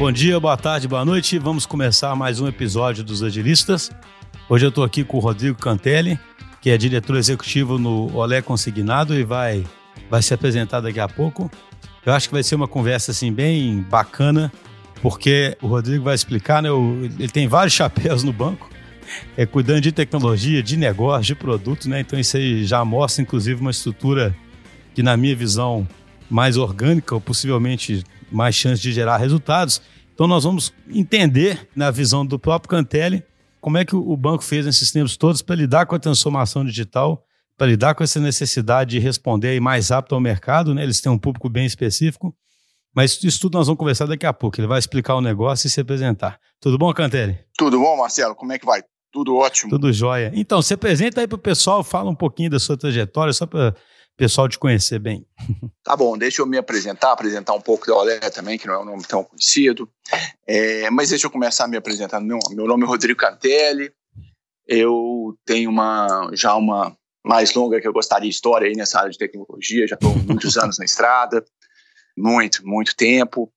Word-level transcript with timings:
Bom 0.00 0.10
dia, 0.10 0.40
boa 0.40 0.56
tarde, 0.56 0.88
boa 0.88 1.04
noite. 1.04 1.38
Vamos 1.38 1.66
começar 1.66 2.16
mais 2.16 2.40
um 2.40 2.48
episódio 2.48 3.04
dos 3.04 3.22
Agilistas. 3.22 3.90
Hoje 4.48 4.64
eu 4.64 4.70
estou 4.70 4.82
aqui 4.82 5.04
com 5.04 5.18
o 5.18 5.20
Rodrigo 5.20 5.58
Cantelli, 5.58 6.18
que 6.62 6.70
é 6.70 6.78
diretor 6.78 7.18
executivo 7.18 7.78
no 7.78 8.10
Olé 8.16 8.40
Consignado 8.40 9.14
e 9.14 9.22
vai, 9.22 9.62
vai 10.08 10.22
se 10.22 10.32
apresentar 10.32 10.80
daqui 10.80 10.98
a 10.98 11.06
pouco. 11.06 11.50
Eu 12.06 12.14
acho 12.14 12.28
que 12.28 12.34
vai 12.34 12.42
ser 12.42 12.54
uma 12.54 12.66
conversa 12.66 13.10
assim 13.10 13.30
bem 13.30 13.82
bacana, 13.90 14.50
porque 15.02 15.54
o 15.60 15.66
Rodrigo 15.66 16.04
vai 16.04 16.14
explicar, 16.14 16.62
né? 16.62 16.70
ele 17.18 17.28
tem 17.28 17.46
vários 17.46 17.74
chapéus 17.76 18.22
no 18.22 18.32
banco, 18.32 18.70
é 19.36 19.44
cuidando 19.44 19.82
de 19.82 19.92
tecnologia, 19.92 20.62
de 20.62 20.78
negócio, 20.78 21.24
de 21.24 21.34
produtos, 21.34 21.88
né? 21.88 22.00
Então 22.00 22.18
isso 22.18 22.38
aí 22.38 22.64
já 22.64 22.82
mostra, 22.86 23.20
inclusive, 23.20 23.60
uma 23.60 23.70
estrutura 23.70 24.34
que, 24.94 25.02
na 25.02 25.14
minha 25.14 25.36
visão, 25.36 25.86
mais 26.30 26.56
orgânica 26.56 27.14
ou 27.14 27.20
possivelmente 27.20 28.02
mais 28.30 28.54
chance 28.54 28.80
de 28.80 28.92
gerar 28.92 29.16
resultados. 29.16 29.80
Então 30.14 30.26
nós 30.26 30.44
vamos 30.44 30.72
entender, 30.88 31.68
na 31.74 31.90
visão 31.90 32.24
do 32.24 32.38
próprio 32.38 32.70
Cantelli, 32.70 33.24
como 33.60 33.78
é 33.78 33.84
que 33.84 33.94
o 33.94 34.16
banco 34.16 34.42
fez 34.42 34.64
nesses 34.64 34.90
tempos 34.90 35.16
todos 35.16 35.42
para 35.42 35.56
lidar 35.56 35.86
com 35.86 35.94
a 35.94 35.98
transformação 35.98 36.64
digital, 36.64 37.24
para 37.56 37.66
lidar 37.66 37.94
com 37.94 38.02
essa 38.02 38.18
necessidade 38.18 38.90
de 38.90 38.98
responder 38.98 39.60
mais 39.60 39.90
rápido 39.90 40.14
ao 40.14 40.20
mercado, 40.20 40.74
né? 40.74 40.82
Eles 40.82 41.00
têm 41.00 41.12
um 41.12 41.18
público 41.18 41.48
bem 41.48 41.66
específico. 41.66 42.34
Mas 42.94 43.22
isso 43.22 43.40
tudo 43.40 43.56
nós 43.56 43.66
vamos 43.66 43.78
conversar 43.78 44.06
daqui 44.06 44.26
a 44.26 44.32
pouco. 44.32 44.58
Ele 44.58 44.66
vai 44.66 44.78
explicar 44.78 45.14
o 45.14 45.20
negócio 45.20 45.66
e 45.66 45.70
se 45.70 45.80
apresentar. 45.80 46.40
Tudo 46.60 46.76
bom, 46.76 46.92
Cantelli? 46.92 47.38
Tudo 47.56 47.78
bom, 47.78 47.96
Marcelo? 47.96 48.34
Como 48.34 48.52
é 48.52 48.58
que 48.58 48.66
vai? 48.66 48.82
Tudo 49.12 49.36
ótimo. 49.36 49.70
Tudo 49.70 49.92
jóia. 49.92 50.32
Então, 50.34 50.62
se 50.62 50.74
apresenta 50.74 51.20
aí 51.20 51.26
para 51.26 51.36
o 51.36 51.38
pessoal, 51.38 51.84
fala 51.84 52.10
um 52.10 52.14
pouquinho 52.14 52.50
da 52.50 52.58
sua 52.58 52.76
trajetória, 52.76 53.32
só 53.32 53.46
para 53.46 53.74
pessoal 54.20 54.46
te 54.46 54.58
conhecer 54.58 54.98
bem. 54.98 55.26
Tá 55.82 55.96
bom, 55.96 56.16
deixa 56.16 56.40
eu 56.40 56.46
me 56.46 56.56
apresentar, 56.56 57.10
apresentar 57.10 57.52
um 57.52 57.60
pouco 57.60 57.86
da 57.86 57.96
Olé 57.96 58.20
também, 58.30 58.56
que 58.56 58.66
não 58.66 58.74
é 58.74 58.78
um 58.78 58.84
nome 58.84 59.02
tão 59.02 59.24
conhecido. 59.24 59.90
É, 60.46 60.88
mas 60.88 61.08
deixa 61.08 61.26
eu 61.26 61.30
começar 61.30 61.66
me 61.66 61.76
apresentando. 61.76 62.24
Meu, 62.24 62.38
meu 62.50 62.66
nome 62.66 62.84
é 62.84 62.86
Rodrigo 62.86 63.18
Cantelli. 63.18 63.92
Eu 64.68 65.36
tenho 65.44 65.68
uma 65.68 66.30
já 66.32 66.54
uma 66.54 66.96
mais 67.24 67.52
longa 67.54 67.80
que 67.80 67.88
eu 67.88 67.92
gostaria 67.92 68.28
de 68.28 68.34
história 68.34 68.68
aí 68.68 68.76
nessa 68.76 69.00
área 69.00 69.10
de 69.10 69.18
tecnologia. 69.18 69.88
Já 69.88 69.96
estou 69.96 70.14
muitos 70.14 70.56
anos 70.56 70.78
na 70.78 70.84
estrada, 70.84 71.44
muito, 72.16 72.64
muito 72.64 72.94
tempo. 72.94 73.52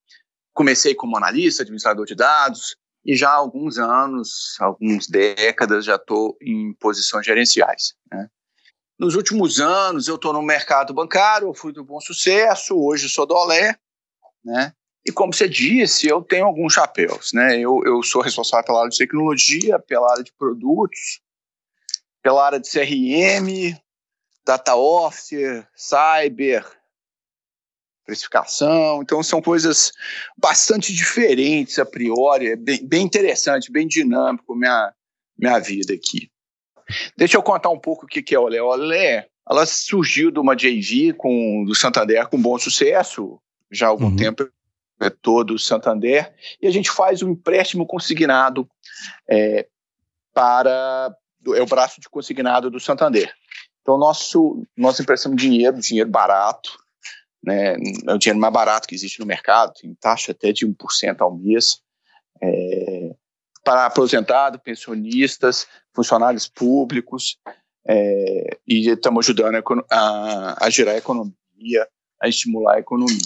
Comecei 0.53 0.95
como 0.95 1.17
analista, 1.17 1.61
administrador 1.61 2.05
de 2.07 2.15
dados, 2.15 2.75
e 3.05 3.15
já 3.15 3.29
há 3.29 3.35
alguns 3.35 3.77
anos, 3.77 4.55
algumas 4.59 5.07
décadas, 5.07 5.85
já 5.85 5.97
estou 5.97 6.35
em 6.41 6.73
posições 6.79 7.25
gerenciais. 7.27 7.93
Né? 8.11 8.27
Nos 8.97 9.15
últimos 9.15 9.59
anos, 9.59 10.07
eu 10.07 10.15
estou 10.15 10.31
no 10.33 10.41
mercado 10.41 10.93
bancário, 10.93 11.53
fui 11.53 11.73
do 11.73 11.83
bom 11.83 11.99
sucesso, 11.99 12.75
hoje 12.75 13.09
sou 13.09 13.25
do 13.25 13.33
Olé, 13.33 13.75
né? 14.43 14.73
E 15.05 15.11
como 15.11 15.33
você 15.33 15.49
disse, 15.49 16.07
eu 16.07 16.21
tenho 16.21 16.45
alguns 16.45 16.73
chapéus, 16.73 17.33
né? 17.33 17.59
Eu, 17.59 17.81
eu 17.85 18.01
sou 18.03 18.21
responsável 18.21 18.65
pela 18.65 18.79
área 18.79 18.89
de 18.89 18.97
tecnologia, 18.97 19.77
pela 19.79 20.09
área 20.09 20.23
de 20.23 20.31
produtos, 20.31 21.21
pela 22.21 22.45
área 22.45 22.59
de 22.59 22.69
CRM, 22.69 23.77
data 24.45 24.75
officer, 24.75 25.67
cyber, 25.75 26.65
precificação. 28.05 29.01
Então 29.01 29.21
são 29.23 29.41
coisas 29.41 29.91
bastante 30.37 30.93
diferentes 30.93 31.79
a 31.79 31.85
priori, 31.85 32.51
é 32.51 32.55
bem, 32.55 32.85
bem 32.85 33.03
interessante, 33.03 33.71
bem 33.71 33.87
dinâmico 33.87 34.55
minha 34.55 34.93
minha 35.37 35.57
vida 35.59 35.93
aqui. 35.93 36.31
Deixa 37.17 37.37
eu 37.37 37.43
contar 37.43 37.69
um 37.69 37.79
pouco 37.79 38.05
o 38.05 38.07
que 38.07 38.33
é 38.33 38.37
a 38.37 38.41
Olé. 38.41 38.61
Olé, 38.61 39.27
ela 39.49 39.65
surgiu 39.65 40.31
de 40.31 40.39
uma 40.39 40.55
JV 40.55 41.13
com, 41.13 41.63
do 41.65 41.75
Santander 41.75 42.27
com 42.27 42.41
bom 42.41 42.57
sucesso, 42.57 43.39
já 43.71 43.87
há 43.87 43.89
algum 43.89 44.05
uhum. 44.05 44.15
tempo, 44.15 44.49
é 44.99 45.09
todo 45.09 45.53
o 45.53 45.59
Santander, 45.59 46.33
e 46.61 46.67
a 46.67 46.71
gente 46.71 46.89
faz 46.89 47.21
um 47.21 47.31
empréstimo 47.31 47.85
consignado 47.85 48.67
é, 49.29 49.67
para 50.33 51.15
é 51.55 51.61
o 51.61 51.65
braço 51.65 51.99
de 51.99 52.07
consignado 52.07 52.69
do 52.69 52.79
Santander. 52.79 53.33
Então, 53.81 53.97
nosso, 53.97 54.65
nós 54.77 54.97
emprestamos 54.99 55.41
dinheiro, 55.41 55.77
dinheiro 55.79 56.09
barato, 56.09 56.71
né, 57.43 57.75
é 58.07 58.13
o 58.13 58.17
dinheiro 58.17 58.39
mais 58.39 58.53
barato 58.53 58.87
que 58.87 58.95
existe 58.95 59.19
no 59.19 59.25
mercado, 59.25 59.73
tem 59.73 59.93
taxa 59.95 60.31
até 60.31 60.53
de 60.53 60.65
1% 60.65 61.19
ao 61.19 61.35
mês, 61.35 61.81
é, 62.41 62.92
para 63.63 63.85
aposentados, 63.85 64.59
pensionistas, 64.61 65.67
funcionários 65.95 66.47
públicos, 66.47 67.37
é, 67.87 68.57
e 68.67 68.89
estamos 68.89 69.25
ajudando 69.25 69.55
a, 69.55 69.97
a, 69.97 70.65
a, 70.65 70.69
gerar 70.69 70.97
economia, 70.97 71.87
a 72.21 72.27
estimular 72.27 72.75
a 72.75 72.79
economia. 72.79 73.17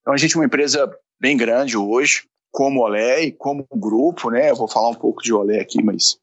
Então 0.00 0.12
a 0.12 0.16
gente 0.16 0.34
é 0.34 0.38
uma 0.38 0.46
empresa 0.46 0.90
bem 1.20 1.36
grande 1.36 1.76
hoje, 1.76 2.24
como 2.50 2.80
Olé 2.80 3.24
e 3.24 3.32
como 3.32 3.66
grupo, 3.74 4.30
né? 4.30 4.50
Eu 4.50 4.56
vou 4.56 4.68
falar 4.68 4.88
um 4.88 4.94
pouco 4.94 5.22
de 5.22 5.32
Olé 5.32 5.60
aqui, 5.60 5.82
mas 5.82 6.18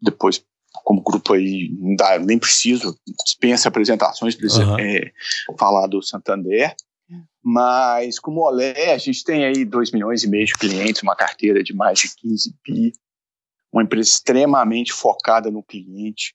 depois 0.00 0.44
como 0.84 1.02
grupo 1.02 1.32
aí 1.32 1.70
não 1.78 1.96
dá, 1.96 2.18
nem 2.18 2.38
preciso, 2.38 2.98
dispensa 3.24 3.68
apresentações, 3.68 4.34
precisa 4.34 4.64
uhum. 4.66 4.78
é, 4.78 5.10
falar 5.58 5.86
do 5.86 6.02
Santander. 6.02 6.74
Mas 7.42 8.18
como 8.18 8.40
Olé, 8.40 8.92
a 8.92 8.98
gente 8.98 9.22
tem 9.22 9.44
aí 9.44 9.64
2 9.64 9.92
milhões 9.92 10.24
e 10.24 10.28
meio 10.28 10.46
de 10.46 10.54
clientes, 10.54 11.02
uma 11.02 11.14
carteira 11.14 11.62
de 11.62 11.72
mais 11.72 12.00
de 12.00 12.14
15 12.16 12.54
bi, 12.64 12.92
uma 13.72 13.82
empresa 13.82 14.10
extremamente 14.10 14.92
focada 14.92 15.50
no 15.50 15.62
cliente. 15.62 16.34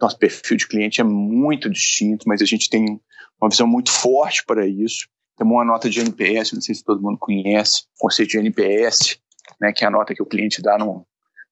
Nosso 0.00 0.18
perfil 0.18 0.56
de 0.56 0.68
cliente 0.68 1.00
é 1.00 1.04
muito 1.04 1.70
distinto, 1.70 2.28
mas 2.28 2.42
a 2.42 2.44
gente 2.44 2.68
tem 2.68 3.00
uma 3.40 3.48
visão 3.48 3.66
muito 3.66 3.90
forte 3.90 4.44
para 4.44 4.66
isso. 4.66 5.08
Temos 5.38 5.54
uma 5.54 5.64
nota 5.64 5.88
de 5.88 6.00
NPS, 6.00 6.52
não 6.52 6.60
sei 6.60 6.74
se 6.74 6.84
todo 6.84 7.00
mundo 7.00 7.18
conhece, 7.18 7.84
o 7.96 8.00
conceito 8.00 8.30
de 8.30 8.38
NPS, 8.38 9.18
né, 9.60 9.72
que 9.72 9.84
é 9.84 9.88
a 9.88 9.90
nota 9.90 10.14
que 10.14 10.22
o 10.22 10.26
cliente 10.26 10.60
dá 10.60 10.76
no, 10.76 11.06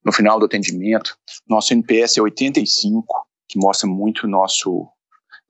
no 0.05 0.13
final 0.13 0.39
do 0.39 0.45
atendimento. 0.45 1.17
Nosso 1.49 1.73
NPS 1.73 2.19
é 2.19 2.23
85, 2.23 3.07
que 3.49 3.59
mostra 3.59 3.89
muito 3.89 4.29
nosso, 4.29 4.87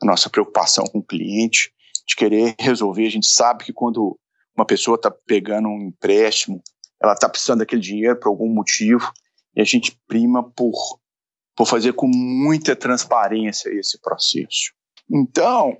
a 0.01 0.07
nossa 0.07 0.31
preocupação 0.31 0.85
com 0.85 0.99
o 0.99 1.05
cliente 1.05 1.73
de 2.11 2.17
querer 2.17 2.55
resolver. 2.59 3.07
A 3.07 3.11
gente 3.11 3.29
sabe 3.29 3.65
que 3.65 3.73
quando 3.73 4.19
uma 4.57 4.67
pessoa 4.67 4.97
está 4.97 5.11
pegando 5.11 5.69
um 5.69 5.89
empréstimo, 5.89 6.61
ela 7.01 7.15
está 7.15 7.29
precisando 7.29 7.61
daquele 7.61 7.81
dinheiro 7.81 8.19
por 8.19 8.29
algum 8.29 8.53
motivo, 8.53 9.11
e 9.55 9.61
a 9.61 9.65
gente 9.65 9.99
prima 10.07 10.49
por, 10.51 10.75
por 11.57 11.67
fazer 11.67 11.93
com 11.93 12.07
muita 12.09 12.77
transparência 12.77 13.71
esse 13.71 13.99
processo. 14.01 14.73
Então, 15.09 15.79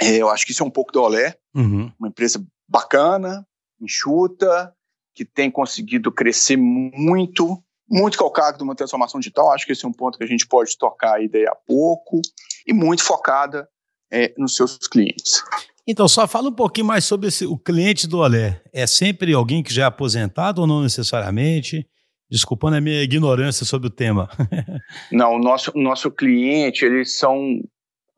é, 0.00 0.16
eu 0.16 0.30
acho 0.30 0.46
que 0.46 0.52
isso 0.52 0.62
é 0.62 0.66
um 0.66 0.70
pouco 0.70 0.92
do 0.92 1.02
Olé, 1.02 1.36
uhum. 1.54 1.92
uma 1.98 2.08
empresa 2.08 2.44
bacana, 2.68 3.46
enxuta, 3.80 4.72
que 5.14 5.24
tem 5.24 5.50
conseguido 5.50 6.12
crescer 6.12 6.56
muito, 6.56 7.62
muito 7.88 8.16
calcado 8.16 8.58
numa 8.58 8.74
transformação 8.74 9.18
digital. 9.18 9.50
Acho 9.50 9.66
que 9.66 9.72
esse 9.72 9.84
é 9.84 9.88
um 9.88 9.92
ponto 9.92 10.16
que 10.16 10.24
a 10.24 10.28
gente 10.28 10.46
pode 10.46 10.76
tocar 10.78 11.16
aí 11.16 11.28
daí 11.28 11.46
a 11.46 11.54
pouco, 11.54 12.20
e 12.66 12.72
muito 12.72 13.02
focada 13.02 13.68
é, 14.10 14.32
nos 14.36 14.54
seus 14.54 14.76
clientes. 14.78 15.42
Então, 15.86 16.06
só 16.06 16.28
fala 16.28 16.50
um 16.50 16.54
pouquinho 16.54 16.86
mais 16.86 17.04
sobre 17.06 17.28
esse, 17.28 17.46
o 17.46 17.56
cliente 17.56 18.06
do 18.06 18.18
Olé. 18.18 18.60
É 18.74 18.86
sempre 18.86 19.32
alguém 19.32 19.62
que 19.62 19.72
já 19.72 19.84
é 19.84 19.86
aposentado 19.86 20.60
ou 20.60 20.66
não 20.66 20.82
necessariamente? 20.82 21.88
Desculpando 22.30 22.76
a 22.76 22.80
minha 22.80 23.02
ignorância 23.02 23.64
sobre 23.64 23.86
o 23.86 23.90
tema. 23.90 24.28
não, 25.10 25.36
o 25.36 25.38
nosso, 25.38 25.72
nosso 25.74 26.10
cliente, 26.10 26.84
eles 26.84 27.16
são. 27.16 27.58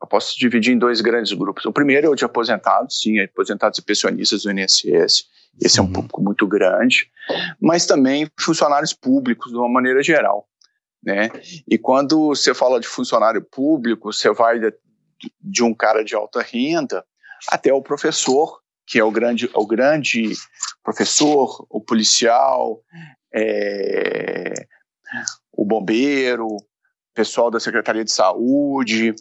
Eu 0.01 0.07
posso 0.07 0.37
dividir 0.37 0.73
em 0.73 0.77
dois 0.77 0.99
grandes 0.99 1.31
grupos. 1.31 1.63
O 1.63 1.71
primeiro 1.71 2.07
é 2.07 2.09
o 2.09 2.15
de 2.15 2.25
aposentados, 2.25 2.99
sim, 2.99 3.19
aposentados 3.19 3.79
e 3.79 3.81
pensionistas 3.81 4.43
do 4.43 4.51
INSS. 4.51 5.25
Esse 5.61 5.79
uhum. 5.79 5.85
é 5.85 5.89
um 5.89 5.93
público 5.93 6.21
muito 6.21 6.45
grande, 6.47 7.09
mas 7.61 7.85
também 7.85 8.27
funcionários 8.37 8.91
públicos 8.91 9.51
de 9.51 9.57
uma 9.57 9.69
maneira 9.69 10.03
geral. 10.03 10.45
Né? 11.01 11.29
E 11.67 11.77
quando 11.77 12.27
você 12.27 12.53
fala 12.53 12.79
de 12.79 12.87
funcionário 12.87 13.41
público, 13.41 14.11
você 14.11 14.31
vai 14.31 14.59
de 15.39 15.63
um 15.63 15.73
cara 15.73 16.03
de 16.03 16.15
alta 16.15 16.41
renda 16.41 17.05
até 17.49 17.73
o 17.73 17.81
professor, 17.81 18.61
que 18.85 18.99
é 18.99 19.03
o 19.03 19.11
grande, 19.11 19.49
o 19.53 19.65
grande 19.65 20.33
professor, 20.83 21.65
o 21.69 21.81
policial, 21.81 22.81
é, 23.33 24.53
o 25.51 25.65
bombeiro, 25.65 26.57
pessoal 27.13 27.51
da 27.51 27.59
Secretaria 27.59 28.03
de 28.03 28.11
Saúde, 28.11 29.13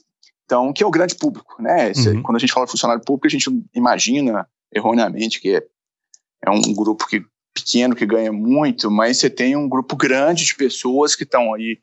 então, 0.50 0.72
que 0.72 0.82
é 0.82 0.86
o 0.86 0.90
grande 0.90 1.14
público, 1.14 1.62
né? 1.62 1.92
Uhum. 1.96 2.22
Quando 2.22 2.36
a 2.36 2.40
gente 2.40 2.52
fala 2.52 2.66
funcionário 2.66 3.04
público, 3.04 3.28
a 3.28 3.30
gente 3.30 3.48
imagina 3.72 4.48
erroneamente 4.74 5.40
que 5.40 5.54
é, 5.54 5.62
é 6.44 6.50
um 6.50 6.74
grupo 6.74 7.06
que, 7.06 7.24
pequeno 7.54 7.94
que 7.94 8.04
ganha 8.04 8.32
muito, 8.32 8.90
mas 8.90 9.18
você 9.18 9.30
tem 9.30 9.54
um 9.54 9.68
grupo 9.68 9.94
grande 9.94 10.44
de 10.44 10.56
pessoas 10.56 11.14
que 11.14 11.22
estão 11.22 11.54
aí 11.54 11.78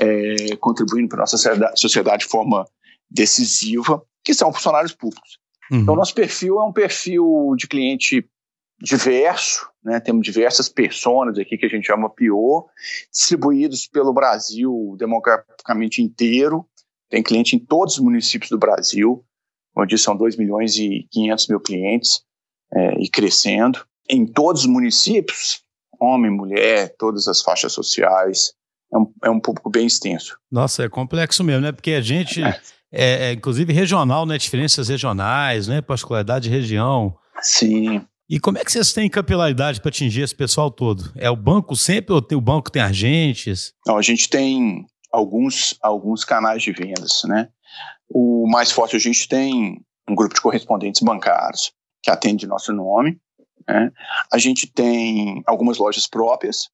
é, 0.00 0.56
contribuindo 0.56 1.08
para 1.08 1.18
a 1.18 1.20
nossa 1.20 1.38
sociedade 1.76 2.24
de 2.24 2.28
forma 2.28 2.66
decisiva, 3.14 4.02
que 4.24 4.34
são 4.34 4.52
funcionários 4.52 4.92
públicos. 4.92 5.38
Uhum. 5.70 5.80
Então, 5.80 5.96
nosso 5.96 6.14
perfil 6.14 6.58
é 6.58 6.64
um 6.64 6.72
perfil 6.72 7.54
de 7.56 7.68
cliente 7.68 8.28
diverso, 8.80 9.68
né? 9.82 10.00
temos 10.00 10.24
diversas 10.24 10.68
pessoas 10.68 11.38
aqui 11.38 11.56
que 11.56 11.64
a 11.64 11.68
gente 11.68 11.86
chama 11.86 12.10
PO, 12.10 12.68
distribuídos 13.10 13.86
pelo 13.86 14.12
Brasil 14.12 14.96
demograficamente 14.98 16.02
inteiro, 16.02 16.66
tem 17.08 17.22
cliente 17.22 17.54
em 17.54 17.58
todos 17.58 17.94
os 17.94 18.00
municípios 18.00 18.50
do 18.50 18.58
Brasil, 18.58 19.24
onde 19.76 19.96
são 19.96 20.16
2 20.16 20.36
milhões 20.36 20.76
e 20.76 21.06
500 21.10 21.48
mil 21.48 21.60
clientes 21.60 22.22
é, 22.72 22.94
e 23.00 23.08
crescendo. 23.08 23.84
em 24.10 24.26
todos 24.26 24.62
os 24.62 24.66
municípios, 24.66 25.62
homem, 25.98 26.30
mulher, 26.30 26.94
todas 26.98 27.28
as 27.28 27.40
faixas 27.40 27.72
sociais, 27.72 28.52
é 28.92 28.98
um, 28.98 29.12
é 29.24 29.30
um 29.30 29.40
público 29.40 29.70
bem 29.70 29.86
extenso. 29.86 30.38
Nossa, 30.50 30.84
é 30.84 30.88
complexo 30.88 31.42
mesmo, 31.42 31.62
né? 31.62 31.72
Porque 31.72 31.92
a 31.92 32.00
gente, 32.00 32.42
é. 32.94 33.30
É, 33.30 33.32
inclusive 33.32 33.72
regional, 33.72 34.24
né? 34.24 34.38
Diferenças 34.38 34.88
regionais, 34.88 35.68
né? 35.68 35.80
Particularidade 35.80 36.48
de 36.48 36.54
região. 36.54 37.16
Sim. 37.40 38.06
E 38.28 38.40
como 38.40 38.56
é 38.56 38.64
que 38.64 38.72
vocês 38.72 38.92
têm 38.92 39.10
capilaridade 39.10 39.80
para 39.80 39.90
atingir 39.90 40.22
esse 40.22 40.34
pessoal 40.34 40.70
todo? 40.70 41.12
É 41.16 41.28
o 41.28 41.36
banco 41.36 41.76
sempre 41.76 42.14
ou 42.14 42.22
tem, 42.22 42.38
o 42.38 42.40
banco 42.40 42.70
tem 42.70 42.80
agentes? 42.80 43.74
Não, 43.86 43.98
a 43.98 44.02
gente 44.02 44.28
tem 44.28 44.86
alguns, 45.12 45.76
alguns 45.82 46.24
canais 46.24 46.62
de 46.62 46.72
vendas, 46.72 47.22
né? 47.24 47.48
O 48.08 48.48
mais 48.48 48.70
forte 48.70 48.96
a 48.96 48.98
gente 48.98 49.28
tem 49.28 49.80
um 50.08 50.14
grupo 50.14 50.34
de 50.34 50.40
correspondentes 50.40 51.02
bancários 51.02 51.72
que 52.02 52.10
atende 52.10 52.46
nosso 52.46 52.72
nome. 52.72 53.20
Né? 53.66 53.90
A 54.32 54.38
gente 54.38 54.66
tem 54.66 55.42
algumas 55.46 55.78
lojas 55.78 56.06
próprias 56.06 56.68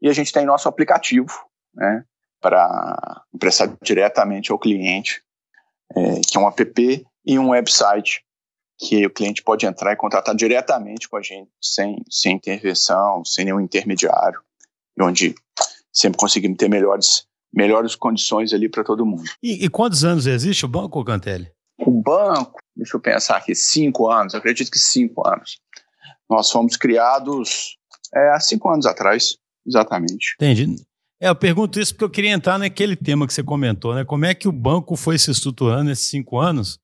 e 0.00 0.08
a 0.08 0.12
gente 0.12 0.32
tem 0.32 0.44
nosso 0.44 0.68
aplicativo, 0.68 1.32
né? 1.74 2.04
Para 2.40 3.24
emprestar 3.34 3.76
diretamente 3.82 4.52
ao 4.52 4.58
cliente, 4.58 5.22
é, 5.94 6.20
que 6.20 6.36
é 6.36 6.40
um 6.40 6.48
app 6.48 7.06
e 7.24 7.38
um 7.38 7.50
website 7.50 8.22
que 8.78 9.04
o 9.04 9.10
cliente 9.10 9.42
pode 9.42 9.66
entrar 9.66 9.92
e 9.92 9.96
contratar 9.96 10.34
diretamente 10.34 11.08
com 11.08 11.16
a 11.16 11.22
gente, 11.22 11.50
sem, 11.60 12.02
sem 12.08 12.36
intervenção, 12.36 13.24
sem 13.24 13.44
nenhum 13.44 13.60
intermediário, 13.60 14.40
onde 15.00 15.34
sempre 15.92 16.18
conseguimos 16.18 16.56
ter 16.56 16.68
melhores, 16.68 17.26
melhores 17.52 17.96
condições 17.96 18.52
ali 18.52 18.68
para 18.68 18.84
todo 18.84 19.04
mundo. 19.04 19.24
E, 19.42 19.64
e, 19.64 19.68
quantos 19.68 20.04
anos 20.04 20.26
existe 20.26 20.64
o 20.64 20.68
banco, 20.68 21.04
Cantelli? 21.04 21.50
O 21.80 21.90
banco, 21.90 22.58
deixa 22.76 22.96
eu 22.96 23.00
pensar 23.00 23.36
aqui, 23.36 23.54
cinco 23.54 24.08
anos, 24.08 24.34
acredito 24.34 24.70
que 24.70 24.78
cinco 24.78 25.26
anos. 25.26 25.58
Nós 26.30 26.50
fomos 26.50 26.76
criados 26.76 27.76
é, 28.14 28.30
há 28.30 28.40
cinco 28.40 28.68
anos 28.70 28.86
atrás, 28.86 29.36
exatamente. 29.66 30.34
Entendi. 30.36 30.76
É, 31.20 31.28
eu 31.28 31.34
pergunto 31.34 31.80
isso 31.80 31.92
porque 31.92 32.04
eu 32.04 32.10
queria 32.10 32.30
entrar 32.30 32.58
naquele 32.58 32.94
tema 32.94 33.26
que 33.26 33.32
você 33.32 33.42
comentou, 33.42 33.94
né? 33.94 34.04
Como 34.04 34.24
é 34.24 34.34
que 34.34 34.46
o 34.46 34.52
banco 34.52 34.96
foi 34.96 35.18
se 35.18 35.30
estruturando 35.30 35.84
nesses 35.84 36.08
cinco 36.08 36.38
anos 36.38 36.78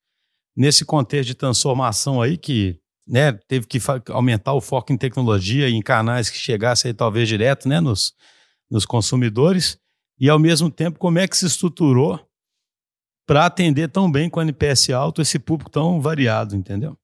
nesse 0.57 0.85
contexto 0.85 1.29
de 1.29 1.35
transformação 1.35 2.23
aí 2.23 2.37
que 2.37 2.79
né, 3.07 3.33
teve 3.49 3.67
que 3.67 3.79
aumentar 4.11 4.55
o 4.55 4.61
foco 4.61 4.93
em 4.93 4.97
tecnologia 4.97 5.69
e 5.69 5.75
em 5.75 5.83
canais 5.83 6.31
que 6.31 6.39
chegassem 6.39 6.91
aí, 6.91 6.95
talvez 6.95 7.29
direto 7.29 7.69
né, 7.69 7.81
nos, 7.81 8.15
nos 8.71 8.87
consumidores, 8.87 9.79
e 10.19 10.31
ao 10.31 10.39
mesmo 10.39 10.71
tempo 10.71 10.99
como 10.99 11.19
é 11.19 11.29
que 11.29 11.37
se 11.37 11.45
estruturou 11.45 12.21
para 13.27 13.47
atender 13.47 13.89
tão 13.89 14.11
bem 14.11 14.31
com 14.31 14.41
o 14.41 14.43
NPS 14.43 14.91
alto 14.91 15.21
esse 15.21 15.39
público 15.39 15.71
tão 15.71 16.01
variado, 16.01 16.55
entendeu? 16.55 16.97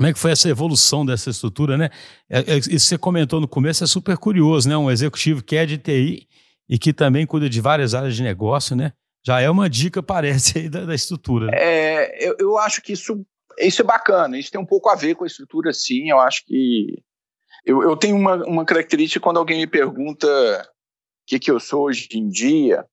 Como 0.00 0.08
é 0.08 0.14
que 0.14 0.18
foi 0.18 0.30
essa 0.30 0.48
evolução 0.48 1.04
dessa 1.04 1.28
estrutura, 1.28 1.76
né? 1.76 1.90
É, 2.26 2.38
é, 2.38 2.56
isso 2.56 2.86
você 2.86 2.96
comentou 2.96 3.38
no 3.38 3.46
começo 3.46 3.84
é 3.84 3.86
super 3.86 4.16
curioso, 4.16 4.66
né? 4.66 4.74
Um 4.74 4.90
executivo 4.90 5.44
que 5.44 5.54
é 5.54 5.66
de 5.66 5.76
TI 5.76 6.26
e 6.66 6.78
que 6.78 6.90
também 6.90 7.26
cuida 7.26 7.50
de 7.50 7.60
várias 7.60 7.92
áreas 7.92 8.16
de 8.16 8.22
negócio, 8.22 8.74
né? 8.74 8.94
Já 9.22 9.42
é 9.42 9.50
uma 9.50 9.68
dica, 9.68 10.00
parece, 10.02 10.58
aí 10.58 10.70
da, 10.70 10.86
da 10.86 10.94
estrutura. 10.94 11.48
Né? 11.48 11.52
É, 11.54 12.26
eu, 12.26 12.34
eu 12.38 12.56
acho 12.56 12.80
que 12.80 12.94
isso, 12.94 13.22
isso 13.58 13.82
é 13.82 13.84
bacana, 13.84 14.38
isso 14.38 14.50
tem 14.50 14.58
um 14.58 14.64
pouco 14.64 14.88
a 14.88 14.94
ver 14.94 15.16
com 15.16 15.24
a 15.24 15.26
estrutura, 15.26 15.70
sim. 15.74 16.08
Eu 16.08 16.18
acho 16.18 16.46
que. 16.46 17.02
Eu, 17.66 17.82
eu 17.82 17.94
tenho 17.94 18.16
uma, 18.16 18.36
uma 18.46 18.64
característica 18.64 19.22
quando 19.22 19.36
alguém 19.36 19.58
me 19.58 19.66
pergunta 19.66 20.26
o 20.26 21.26
que, 21.26 21.38
que 21.38 21.50
eu 21.50 21.60
sou 21.60 21.82
hoje 21.82 22.08
em 22.14 22.26
dia, 22.26 22.86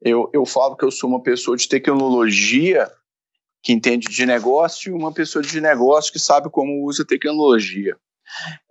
eu, 0.00 0.30
eu 0.32 0.46
falo 0.46 0.74
que 0.74 0.86
eu 0.86 0.90
sou 0.90 1.10
uma 1.10 1.22
pessoa 1.22 1.54
de 1.54 1.68
tecnologia 1.68 2.90
que 3.62 3.72
entende 3.72 4.08
de 4.08 4.26
negócio 4.26 4.90
e 4.90 4.94
uma 4.94 5.12
pessoa 5.12 5.42
de 5.42 5.60
negócio 5.60 6.12
que 6.12 6.18
sabe 6.18 6.48
como 6.50 6.84
usa 6.84 7.04
tecnologia. 7.04 7.96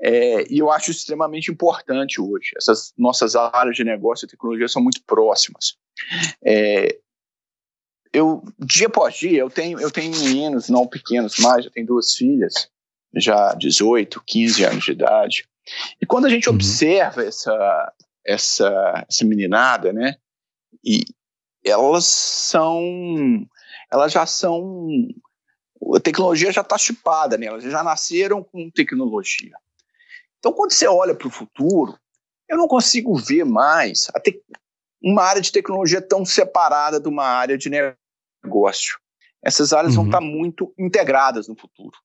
É, 0.02 0.52
e 0.52 0.60
eu 0.60 0.72
acho 0.72 0.92
extremamente 0.92 1.52
importante 1.52 2.22
hoje. 2.22 2.52
Essas 2.58 2.94
nossas 2.98 3.36
áreas 3.36 3.76
de 3.76 3.84
negócio 3.84 4.26
e 4.26 4.30
tecnologia 4.30 4.68
são 4.68 4.82
muito 4.82 5.04
próximas. 5.04 5.78
É, 6.44 6.98
eu 8.12 8.44
dia 8.58 8.88
após 8.88 9.16
dia 9.16 9.40
eu 9.40 9.50
tenho 9.50 9.80
eu 9.80 9.92
tenho 9.92 10.12
meninos 10.12 10.70
não 10.70 10.88
pequenos 10.88 11.38
mais, 11.40 11.66
eu 11.66 11.72
tenho 11.72 11.86
duas 11.86 12.16
filhas 12.16 12.70
já 13.16 13.54
18, 13.54 14.24
15 14.26 14.64
anos 14.64 14.86
de 14.86 14.92
idade. 14.92 15.48
E 16.02 16.06
quando 16.06 16.26
a 16.26 16.30
gente 16.30 16.50
uhum. 16.50 16.56
observa 16.56 17.24
essa 17.24 17.94
essa 18.26 19.06
essa 19.08 19.26
meninada, 19.26 19.94
né? 19.94 20.16
E 20.84 21.04
elas 21.64 22.06
são 22.06 23.46
elas 23.92 24.12
já 24.12 24.26
são 24.26 24.88
a 25.96 26.00
tecnologia 26.00 26.52
já 26.52 26.62
está 26.62 26.78
chipada 26.78 27.38
nelas, 27.38 27.64
já 27.64 27.84
nasceram 27.84 28.44
com 28.44 28.70
tecnologia. 28.70 29.56
Então, 30.38 30.54
quando 30.54 30.72
você 30.72 30.88
olha 30.88 31.16
para 31.16 31.28
o 31.28 31.32
futuro, 31.32 31.98
eu 32.48 32.58
não 32.58 32.68
consigo 32.68 33.16
ver 33.16 33.46
mais 33.46 34.08
te 34.24 34.42
uma 35.02 35.24
área 35.24 35.42
de 35.42 35.52
tecnologia 35.52 36.02
tão 36.02 36.26
separada 36.26 37.00
de 37.00 37.08
uma 37.08 37.24
área 37.24 37.58
de 37.58 37.70
negócio. 37.70 39.00
Essas 39.42 39.72
áreas 39.72 39.96
uhum. 39.96 40.02
vão 40.02 40.06
estar 40.08 40.22
muito 40.22 40.74
integradas 40.78 41.48
no 41.48 41.56
futuro. 41.56 41.98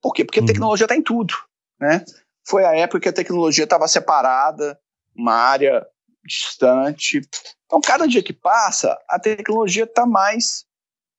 Por 0.00 0.14
quê? 0.14 0.24
Porque 0.24 0.40
uhum. 0.40 0.44
a 0.44 0.48
tecnologia 0.48 0.86
está 0.86 0.96
em 0.96 1.02
tudo. 1.02 1.34
Né? 1.78 2.02
Foi 2.46 2.64
a 2.64 2.74
época 2.74 3.00
que 3.00 3.08
a 3.08 3.12
tecnologia 3.12 3.64
estava 3.64 3.86
separada, 3.86 4.80
uma 5.14 5.34
área 5.34 5.86
distante. 6.24 7.20
Então, 7.66 7.82
cada 7.82 8.06
dia 8.06 8.22
que 8.22 8.32
passa, 8.32 8.98
a 9.06 9.18
tecnologia 9.18 9.84
está 9.84 10.06
mais 10.06 10.64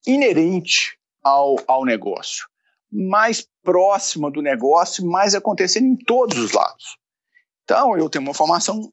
inerente 0.06 0.98
ao, 1.24 1.58
ao 1.68 1.86
negócio, 1.86 2.46
mais 2.92 3.48
próxima 3.64 4.30
do 4.30 4.42
negócio, 4.42 5.06
mais 5.06 5.34
acontecendo 5.34 5.86
em 5.86 5.96
todos 5.96 6.38
os 6.38 6.52
lados. 6.52 6.98
Então, 7.64 7.98
eu 7.98 8.10
tenho 8.10 8.24
uma 8.24 8.34
formação 8.34 8.92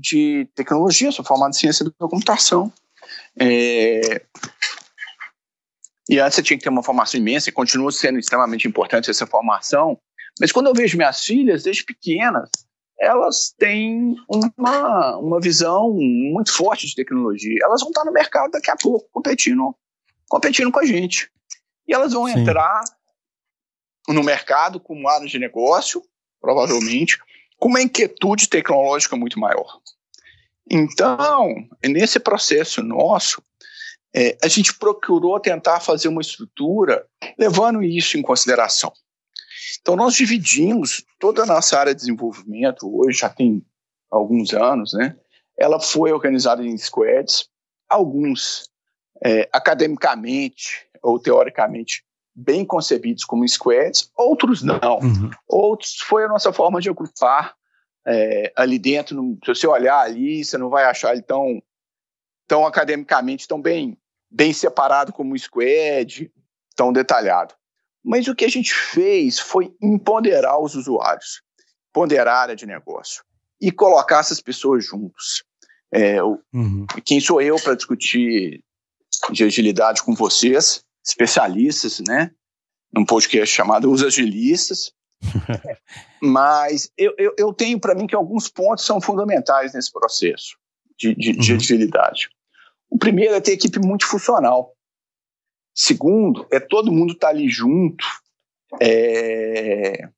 de 0.00 0.48
tecnologia, 0.54 1.10
sou 1.10 1.24
formado 1.24 1.50
em 1.50 1.58
ciência 1.58 1.84
da 1.84 2.08
computação. 2.08 2.72
É... 3.38 4.22
E 6.08 6.18
antes 6.18 6.36
você 6.36 6.42
tinha 6.42 6.58
que 6.58 6.64
ter 6.64 6.70
uma 6.70 6.82
formação 6.82 7.18
imensa 7.18 7.48
e 7.48 7.52
continua 7.52 7.90
sendo 7.90 8.18
extremamente 8.18 8.66
importante 8.66 9.10
essa 9.10 9.26
formação. 9.26 9.98
Mas 10.40 10.52
quando 10.52 10.66
eu 10.66 10.74
vejo 10.74 10.96
minhas 10.96 11.24
filhas, 11.24 11.62
desde 11.62 11.84
pequenas, 11.84 12.48
elas 12.98 13.52
têm 13.58 14.14
uma, 14.28 15.16
uma 15.18 15.40
visão 15.40 15.92
muito 15.92 16.52
forte 16.52 16.86
de 16.86 16.94
tecnologia. 16.94 17.58
Elas 17.62 17.80
vão 17.80 17.90
estar 17.90 18.04
no 18.04 18.12
mercado 18.12 18.52
daqui 18.52 18.70
a 18.70 18.76
pouco, 18.76 19.08
competindo, 19.10 19.74
competindo 20.32 20.72
com 20.72 20.80
a 20.80 20.86
gente. 20.86 21.30
E 21.86 21.92
elas 21.92 22.14
vão 22.14 22.26
Sim. 22.26 22.40
entrar 22.40 22.82
no 24.08 24.24
mercado 24.24 24.80
como 24.80 25.06
área 25.06 25.26
de 25.26 25.38
negócio, 25.38 26.02
provavelmente, 26.40 27.18
com 27.58 27.68
uma 27.68 27.82
inquietude 27.82 28.48
tecnológica 28.48 29.14
muito 29.14 29.38
maior. 29.38 29.78
Então, 30.70 31.68
nesse 31.84 32.18
processo 32.18 32.82
nosso, 32.82 33.42
é, 34.16 34.38
a 34.42 34.48
gente 34.48 34.72
procurou 34.72 35.38
tentar 35.38 35.80
fazer 35.80 36.08
uma 36.08 36.22
estrutura 36.22 37.06
levando 37.38 37.82
isso 37.82 38.16
em 38.16 38.22
consideração. 38.22 38.90
Então, 39.82 39.96
nós 39.96 40.14
dividimos 40.14 41.04
toda 41.18 41.42
a 41.42 41.46
nossa 41.46 41.78
área 41.78 41.94
de 41.94 42.00
desenvolvimento, 42.00 42.90
hoje 42.90 43.18
já 43.18 43.28
tem 43.28 43.62
alguns 44.10 44.54
anos, 44.54 44.94
né? 44.94 45.14
Ela 45.58 45.78
foi 45.78 46.10
organizada 46.10 46.64
em 46.64 46.78
squads, 46.78 47.50
alguns 47.86 48.71
é, 49.24 49.48
academicamente 49.52 50.86
ou 51.02 51.18
teoricamente 51.18 52.04
bem 52.34 52.64
concebidos 52.64 53.24
como 53.24 53.46
squads, 53.46 54.10
outros 54.16 54.62
não. 54.62 54.98
Uhum. 55.00 55.30
Outros 55.46 55.98
foi 56.00 56.24
a 56.24 56.28
nossa 56.28 56.52
forma 56.52 56.80
de 56.80 56.88
agrupar 56.88 57.54
é, 58.06 58.52
ali 58.56 58.78
dentro. 58.78 59.14
No, 59.14 59.38
se 59.44 59.54
você 59.54 59.66
olhar 59.66 60.00
ali, 60.00 60.44
você 60.44 60.56
não 60.56 60.70
vai 60.70 60.84
achar 60.84 61.12
ele 61.12 61.22
tão, 61.22 61.62
tão 62.46 62.66
academicamente, 62.66 63.46
tão 63.46 63.60
bem, 63.60 63.96
bem 64.30 64.52
separado 64.52 65.12
como 65.12 65.38
squad, 65.38 66.30
tão 66.74 66.92
detalhado. 66.92 67.54
Mas 68.04 68.26
o 68.26 68.34
que 68.34 68.44
a 68.44 68.50
gente 68.50 68.74
fez 68.74 69.38
foi 69.38 69.74
empoderar 69.80 70.58
os 70.58 70.74
usuários, 70.74 71.42
ponderar 71.92 72.36
a 72.36 72.40
área 72.40 72.56
de 72.56 72.66
negócio 72.66 73.22
e 73.60 73.70
colocar 73.70 74.20
essas 74.20 74.40
pessoas 74.40 74.84
juntos. 74.84 75.44
É, 75.92 76.20
uhum. 76.22 76.86
Quem 77.04 77.20
sou 77.20 77.40
eu 77.40 77.56
para 77.56 77.76
discutir 77.76 78.64
de 79.30 79.44
agilidade 79.44 80.02
com 80.02 80.14
vocês? 80.14 80.84
especialistas, 81.04 82.00
né? 82.00 82.30
Num 82.92 83.04
podcast 83.04 83.54
chamado 83.54 83.90
Os 83.90 84.02
Agilistas. 84.02 84.92
Mas 86.22 86.90
eu, 86.96 87.14
eu, 87.18 87.34
eu 87.38 87.52
tenho 87.52 87.80
para 87.80 87.94
mim 87.94 88.06
que 88.06 88.14
alguns 88.14 88.48
pontos 88.48 88.84
são 88.84 89.00
fundamentais 89.00 89.74
nesse 89.74 89.90
processo 89.90 90.56
de, 90.98 91.14
de, 91.14 91.32
de 91.32 91.52
uhum. 91.52 91.58
agilidade. 91.58 92.28
O 92.90 92.98
primeiro 92.98 93.34
é 93.34 93.40
ter 93.40 93.52
equipe 93.52 93.78
multifuncional. 93.78 94.74
Segundo, 95.74 96.46
é 96.50 96.60
todo 96.60 96.92
mundo 96.92 97.14
estar 97.14 97.28
tá 97.28 97.32
ali 97.32 97.48
junto, 97.48 98.04
é, 98.80 100.08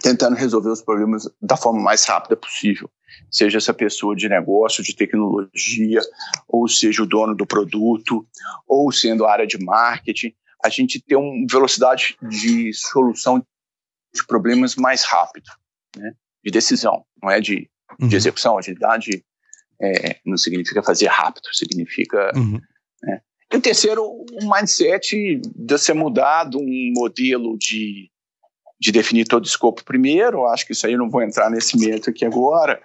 tentando 0.00 0.36
resolver 0.36 0.70
os 0.70 0.82
problemas 0.82 1.28
da 1.40 1.56
forma 1.56 1.80
mais 1.80 2.04
rápida 2.04 2.36
possível. 2.36 2.90
Seja 3.30 3.58
essa 3.58 3.74
pessoa 3.74 4.16
de 4.16 4.28
negócio, 4.28 4.82
de 4.82 4.94
tecnologia, 4.94 6.00
ou 6.48 6.66
seja 6.68 7.02
o 7.02 7.06
dono 7.06 7.34
do 7.34 7.46
produto, 7.46 8.26
ou 8.66 8.90
sendo 8.90 9.26
a 9.26 9.32
área 9.32 9.46
de 9.46 9.58
marketing, 9.62 10.34
a 10.64 10.68
gente 10.68 11.00
ter 11.00 11.16
uma 11.16 11.46
velocidade 11.50 12.16
de 12.22 12.72
solução 12.72 13.44
de 14.14 14.26
problemas 14.26 14.76
mais 14.76 15.04
rápido, 15.04 15.50
né? 15.96 16.14
de 16.44 16.50
decisão, 16.50 17.04
não 17.22 17.30
é 17.30 17.40
de, 17.40 17.68
uhum. 18.00 18.08
de 18.08 18.16
execução. 18.16 18.58
Agilidade 18.58 19.24
é, 19.80 20.20
não 20.24 20.36
significa 20.36 20.82
fazer 20.82 21.06
rápido, 21.06 21.48
significa. 21.52 22.30
Uhum. 22.36 22.60
Né? 23.02 23.20
E 23.52 23.56
o 23.56 23.60
terceiro, 23.60 24.04
um 24.40 24.50
mindset 24.50 25.40
de 25.54 25.78
ser 25.78 25.94
mudado, 25.94 26.58
um 26.58 26.92
modelo 26.94 27.56
de, 27.58 28.10
de 28.82 28.90
definir 28.90 29.28
todo 29.28 29.44
o 29.44 29.46
escopo 29.46 29.84
primeiro. 29.84 30.44
Acho 30.48 30.66
que 30.66 30.72
isso 30.72 30.84
aí 30.86 30.94
eu 30.94 30.98
não 30.98 31.08
vou 31.08 31.22
entrar 31.22 31.48
nesse 31.48 31.78
mérito 31.78 32.10
aqui 32.10 32.24
agora. 32.24 32.82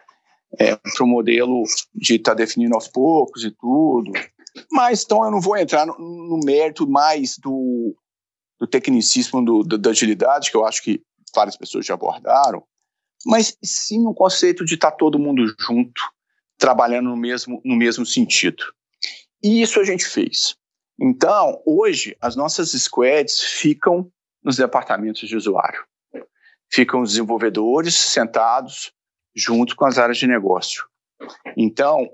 É, 0.60 0.76
para 0.78 1.04
o 1.04 1.08
modelo 1.08 1.64
de 1.94 2.16
estar 2.16 2.32
tá 2.32 2.36
definindo 2.36 2.74
aos 2.74 2.88
poucos 2.88 3.44
e 3.44 3.52
tudo. 3.52 4.12
Mas 4.72 5.04
então 5.04 5.26
eu 5.26 5.32
não 5.32 5.42
vou 5.42 5.58
entrar 5.58 5.86
no, 5.86 5.98
no 5.98 6.40
mérito 6.46 6.88
mais 6.88 7.38
do, 7.38 7.96
do 8.60 8.68
tecnicismo 8.68 9.44
do, 9.44 9.64
do, 9.64 9.78
da 9.78 9.90
agilidade, 9.90 10.50
que 10.50 10.56
eu 10.56 10.66
acho 10.66 10.82
que 10.84 11.02
várias 11.36 11.58
pessoas 11.58 11.86
já 11.86 11.96
abordaram, 11.96 12.64
mas 13.26 13.58
sim 13.62 14.08
um 14.08 14.14
conceito 14.14 14.64
de 14.64 14.76
estar 14.76 14.92
tá 14.92 14.98
todo 14.98 15.20
mundo 15.20 15.46
junto, 15.60 16.02
trabalhando 16.58 17.10
no 17.10 17.18
mesmo, 17.18 17.60
no 17.66 17.76
mesmo 17.76 18.06
sentido. 18.06 18.64
E 19.44 19.62
isso 19.62 19.80
a 19.82 19.84
gente 19.84 20.06
fez. 20.06 20.56
Então, 21.00 21.62
hoje, 21.66 22.16
as 22.22 22.36
nossas 22.36 22.72
squads 22.72 23.42
ficam 23.42 24.10
nos 24.48 24.56
departamentos 24.56 25.28
de 25.28 25.36
usuário. 25.36 25.84
Ficam 26.72 27.02
os 27.02 27.10
desenvolvedores 27.10 27.94
sentados 27.96 28.94
junto 29.36 29.76
com 29.76 29.86
as 29.86 29.98
áreas 29.98 30.18
de 30.18 30.26
negócio. 30.26 30.86
Então, 31.58 32.10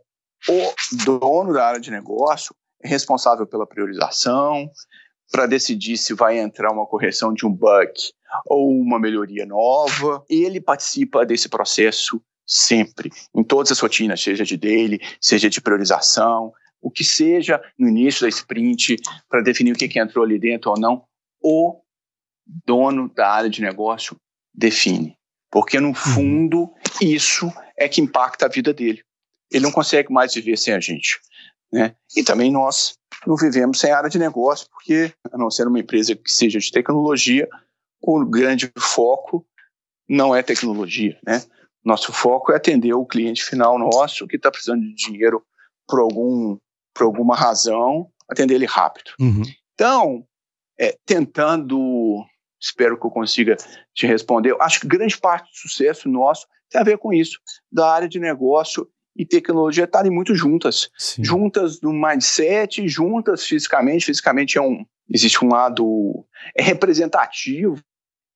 o 0.49 0.95
dono 1.05 1.53
da 1.53 1.67
área 1.67 1.79
de 1.79 1.91
negócio 1.91 2.55
é 2.83 2.87
responsável 2.87 3.45
pela 3.45 3.67
priorização, 3.67 4.67
para 5.31 5.45
decidir 5.45 5.95
se 5.95 6.15
vai 6.15 6.39
entrar 6.39 6.71
uma 6.71 6.87
correção 6.87 7.33
de 7.33 7.45
um 7.45 7.51
bug 7.51 7.93
ou 8.47 8.69
uma 8.71 8.99
melhoria 8.99 9.45
nova. 9.45 10.25
Ele 10.27 10.59
participa 10.59 11.25
desse 11.25 11.47
processo 11.47 12.19
sempre, 12.47 13.11
em 13.33 13.43
todas 13.43 13.71
as 13.71 13.79
rotinas, 13.79 14.21
seja 14.21 14.43
de 14.43 14.57
daily, 14.57 14.99
seja 15.21 15.51
de 15.51 15.61
priorização, 15.61 16.51
o 16.81 16.89
que 16.89 17.03
seja 17.03 17.61
no 17.77 17.87
início 17.87 18.23
da 18.23 18.29
sprint, 18.29 18.97
para 19.29 19.41
definir 19.41 19.73
o 19.73 19.77
que, 19.77 19.87
que 19.87 19.99
entrou 19.99 20.25
ali 20.25 20.39
dentro 20.39 20.71
ou 20.71 20.79
não, 20.79 21.05
o 21.39 21.82
dono 22.45 23.09
da 23.13 23.29
área 23.29 23.50
de 23.50 23.62
negócio 23.62 24.15
define. 24.53 25.17
Porque, 25.51 25.79
no 25.79 25.89
uhum. 25.89 25.93
fundo, 25.93 26.73
isso 27.01 27.51
é 27.77 27.88
que 27.88 28.01
impacta 28.01 28.45
a 28.45 28.50
vida 28.50 28.73
dele. 28.73 29.03
Ele 29.51 29.63
não 29.63 29.71
consegue 29.71 30.12
mais 30.12 30.33
viver 30.33 30.57
sem 30.57 30.73
a 30.73 30.79
gente. 30.79 31.19
Né? 31.71 31.95
E 32.15 32.23
também 32.23 32.51
nós 32.51 32.95
não 33.25 33.35
vivemos 33.35 33.79
sem 33.79 33.91
área 33.91 34.09
de 34.09 34.19
negócio, 34.19 34.67
porque, 34.71 35.13
a 35.31 35.38
não 35.38 35.50
ser 35.50 35.67
uma 35.67 35.79
empresa 35.79 36.15
que 36.15 36.31
seja 36.31 36.59
de 36.59 36.71
tecnologia, 36.71 37.47
o 38.01 38.25
grande 38.25 38.71
foco 38.77 39.45
não 40.07 40.35
é 40.35 40.43
tecnologia, 40.43 41.17
né? 41.25 41.41
Nosso 41.83 42.13
foco 42.13 42.51
é 42.51 42.55
atender 42.55 42.93
o 42.93 43.05
cliente 43.05 43.43
final 43.43 43.77
nosso 43.77 44.27
que 44.27 44.38
está 44.38 44.50
precisando 44.50 44.81
de 44.81 44.93
dinheiro 44.93 45.43
por, 45.88 46.00
algum, 46.00 46.57
por 46.93 47.03
alguma 47.03 47.35
razão, 47.35 48.09
atender 48.29 48.55
ele 48.55 48.65
rápido. 48.65 49.12
Uhum. 49.19 49.41
Então, 49.73 50.25
é, 50.79 50.97
tentando, 51.05 52.23
espero 52.63 52.98
que 52.98 53.05
eu 53.05 53.12
consiga 53.12 53.58
te 53.93 54.08
responder, 54.08 54.51
eu 54.51 54.62
acho 54.62 54.79
que 54.79 54.88
grande 54.88 55.17
parte 55.17 55.51
do 55.51 55.58
sucesso 55.58 56.08
nosso 56.08 56.48
tem 56.70 56.79
a 56.79 56.84
ver 56.84 56.98
com 56.98 57.13
isso, 57.13 57.38
da 57.72 57.91
área 57.91 58.08
de 58.08 58.20
negócio 58.20 58.88
e 59.15 59.25
tecnologia 59.25 59.84
estarem 59.84 60.12
muito 60.12 60.34
juntas. 60.34 60.89
Sim. 60.98 61.24
Juntas 61.24 61.82
no 61.82 61.93
mindset, 61.93 62.88
juntas 62.88 63.46
fisicamente. 63.46 64.05
Fisicamente 64.05 64.58
é 64.58 64.62
um, 64.62 64.84
existe 65.08 65.43
um 65.46 65.50
lado 65.50 66.25
é 66.58 66.63
representativo. 66.63 67.79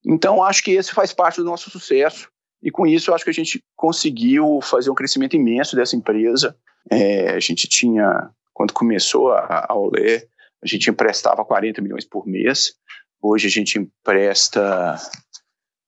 Então, 0.06 0.44
acho 0.44 0.64
que 0.64 0.72
esse 0.72 0.92
faz 0.92 1.12
parte 1.14 1.38
do 1.38 1.46
nosso 1.46 1.72
sucesso. 1.72 2.30
E 2.62 2.70
com 2.70 2.86
isso, 2.86 3.14
acho 3.14 3.24
que 3.24 3.30
a 3.30 3.34
gente 3.34 3.64
conseguiu 3.76 4.60
fazer 4.62 4.92
um 4.92 4.96
crescimento 4.96 5.36
imenso 5.36 5.76
dessa 5.76 5.96
empresa. 5.96 6.56
É, 6.92 7.32
a 7.32 7.40
gente 7.40 7.68
tinha, 7.68 8.30
quando 8.54 8.74
começou 8.74 9.32
a, 9.32 9.66
a 9.70 9.76
Olé, 9.76 10.28
a 10.62 10.68
gente 10.68 10.90
emprestava 10.90 11.44
40 11.44 11.82
milhões 11.82 12.06
por 12.06 12.28
mês. 12.28 12.74
Hoje 13.22 13.48
a 13.48 13.50
gente 13.50 13.80
empresta 13.80 14.98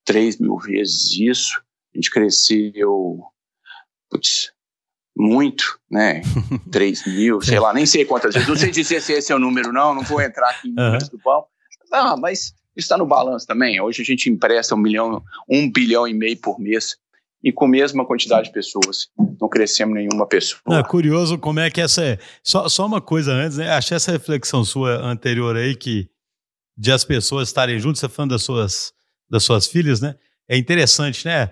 3 0.05 0.39
mil 0.39 0.57
vezes 0.57 1.11
isso. 1.19 1.61
A 1.93 1.97
gente 1.97 2.11
cresceu 2.11 3.23
putz, 4.09 4.51
muito, 5.15 5.79
né? 5.89 6.21
3 6.71 7.05
mil, 7.07 7.41
sei 7.41 7.59
lá, 7.59 7.73
nem 7.73 7.85
sei 7.85 8.05
quantas 8.05 8.33
vezes. 8.33 8.49
Não 8.49 8.55
sei 8.55 8.71
dizer 8.71 9.01
se 9.01 9.13
esse 9.13 9.31
é 9.31 9.35
o 9.35 9.39
número, 9.39 9.71
não, 9.71 9.93
não 9.93 10.03
vou 10.03 10.21
entrar 10.21 10.49
aqui 10.49 10.69
em 10.69 10.73
números 10.73 11.03
uhum. 11.03 11.09
do 11.09 11.19
pão. 11.19 11.45
Ah, 11.91 12.15
mas 12.17 12.53
isso 12.75 12.85
está 12.85 12.97
no 12.97 13.05
balanço 13.05 13.45
também. 13.45 13.81
Hoje 13.81 14.01
a 14.01 14.05
gente 14.05 14.29
empresta 14.29 14.75
um 14.75 14.77
milhão, 14.77 15.21
um 15.49 15.71
bilhão 15.71 16.07
e 16.07 16.13
meio 16.13 16.37
por 16.37 16.59
mês 16.59 16.97
e 17.43 17.51
com 17.51 17.65
a 17.65 17.69
mesma 17.69 18.05
quantidade 18.05 18.47
de 18.47 18.53
pessoas. 18.53 19.07
Não 19.39 19.49
crescemos 19.49 19.95
nenhuma 19.95 20.27
pessoa. 20.27 20.79
É 20.79 20.83
curioso 20.83 21.37
como 21.37 21.59
é 21.59 21.69
que 21.69 21.81
essa 21.81 22.03
é. 22.03 22.19
Só, 22.43 22.67
só 22.69 22.85
uma 22.85 23.01
coisa 23.01 23.31
antes, 23.31 23.57
né? 23.57 23.71
Achei 23.71 23.95
essa 23.95 24.11
reflexão 24.11 24.63
sua 24.63 24.97
anterior 24.97 25.55
aí, 25.55 25.75
que 25.75 26.09
de 26.79 26.93
as 26.93 27.03
pessoas 27.03 27.49
estarem 27.49 27.77
juntas, 27.77 27.99
você 27.99 28.07
falando 28.07 28.31
das 28.31 28.41
suas, 28.41 28.93
das 29.29 29.43
suas 29.43 29.67
filhas, 29.67 29.99
né? 29.99 30.15
É 30.47 30.57
interessante, 30.57 31.25
né? 31.25 31.51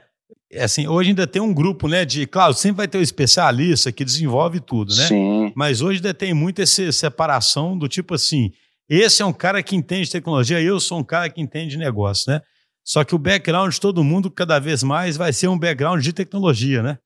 É 0.49 0.63
assim, 0.63 0.87
hoje 0.87 1.09
ainda 1.09 1.27
tem 1.27 1.41
um 1.41 1.53
grupo, 1.53 1.89
né, 1.89 2.05
de, 2.05 2.25
claro, 2.25 2.53
sempre 2.53 2.77
vai 2.77 2.87
ter 2.87 2.97
o 2.97 3.01
um 3.01 3.03
especialista 3.03 3.91
que 3.91 4.05
desenvolve 4.05 4.61
tudo, 4.61 4.95
né? 4.95 5.07
Sim. 5.07 5.51
Mas 5.53 5.81
hoje 5.81 5.97
ainda 5.97 6.13
tem 6.13 6.33
muita 6.33 6.61
essa 6.61 6.89
separação 6.93 7.77
do 7.77 7.89
tipo 7.89 8.15
assim, 8.15 8.51
esse 8.87 9.21
é 9.21 9.25
um 9.25 9.33
cara 9.33 9.61
que 9.61 9.75
entende 9.75 10.09
tecnologia, 10.09 10.61
eu 10.61 10.79
sou 10.79 10.99
um 10.99 11.03
cara 11.03 11.29
que 11.29 11.41
entende 11.41 11.77
negócio, 11.77 12.31
né? 12.31 12.41
Só 12.85 13.03
que 13.03 13.13
o 13.13 13.17
background 13.17 13.73
de 13.73 13.81
todo 13.81 14.01
mundo 14.05 14.31
cada 14.31 14.59
vez 14.59 14.81
mais 14.81 15.17
vai 15.17 15.33
ser 15.33 15.49
um 15.49 15.59
background 15.59 16.01
de 16.01 16.13
tecnologia, 16.13 16.81
né? 16.81 16.97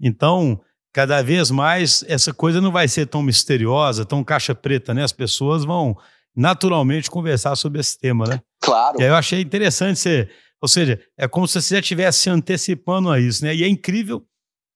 Então, 0.00 0.60
cada 0.92 1.22
vez 1.22 1.48
mais 1.48 2.04
essa 2.08 2.34
coisa 2.34 2.60
não 2.60 2.72
vai 2.72 2.88
ser 2.88 3.06
tão 3.06 3.22
misteriosa, 3.22 4.04
tão 4.04 4.24
caixa 4.24 4.52
preta, 4.52 4.92
né? 4.92 5.04
As 5.04 5.12
pessoas 5.12 5.64
vão 5.64 5.96
naturalmente 6.38 7.10
conversar 7.10 7.56
sobre 7.56 7.80
esse 7.80 7.98
tema, 7.98 8.24
né? 8.26 8.40
Claro. 8.60 9.00
E 9.00 9.02
aí 9.02 9.08
eu 9.08 9.16
achei 9.16 9.40
interessante 9.40 9.98
você 9.98 10.28
ou 10.60 10.68
seja, 10.68 11.00
é 11.16 11.28
como 11.28 11.46
se 11.46 11.60
você 11.60 11.76
já 11.76 11.80
estivesse 11.80 12.18
se 12.20 12.30
antecipando 12.30 13.10
a 13.10 13.20
isso, 13.20 13.44
né? 13.44 13.54
E 13.54 13.62
é 13.62 13.68
incrível 13.68 14.24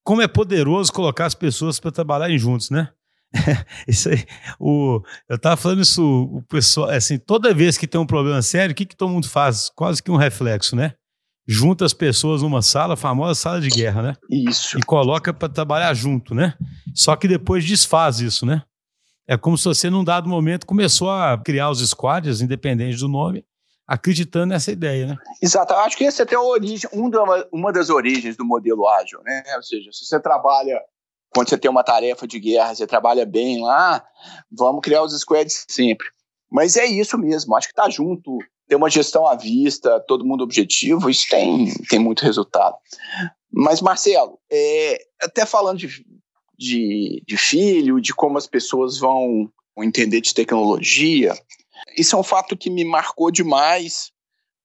como 0.04 0.22
é 0.22 0.28
poderoso 0.28 0.92
colocar 0.92 1.26
as 1.26 1.34
pessoas 1.34 1.80
para 1.80 1.90
trabalharem 1.90 2.38
juntos, 2.38 2.70
né? 2.70 2.88
isso 3.88 4.08
aí, 4.08 4.24
o, 4.60 5.00
eu 5.28 5.36
estava 5.36 5.56
falando 5.56 5.80
isso, 5.80 6.02
o 6.02 6.42
pessoal, 6.42 6.90
assim, 6.90 7.18
toda 7.18 7.54
vez 7.54 7.78
que 7.78 7.86
tem 7.86 8.00
um 8.00 8.06
problema 8.06 8.42
sério, 8.42 8.72
o 8.72 8.74
que, 8.74 8.84
que 8.84 8.96
todo 8.96 9.10
mundo 9.10 9.28
faz? 9.28 9.70
Quase 9.74 10.02
que 10.02 10.10
um 10.10 10.16
reflexo, 10.16 10.76
né? 10.76 10.94
Junta 11.48 11.84
as 11.84 11.92
pessoas 11.92 12.42
numa 12.42 12.62
sala, 12.62 12.94
a 12.94 12.96
famosa 12.96 13.34
sala 13.34 13.60
de 13.60 13.68
guerra, 13.68 14.02
né? 14.02 14.14
Isso. 14.30 14.78
E 14.78 14.82
coloca 14.82 15.32
para 15.32 15.48
trabalhar 15.48 15.92
junto, 15.94 16.34
né? 16.34 16.54
Só 16.94 17.16
que 17.16 17.26
depois 17.26 17.64
desfaz 17.64 18.20
isso, 18.20 18.46
né? 18.46 18.62
É 19.26 19.36
como 19.36 19.56
se 19.56 19.64
você, 19.64 19.88
num 19.88 20.04
dado 20.04 20.28
momento, 20.28 20.66
começou 20.66 21.10
a 21.10 21.40
criar 21.42 21.70
os 21.70 21.80
squads, 21.88 22.40
independente 22.40 22.98
do 22.98 23.08
nome, 23.08 23.44
acreditando 23.86 24.46
nessa 24.46 24.72
ideia, 24.72 25.06
né? 25.06 25.16
Exato. 25.40 25.74
Acho 25.74 25.96
que 25.96 26.04
essa 26.04 26.22
é 26.22 26.24
até 26.24 26.38
origem, 26.38 26.88
uma, 27.52 27.72
das 27.72 27.90
origens 27.90 28.36
do 28.36 28.44
modelo 28.44 28.88
ágil, 28.88 29.20
né? 29.22 29.42
Ou 29.56 29.62
seja, 29.62 29.90
se 29.92 30.04
você 30.04 30.20
trabalha, 30.20 30.80
quando 31.34 31.48
você 31.48 31.58
tem 31.58 31.70
uma 31.70 31.84
tarefa 31.84 32.26
de 32.26 32.40
guerra, 32.40 32.74
você 32.74 32.86
trabalha 32.86 33.24
bem 33.24 33.62
lá, 33.62 34.04
vamos 34.50 34.80
criar 34.82 35.02
os 35.02 35.18
squads 35.18 35.64
sempre. 35.68 36.06
Mas 36.50 36.76
é 36.76 36.84
isso 36.84 37.16
mesmo, 37.16 37.56
acho 37.56 37.68
que 37.68 37.74
tá 37.74 37.88
junto, 37.88 38.38
ter 38.68 38.76
uma 38.76 38.90
gestão 38.90 39.26
à 39.26 39.34
vista, 39.34 40.00
todo 40.00 40.24
mundo 40.24 40.44
objetivo, 40.44 41.08
isso 41.08 41.26
tem, 41.30 41.72
tem 41.88 41.98
muito 41.98 42.22
resultado. 42.22 42.76
Mas, 43.50 43.80
Marcelo, 43.80 44.38
é, 44.50 44.98
até 45.22 45.44
falando 45.44 45.78
de, 45.78 46.04
de, 46.62 47.22
de 47.26 47.36
filho, 47.36 48.00
de 48.00 48.14
como 48.14 48.38
as 48.38 48.46
pessoas 48.46 48.98
vão 48.98 49.50
entender 49.78 50.20
de 50.20 50.32
tecnologia, 50.32 51.34
isso 51.96 52.14
é 52.14 52.18
um 52.18 52.22
fato 52.22 52.56
que 52.56 52.70
me 52.70 52.84
marcou 52.84 53.30
demais 53.30 54.12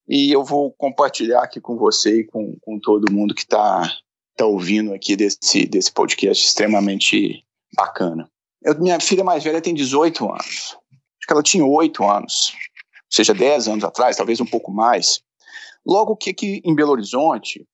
e 0.08 0.32
eu 0.32 0.44
vou 0.44 0.72
compartilhar 0.72 1.42
aqui 1.42 1.60
com 1.60 1.76
você 1.76 2.20
e 2.20 2.24
com, 2.24 2.56
com 2.60 2.78
todo 2.78 3.12
mundo 3.12 3.34
que 3.34 3.42
está 3.42 3.90
tá 4.36 4.46
ouvindo 4.46 4.94
aqui 4.94 5.16
desse, 5.16 5.66
desse 5.66 5.92
podcast 5.92 6.46
extremamente 6.46 7.44
bacana. 7.74 8.30
Eu, 8.62 8.78
minha 8.78 9.00
filha 9.00 9.24
mais 9.24 9.42
velha 9.42 9.60
tem 9.60 9.74
18 9.74 10.24
anos. 10.30 10.76
Acho 10.76 11.26
que 11.26 11.32
ela 11.32 11.42
tinha 11.42 11.64
8 11.64 12.04
anos, 12.04 12.52
ou 12.54 13.10
seja, 13.10 13.34
10 13.34 13.68
anos 13.68 13.84
atrás, 13.84 14.16
talvez 14.16 14.40
um 14.40 14.46
pouco 14.46 14.70
mais. 14.70 15.20
Logo 15.84 16.16
que 16.16 16.30
aqui 16.30 16.62
em 16.64 16.74
Belo 16.74 16.92
Horizonte 16.92 17.66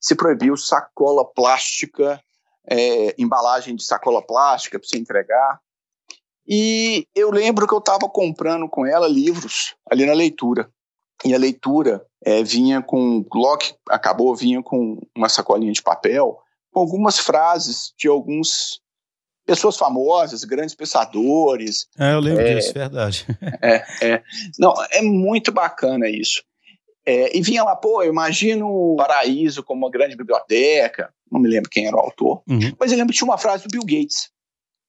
se 0.00 0.14
proibiu 0.14 0.56
sacola 0.56 1.24
plástica, 1.24 2.22
é, 2.70 3.14
embalagem 3.18 3.74
de 3.74 3.82
sacola 3.82 4.22
plástica 4.22 4.78
para 4.78 4.88
você 4.88 4.96
entregar. 4.96 5.60
E 6.46 7.06
eu 7.14 7.30
lembro 7.30 7.66
que 7.66 7.74
eu 7.74 7.78
estava 7.78 8.08
comprando 8.08 8.68
com 8.68 8.86
ela 8.86 9.08
livros 9.08 9.74
ali 9.90 10.06
na 10.06 10.14
leitura. 10.14 10.70
E 11.24 11.34
a 11.34 11.38
leitura 11.38 12.04
é, 12.24 12.42
vinha 12.42 12.80
com, 12.80 13.22
que 13.58 13.74
acabou, 13.88 14.34
vinha 14.34 14.62
com 14.62 14.98
uma 15.16 15.28
sacolinha 15.28 15.72
de 15.72 15.82
papel 15.82 16.38
com 16.72 16.80
algumas 16.80 17.18
frases 17.18 17.92
de 17.98 18.08
alguns 18.08 18.80
pessoas 19.44 19.76
famosas, 19.76 20.44
grandes 20.44 20.74
pensadores. 20.74 21.88
É, 21.98 22.14
eu 22.14 22.20
lembro 22.20 22.42
é, 22.42 22.54
disso, 22.54 22.72
verdade. 22.72 23.26
É, 23.62 23.84
é. 24.00 24.22
Não, 24.58 24.72
é 24.92 25.02
muito 25.02 25.52
bacana 25.52 26.08
isso. 26.08 26.42
É, 27.10 27.36
e 27.36 27.42
vinha 27.42 27.64
lá, 27.64 27.74
pô, 27.74 28.04
eu 28.04 28.12
imagino 28.12 28.68
o 28.68 28.96
Paraíso 28.96 29.64
como 29.64 29.84
uma 29.84 29.90
grande 29.90 30.16
biblioteca. 30.16 31.12
Não 31.30 31.40
me 31.40 31.48
lembro 31.48 31.68
quem 31.68 31.86
era 31.86 31.96
o 31.96 32.00
autor, 32.00 32.42
uhum. 32.48 32.72
mas 32.78 32.92
eu 32.92 32.98
lembro 32.98 33.12
que 33.12 33.18
tinha 33.18 33.28
uma 33.28 33.38
frase 33.38 33.64
do 33.64 33.70
Bill 33.70 33.82
Gates. 33.82 34.30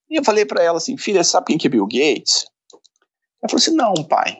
E 0.08 0.16
eu 0.16 0.24
falei 0.24 0.44
para 0.44 0.62
ela 0.62 0.76
assim, 0.76 0.96
filha, 0.96 1.24
sabe 1.24 1.46
quem 1.46 1.58
que 1.58 1.66
é 1.66 1.70
Bill 1.70 1.86
Gates? 1.86 2.46
Ela 3.42 3.48
falou 3.48 3.56
assim, 3.56 3.74
não, 3.74 3.94
pai. 4.04 4.38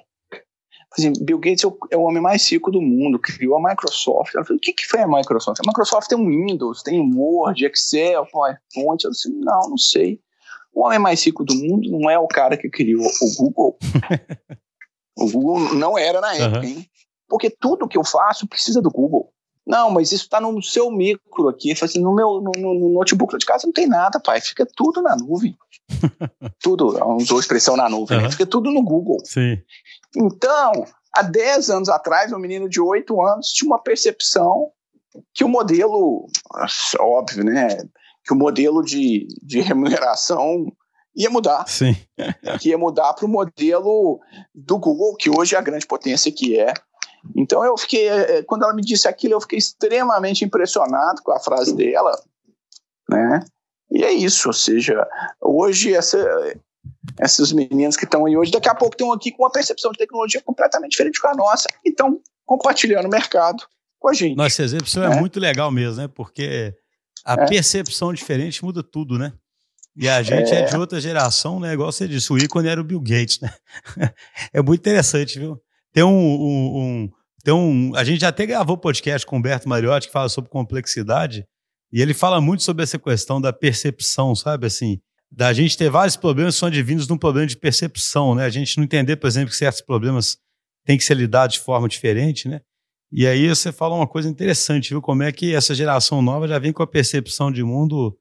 Assim, 0.92 1.12
Bill 1.24 1.38
Gates 1.38 1.64
é 1.64 1.66
o, 1.66 1.78
é 1.90 1.96
o, 1.96 2.02
homem 2.02 2.22
mais 2.22 2.48
rico 2.52 2.70
do 2.70 2.80
mundo, 2.80 3.18
criou 3.18 3.56
a 3.56 3.70
Microsoft. 3.70 4.34
Ela 4.34 4.44
falou, 4.44 4.58
o 4.58 4.60
que, 4.60 4.72
que 4.72 4.86
foi 4.86 5.00
a 5.00 5.08
Microsoft? 5.08 5.60
A 5.60 5.66
Microsoft 5.66 6.08
tem 6.08 6.18
um 6.18 6.26
Windows, 6.26 6.82
tem 6.82 7.00
Word, 7.14 7.64
Excel, 7.64 8.26
PowerPoint. 8.26 9.02
Eu 9.02 9.10
disse, 9.10 9.28
não, 9.30 9.70
não 9.70 9.78
sei. 9.78 10.20
O 10.72 10.84
homem 10.84 10.98
mais 10.98 11.24
rico 11.24 11.44
do 11.44 11.54
mundo 11.54 11.90
não 11.90 12.08
é 12.08 12.18
o 12.18 12.28
cara 12.28 12.56
que 12.56 12.68
criou 12.68 13.04
o 13.04 13.36
Google. 13.36 13.78
o 15.18 15.30
Google 15.30 15.74
não 15.74 15.98
era 15.98 16.20
na 16.20 16.34
época, 16.34 16.58
uhum. 16.58 16.64
hein? 16.64 16.90
Porque 17.32 17.48
tudo 17.48 17.88
que 17.88 17.96
eu 17.96 18.04
faço 18.04 18.46
precisa 18.46 18.82
do 18.82 18.90
Google. 18.90 19.32
Não, 19.66 19.90
mas 19.90 20.12
isso 20.12 20.24
está 20.24 20.38
no 20.38 20.62
seu 20.62 20.90
micro 20.90 21.48
aqui. 21.48 21.72
Assim, 21.72 21.98
no 21.98 22.14
meu 22.14 22.42
no, 22.42 22.52
no, 22.74 22.92
notebook 22.92 23.38
de 23.38 23.46
casa 23.46 23.66
não 23.66 23.72
tem 23.72 23.86
nada, 23.86 24.20
pai. 24.20 24.38
Fica 24.38 24.66
tudo 24.76 25.00
na 25.00 25.16
nuvem. 25.16 25.56
tudo, 26.62 26.88
usou 27.16 27.38
a 27.38 27.40
expressão 27.40 27.74
na 27.74 27.88
nuvem, 27.88 28.18
uhum. 28.18 28.24
né? 28.24 28.30
Fica 28.30 28.44
tudo 28.44 28.70
no 28.70 28.82
Google. 28.82 29.16
Sim. 29.24 29.62
Então, 30.14 30.84
há 31.10 31.22
10 31.22 31.70
anos 31.70 31.88
atrás, 31.88 32.30
um 32.34 32.38
menino 32.38 32.68
de 32.68 32.82
8 32.82 33.18
anos 33.22 33.48
tinha 33.48 33.66
uma 33.66 33.82
percepção 33.82 34.70
que 35.32 35.42
o 35.42 35.48
modelo, 35.48 36.26
óbvio, 37.00 37.44
né? 37.44 37.78
Que 38.26 38.34
o 38.34 38.36
modelo 38.36 38.82
de, 38.82 39.26
de 39.42 39.62
remuneração 39.62 40.70
ia 41.16 41.30
mudar. 41.30 41.66
Sim. 41.66 41.96
que 42.60 42.68
ia 42.68 42.76
mudar 42.76 43.14
para 43.14 43.24
o 43.24 43.28
modelo 43.28 44.20
do 44.54 44.78
Google, 44.78 45.16
que 45.16 45.30
hoje 45.30 45.54
é 45.54 45.58
a 45.58 45.62
grande 45.62 45.86
potência 45.86 46.30
que 46.30 46.60
é 46.60 46.74
então 47.36 47.64
eu 47.64 47.76
fiquei, 47.76 48.08
é, 48.08 48.38
é, 48.38 48.42
quando 48.42 48.64
ela 48.64 48.74
me 48.74 48.82
disse 48.82 49.06
aquilo, 49.06 49.34
eu 49.34 49.40
fiquei 49.40 49.58
extremamente 49.58 50.44
impressionado 50.44 51.22
com 51.22 51.32
a 51.32 51.40
frase 51.40 51.74
dela, 51.74 52.12
né? 53.08 53.44
E 53.90 54.02
é 54.02 54.12
isso, 54.12 54.48
ou 54.48 54.54
seja, 54.54 55.06
hoje 55.40 55.94
essa, 55.94 56.18
essas 57.20 57.52
meninas 57.52 57.96
que 57.96 58.04
estão 58.04 58.24
aí 58.24 58.36
hoje, 58.36 58.50
daqui 58.50 58.68
a 58.68 58.74
pouco 58.74 58.94
estão 58.94 59.12
aqui 59.12 59.30
com 59.30 59.42
uma 59.42 59.52
percepção 59.52 59.92
de 59.92 59.98
tecnologia 59.98 60.40
completamente 60.42 60.92
diferente 60.92 61.20
com 61.20 61.28
a 61.28 61.34
nossa 61.34 61.68
e 61.84 61.90
estão 61.90 62.20
compartilhando 62.44 63.06
o 63.06 63.10
mercado 63.10 63.62
com 63.98 64.08
a 64.08 64.14
gente. 64.14 64.36
Nossa, 64.36 64.48
esse 64.48 64.62
exemplo 64.62 65.02
é. 65.02 65.16
é 65.16 65.20
muito 65.20 65.38
legal 65.38 65.70
mesmo, 65.70 66.00
né? 66.02 66.08
Porque 66.08 66.74
a 67.24 67.34
é. 67.34 67.46
percepção 67.46 68.12
diferente 68.12 68.64
muda 68.64 68.82
tudo, 68.82 69.18
né? 69.18 69.32
E 69.94 70.08
a 70.08 70.22
gente 70.22 70.52
é. 70.52 70.60
é. 70.60 70.64
de 70.64 70.76
outra 70.76 71.00
geração, 71.00 71.60
né? 71.60 71.74
Igual 71.74 71.92
você 71.92 72.08
disse, 72.08 72.32
o 72.32 72.38
ícone 72.38 72.68
era 72.68 72.80
o 72.80 72.84
Bill 72.84 73.00
Gates, 73.00 73.40
né? 73.40 73.52
é 74.52 74.62
muito 74.62 74.80
interessante, 74.80 75.38
viu? 75.38 75.60
Tem 75.92 76.02
um, 76.02 76.08
um, 76.08 76.78
um, 76.78 77.10
tem 77.44 77.52
um. 77.52 77.94
A 77.94 78.02
gente 78.02 78.20
já 78.20 78.28
até 78.28 78.46
gravou 78.46 78.78
podcast 78.78 79.26
com 79.26 79.36
o 79.36 79.38
Humberto 79.38 79.68
Mariotti 79.68 80.06
que 80.06 80.12
fala 80.12 80.28
sobre 80.28 80.50
complexidade. 80.50 81.46
E 81.92 82.00
ele 82.00 82.14
fala 82.14 82.40
muito 82.40 82.62
sobre 82.62 82.82
essa 82.82 82.98
questão 82.98 83.40
da 83.40 83.52
percepção, 83.52 84.34
sabe? 84.34 84.66
Assim, 84.66 84.98
da 85.30 85.52
gente 85.52 85.76
ter 85.76 85.90
vários 85.90 86.16
problemas 86.16 86.54
que 86.54 86.60
são 86.60 86.68
advindos 86.68 87.06
de 87.06 87.12
um 87.12 87.18
problema 87.18 87.46
de 87.46 87.56
percepção, 87.56 88.34
né? 88.34 88.46
A 88.46 88.50
gente 88.50 88.78
não 88.78 88.84
entender, 88.84 89.16
por 89.16 89.26
exemplo, 89.26 89.50
que 89.50 89.56
certos 89.56 89.82
problemas 89.82 90.38
têm 90.86 90.96
que 90.96 91.04
ser 91.04 91.14
lidados 91.14 91.56
de 91.56 91.60
forma 91.60 91.86
diferente, 91.88 92.48
né? 92.48 92.62
E 93.10 93.26
aí 93.26 93.46
você 93.46 93.70
fala 93.70 93.94
uma 93.94 94.06
coisa 94.06 94.26
interessante, 94.26 94.88
viu? 94.88 95.02
Como 95.02 95.22
é 95.22 95.30
que 95.30 95.54
essa 95.54 95.74
geração 95.74 96.22
nova 96.22 96.48
já 96.48 96.58
vem 96.58 96.72
com 96.72 96.82
a 96.82 96.86
percepção 96.86 97.52
de 97.52 97.62
mundo 97.62 98.16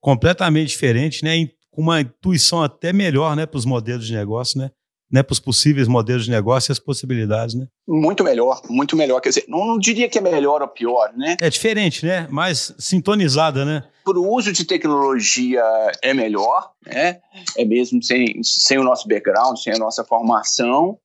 completamente 0.00 0.70
diferente, 0.70 1.22
né? 1.22 1.46
Com 1.70 1.82
uma 1.82 2.00
intuição 2.00 2.62
até 2.62 2.90
melhor, 2.90 3.36
né, 3.36 3.44
para 3.44 3.58
os 3.58 3.66
modelos 3.66 4.06
de 4.06 4.14
negócio, 4.14 4.58
né? 4.58 4.70
Né, 5.10 5.22
para 5.22 5.32
os 5.32 5.40
possíveis 5.40 5.86
modelos 5.86 6.24
de 6.24 6.30
negócio 6.30 6.70
e 6.70 6.72
as 6.72 6.78
possibilidades, 6.78 7.54
né? 7.54 7.66
Muito 7.86 8.24
melhor, 8.24 8.60
muito 8.68 8.96
melhor. 8.96 9.20
Quer 9.20 9.28
dizer, 9.30 9.44
não, 9.48 9.64
não 9.64 9.78
diria 9.78 10.08
que 10.08 10.18
é 10.18 10.20
melhor 10.20 10.62
ou 10.62 10.68
pior, 10.68 11.12
né? 11.16 11.36
É 11.40 11.48
diferente, 11.48 12.04
né? 12.04 12.26
Mais 12.30 12.74
sintonizada, 12.78 13.64
né? 13.64 13.84
Para 14.04 14.18
o 14.18 14.32
uso 14.34 14.52
de 14.52 14.64
tecnologia 14.64 15.62
é 16.02 16.12
melhor, 16.12 16.72
né? 16.84 17.20
É 17.56 17.64
mesmo 17.64 18.02
sem, 18.02 18.42
sem 18.42 18.78
o 18.78 18.84
nosso 18.84 19.06
background, 19.08 19.56
sem 19.58 19.72
a 19.72 19.78
nossa 19.78 20.04
formação. 20.04 20.98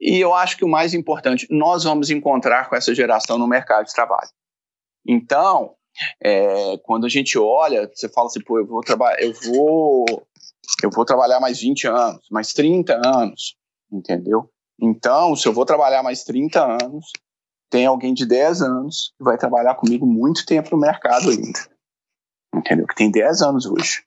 E 0.00 0.18
eu 0.18 0.34
acho 0.34 0.56
que 0.56 0.64
o 0.64 0.68
mais 0.68 0.94
importante, 0.94 1.46
nós 1.48 1.84
vamos 1.84 2.10
encontrar 2.10 2.68
com 2.68 2.74
essa 2.74 2.94
geração 2.94 3.38
no 3.38 3.46
mercado 3.46 3.86
de 3.86 3.94
trabalho. 3.94 4.28
Então, 5.06 5.74
é, 6.22 6.76
quando 6.82 7.06
a 7.06 7.08
gente 7.08 7.38
olha, 7.38 7.88
você 7.92 8.08
fala 8.08 8.26
assim, 8.26 8.40
pô, 8.40 8.58
eu 8.58 8.66
vou 8.66 8.80
trabalhar, 8.80 9.22
eu 9.22 9.32
vou 9.32 10.26
eu 10.82 10.90
vou 10.90 11.04
trabalhar 11.04 11.40
mais 11.40 11.60
20 11.60 11.86
anos, 11.86 12.26
mais 12.30 12.52
30 12.52 13.00
anos, 13.04 13.56
entendeu? 13.90 14.50
Então, 14.80 15.36
se 15.36 15.46
eu 15.46 15.52
vou 15.52 15.64
trabalhar 15.64 16.02
mais 16.02 16.24
30 16.24 16.60
anos, 16.82 17.06
tem 17.70 17.86
alguém 17.86 18.12
de 18.12 18.26
10 18.26 18.62
anos 18.62 19.14
que 19.16 19.24
vai 19.24 19.38
trabalhar 19.38 19.74
comigo 19.74 20.06
muito 20.06 20.44
tempo 20.44 20.70
no 20.72 20.80
mercado 20.80 21.30
ainda, 21.30 21.60
entendeu? 22.54 22.86
Que 22.86 22.94
tem 22.94 23.10
10 23.10 23.42
anos 23.42 23.66
hoje. 23.66 24.04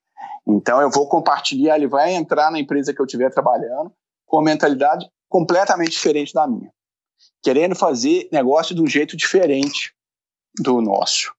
Então, 0.48 0.80
eu 0.80 0.92
vou 0.92 1.08
compartilhar, 1.08 1.76
ele 1.76 1.88
vai 1.88 2.14
entrar 2.14 2.52
na 2.52 2.60
empresa 2.60 2.94
que 2.94 3.02
eu 3.02 3.06
estiver 3.06 3.32
trabalhando 3.32 3.92
com 4.26 4.38
uma 4.38 4.44
mentalidade 4.44 5.10
completamente 5.28 5.92
diferente 5.92 6.34
da 6.34 6.48
minha, 6.48 6.72
querendo 7.42 7.76
fazer 7.76 8.30
negócio 8.32 8.76
de 8.76 8.82
um 8.82 8.88
jeito 8.88 9.18
diferente 9.18 9.94
do 10.60 10.82
nosso. 10.82 11.34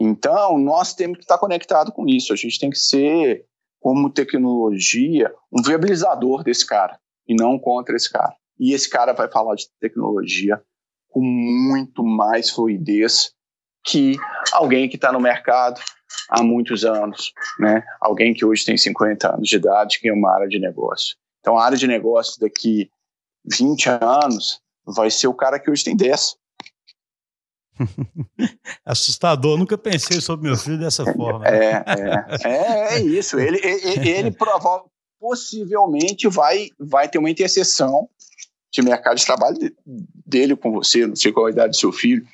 Então, 0.00 0.58
nós 0.58 0.94
temos 0.94 1.18
que 1.18 1.24
estar 1.24 1.38
conectado 1.38 1.92
com 1.92 2.06
isso. 2.08 2.32
A 2.32 2.36
gente 2.36 2.58
tem 2.58 2.70
que 2.70 2.78
ser 2.78 3.44
como 3.80 4.10
tecnologia 4.10 5.32
um 5.52 5.62
viabilizador 5.62 6.42
desse 6.42 6.66
cara 6.66 6.98
e 7.26 7.34
não 7.34 7.58
contra 7.58 7.96
esse 7.96 8.10
cara. 8.10 8.34
E 8.58 8.72
esse 8.72 8.88
cara 8.88 9.12
vai 9.12 9.30
falar 9.30 9.54
de 9.54 9.66
tecnologia 9.80 10.62
com 11.08 11.20
muito 11.20 12.02
mais 12.02 12.50
fluidez 12.50 13.32
que 13.84 14.16
alguém 14.52 14.88
que 14.88 14.96
está 14.96 15.12
no 15.12 15.20
mercado 15.20 15.80
há 16.28 16.42
muitos 16.42 16.84
anos, 16.84 17.32
né? 17.58 17.82
Alguém 18.00 18.34
que 18.34 18.44
hoje 18.44 18.64
tem 18.64 18.76
50 18.76 19.34
anos 19.34 19.48
de 19.48 19.56
idade, 19.56 20.00
que 20.00 20.08
é 20.08 20.12
uma 20.12 20.34
área 20.34 20.48
de 20.48 20.58
negócio. 20.58 21.16
Então, 21.40 21.56
a 21.56 21.64
área 21.64 21.78
de 21.78 21.86
negócio 21.86 22.40
daqui 22.40 22.90
20 23.44 23.88
anos 24.00 24.60
vai 24.84 25.10
ser 25.10 25.28
o 25.28 25.34
cara 25.34 25.60
que 25.60 25.70
hoje 25.70 25.84
tem 25.84 25.96
10. 25.96 26.36
Assustador, 28.84 29.58
nunca 29.58 29.76
pensei 29.76 30.20
sobre 30.20 30.48
meu 30.48 30.56
filho 30.56 30.78
dessa 30.78 31.04
forma. 31.12 31.46
É, 31.46 31.84
é, 31.86 32.48
é, 32.48 32.94
é 32.94 33.00
isso. 33.00 33.38
Ele, 33.38 33.60
ele, 33.62 34.08
ele 34.08 34.30
prova, 34.30 34.84
possivelmente 35.18 36.28
vai, 36.28 36.70
vai 36.78 37.08
ter 37.08 37.18
uma 37.18 37.30
interseção 37.30 38.08
de 38.72 38.82
mercado 38.82 39.16
de 39.16 39.24
trabalho 39.24 39.56
dele 40.26 40.54
com 40.54 40.70
você, 40.70 41.06
não 41.06 41.16
sei 41.16 41.32
qual 41.32 41.46
a 41.46 41.50
idade 41.50 41.70
do 41.70 41.76
seu 41.76 41.92
filho, 41.92 42.26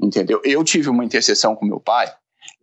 entendeu? 0.00 0.40
Eu 0.44 0.64
tive 0.64 0.88
uma 0.88 1.04
interseção 1.04 1.54
com 1.54 1.66
meu 1.66 1.80
pai, 1.80 2.10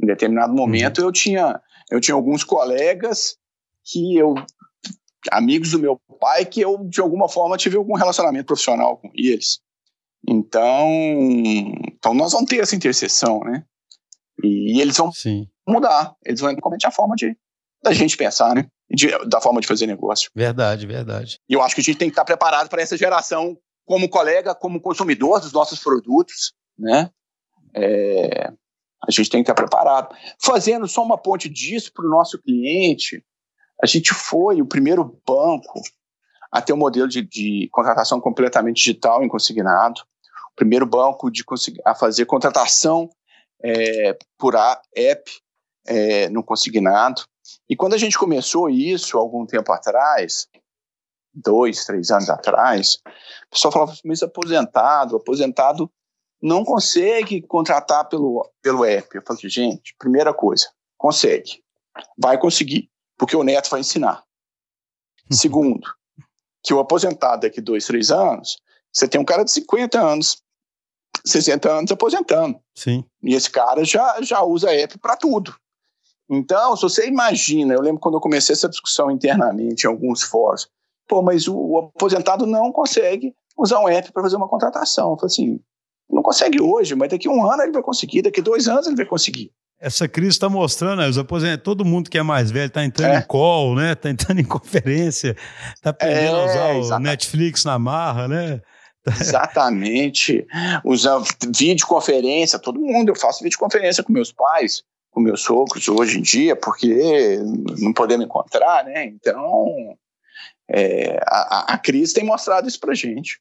em 0.02 0.08
determinado 0.08 0.52
uhum. 0.52 0.58
momento 0.58 1.02
eu 1.02 1.12
tinha 1.12 1.62
eu 1.90 2.02
tinha 2.02 2.16
alguns 2.16 2.44
colegas 2.44 3.38
que 3.86 4.18
eu 4.18 4.36
amigos 5.32 5.72
do 5.72 5.80
meu 5.80 6.00
pai 6.20 6.46
que 6.46 6.62
eu 6.62 6.84
de 6.86 7.00
alguma 7.00 7.30
forma 7.30 7.58
tive 7.58 7.78
algum 7.78 7.96
relacionamento 7.96 8.46
profissional 8.46 8.98
com 8.98 9.10
eles 9.14 9.60
então, 10.28 10.88
então 11.88 12.14
nós 12.14 12.34
vamos 12.34 12.50
ter 12.50 12.60
essa 12.60 12.76
interseção, 12.76 13.40
né? 13.42 13.64
E, 14.44 14.78
e 14.78 14.82
eles 14.82 14.98
vão 14.98 15.12
Sim. 15.12 15.48
mudar, 15.68 16.16
eles 16.26 16.42
vão 16.42 16.56
comentar 16.58 16.90
a 16.90 16.94
forma 16.94 17.16
de 17.16 17.36
da 17.84 17.94
gente 17.94 18.18
pensar, 18.18 18.54
né? 18.56 18.68
De, 18.90 19.08
da 19.28 19.40
forma 19.40 19.62
de 19.62 19.68
fazer 19.68 19.86
negócio. 19.86 20.30
Verdade, 20.36 20.86
verdade. 20.86 21.40
E 21.48 21.54
eu 21.54 21.62
acho 21.62 21.76
que 21.76 21.82
a 21.82 21.84
gente 21.84 21.98
tem 21.98 22.10
que 22.10 22.14
estar 22.14 22.26
preparado 22.26 22.70
para 22.70 22.82
essa 22.82 22.98
geração 22.98 23.58
como 23.86 24.10
colega, 24.10 24.54
como 24.54 24.82
consumidor 24.82 25.40
dos 25.40 25.54
nossos 25.54 25.80
produtos, 25.80 26.54
né? 26.78 27.10
É, 27.74 28.52
a 29.08 29.12
gente 29.12 29.30
tem 29.30 29.44
que 29.44 29.50
estar 29.50 29.56
preparado. 29.56 30.14
Fazendo 30.42 30.88
só 30.88 31.04
uma 31.04 31.18
ponte 31.18 31.48
disso 31.48 31.92
para 31.94 32.06
o 32.06 32.10
nosso 32.10 32.42
cliente, 32.42 33.24
a 33.82 33.86
gente 33.86 34.14
foi 34.14 34.62
o 34.62 34.68
primeiro 34.68 35.22
banco 35.26 35.82
a 36.52 36.62
ter 36.62 36.74
um 36.74 36.78
modelo 36.78 37.08
de, 37.08 37.22
de 37.22 37.70
contratação 37.72 38.20
completamente 38.20 38.78
digital 38.78 39.24
em 39.24 39.28
consignado, 39.28 40.02
primeiro 40.58 40.86
banco 40.86 41.32
de 41.32 41.46
a 41.86 41.96
fazer 41.96 42.26
contratação 42.26 43.10
é, 43.64 44.18
por 44.38 44.56
app 44.56 45.32
é, 45.86 46.28
no 46.30 46.44
consignado. 46.44 47.24
E 47.70 47.76
quando 47.76 47.94
a 47.94 47.98
gente 47.98 48.18
começou 48.18 48.70
isso 48.70 49.18
algum 49.18 49.46
tempo 49.46 49.72
atrás, 49.72 50.48
dois, 51.34 51.86
três 51.86 52.10
anos 52.10 52.30
atrás, 52.30 52.96
o 53.06 53.50
pessoal 53.52 53.72
falava 53.72 53.92
assim, 53.92 54.02
mas 54.04 54.24
aposentado, 54.24 55.16
aposentado 55.16 55.90
não 56.42 56.66
consegue 56.66 57.42
contratar 57.42 58.10
pelo, 58.10 58.52
pelo 58.62 58.84
app. 58.84 59.16
Eu 59.16 59.24
falei, 59.26 59.50
gente, 59.50 59.96
primeira 59.98 60.34
coisa, 60.34 60.70
consegue. 60.98 61.64
Vai 62.18 62.38
conseguir, 62.40 62.90
porque 63.18 63.36
o 63.36 63.44
neto 63.44 63.70
vai 63.70 63.80
ensinar. 63.80 64.24
Segundo, 65.32 65.88
que 66.64 66.74
o 66.74 66.80
aposentado 66.80 67.42
daqui 67.42 67.62
dois, 67.62 67.86
três 67.86 68.12
anos, 68.12 68.58
você 68.92 69.08
tem 69.08 69.22
um 69.22 69.26
cara 69.26 69.44
de 69.44 69.52
50 69.52 70.00
anos, 70.00 70.42
60 71.28 71.70
anos 71.70 71.92
aposentando. 71.92 72.60
Sim. 72.76 73.04
E 73.24 73.34
esse 73.34 73.50
cara 73.50 73.84
já, 73.84 74.22
já 74.22 74.42
usa 74.44 74.74
app 74.74 74.98
para 75.00 75.16
tudo. 75.16 75.56
Então, 76.30 76.76
se 76.76 76.82
você 76.82 77.08
imagina, 77.08 77.74
eu 77.74 77.82
lembro 77.82 78.00
quando 78.00 78.16
eu 78.16 78.22
comecei 78.22 78.54
essa 78.54 78.68
discussão 78.68 79.10
internamente 79.10 79.86
em 79.86 79.88
alguns 79.90 80.24
fóruns, 80.24 80.68
pô, 81.08 81.22
mas 81.22 81.48
o, 81.48 81.56
o 81.56 81.78
aposentado 81.80 82.46
não 82.46 82.72
consegue 82.72 83.34
usar 83.58 83.80
um 83.80 83.88
app 83.88 84.12
para 84.12 84.24
fazer 84.24 84.36
uma 84.36 84.48
contratação. 84.48 85.12
Eu 85.12 85.18
falei 85.18 85.28
assim, 85.28 85.60
não 86.10 86.22
consegue 86.22 86.62
hoje, 86.62 86.96
mas 86.96 87.10
daqui 87.10 87.28
a 87.28 87.32
um 87.32 87.50
ano 87.50 87.64
ele 87.64 87.72
vai 87.72 87.82
conseguir, 87.82 88.22
daqui 88.22 88.42
a 88.42 88.44
dois 88.44 88.68
anos 88.68 88.88
ele 88.88 88.96
vai 88.96 89.06
conseguir. 89.06 89.52
Essa 89.80 90.08
crise 90.08 90.32
está 90.32 90.50
mostrando, 90.50 91.02
né, 91.02 91.08
os 91.08 91.20
aposentos, 91.20 91.64
todo 91.64 91.86
mundo 91.86 92.10
que 92.10 92.18
é 92.18 92.24
mais 92.24 92.50
velho 92.50 92.68
está 92.68 92.84
entrando 92.84 93.14
é. 93.14 93.20
em 93.20 93.22
call, 93.22 93.76
né? 93.76 93.92
Está 93.94 94.10
entrando 94.10 94.40
em 94.40 94.44
conferência, 94.46 95.36
está 95.76 95.92
aprendendo 95.92 96.36
é, 96.36 96.42
a 96.42 96.46
usar 96.46 96.76
exatamente. 96.76 96.94
o 96.94 97.00
Netflix 97.00 97.64
na 97.64 97.78
marra, 97.78 98.28
né? 98.28 98.60
Exatamente. 99.20 100.46
Usar 100.84 101.22
videoconferência, 101.56 102.60
todo 102.60 102.80
mundo. 102.80 103.10
Eu 103.10 103.16
faço 103.16 103.44
videoconferência 103.44 104.04
com 104.04 104.12
meus 104.12 104.32
pais, 104.32 104.84
com 105.12 105.20
meus 105.20 105.42
sogros 105.42 105.88
hoje 105.88 106.20
em 106.20 106.22
dia, 106.22 106.56
porque 106.56 107.40
não 107.80 107.94
podemos 107.94 108.26
encontrar, 108.26 108.84
né? 108.84 109.06
Então, 109.06 109.98
é, 110.70 111.20
a, 111.26 111.74
a, 111.74 111.78
crise 111.78 112.14
tem 112.14 112.24
mostrado 112.24 112.68
isso 112.68 112.80
pra 112.80 112.94
gente. 112.94 113.40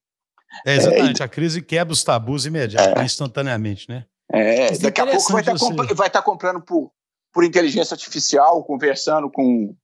É, 0.65 0.77
exatamente. 0.77 1.23
É, 1.23 1.25
a 1.25 1.29
crise 1.29 1.61
quebra 1.61 1.93
os 1.93 2.05
tabus 2.05 2.47
imediatamente, 2.47 3.01
é, 3.01 3.05
instantaneamente, 3.05 3.89
né? 3.89 4.07
É, 4.33 4.71
Mas 4.71 4.79
daqui 4.79 5.01
a 5.01 5.07
pouco 5.07 5.33
vai 5.33 5.41
estar, 5.41 5.55
tá 5.55 5.85
estar 5.93 6.09
tá 6.11 6.23
comprando 6.23 6.61
por, 6.61 6.91
por 7.33 7.45
inteligência 7.45 7.95
artificial, 7.95 8.63
conversando 8.65 9.31
com, 9.31 9.75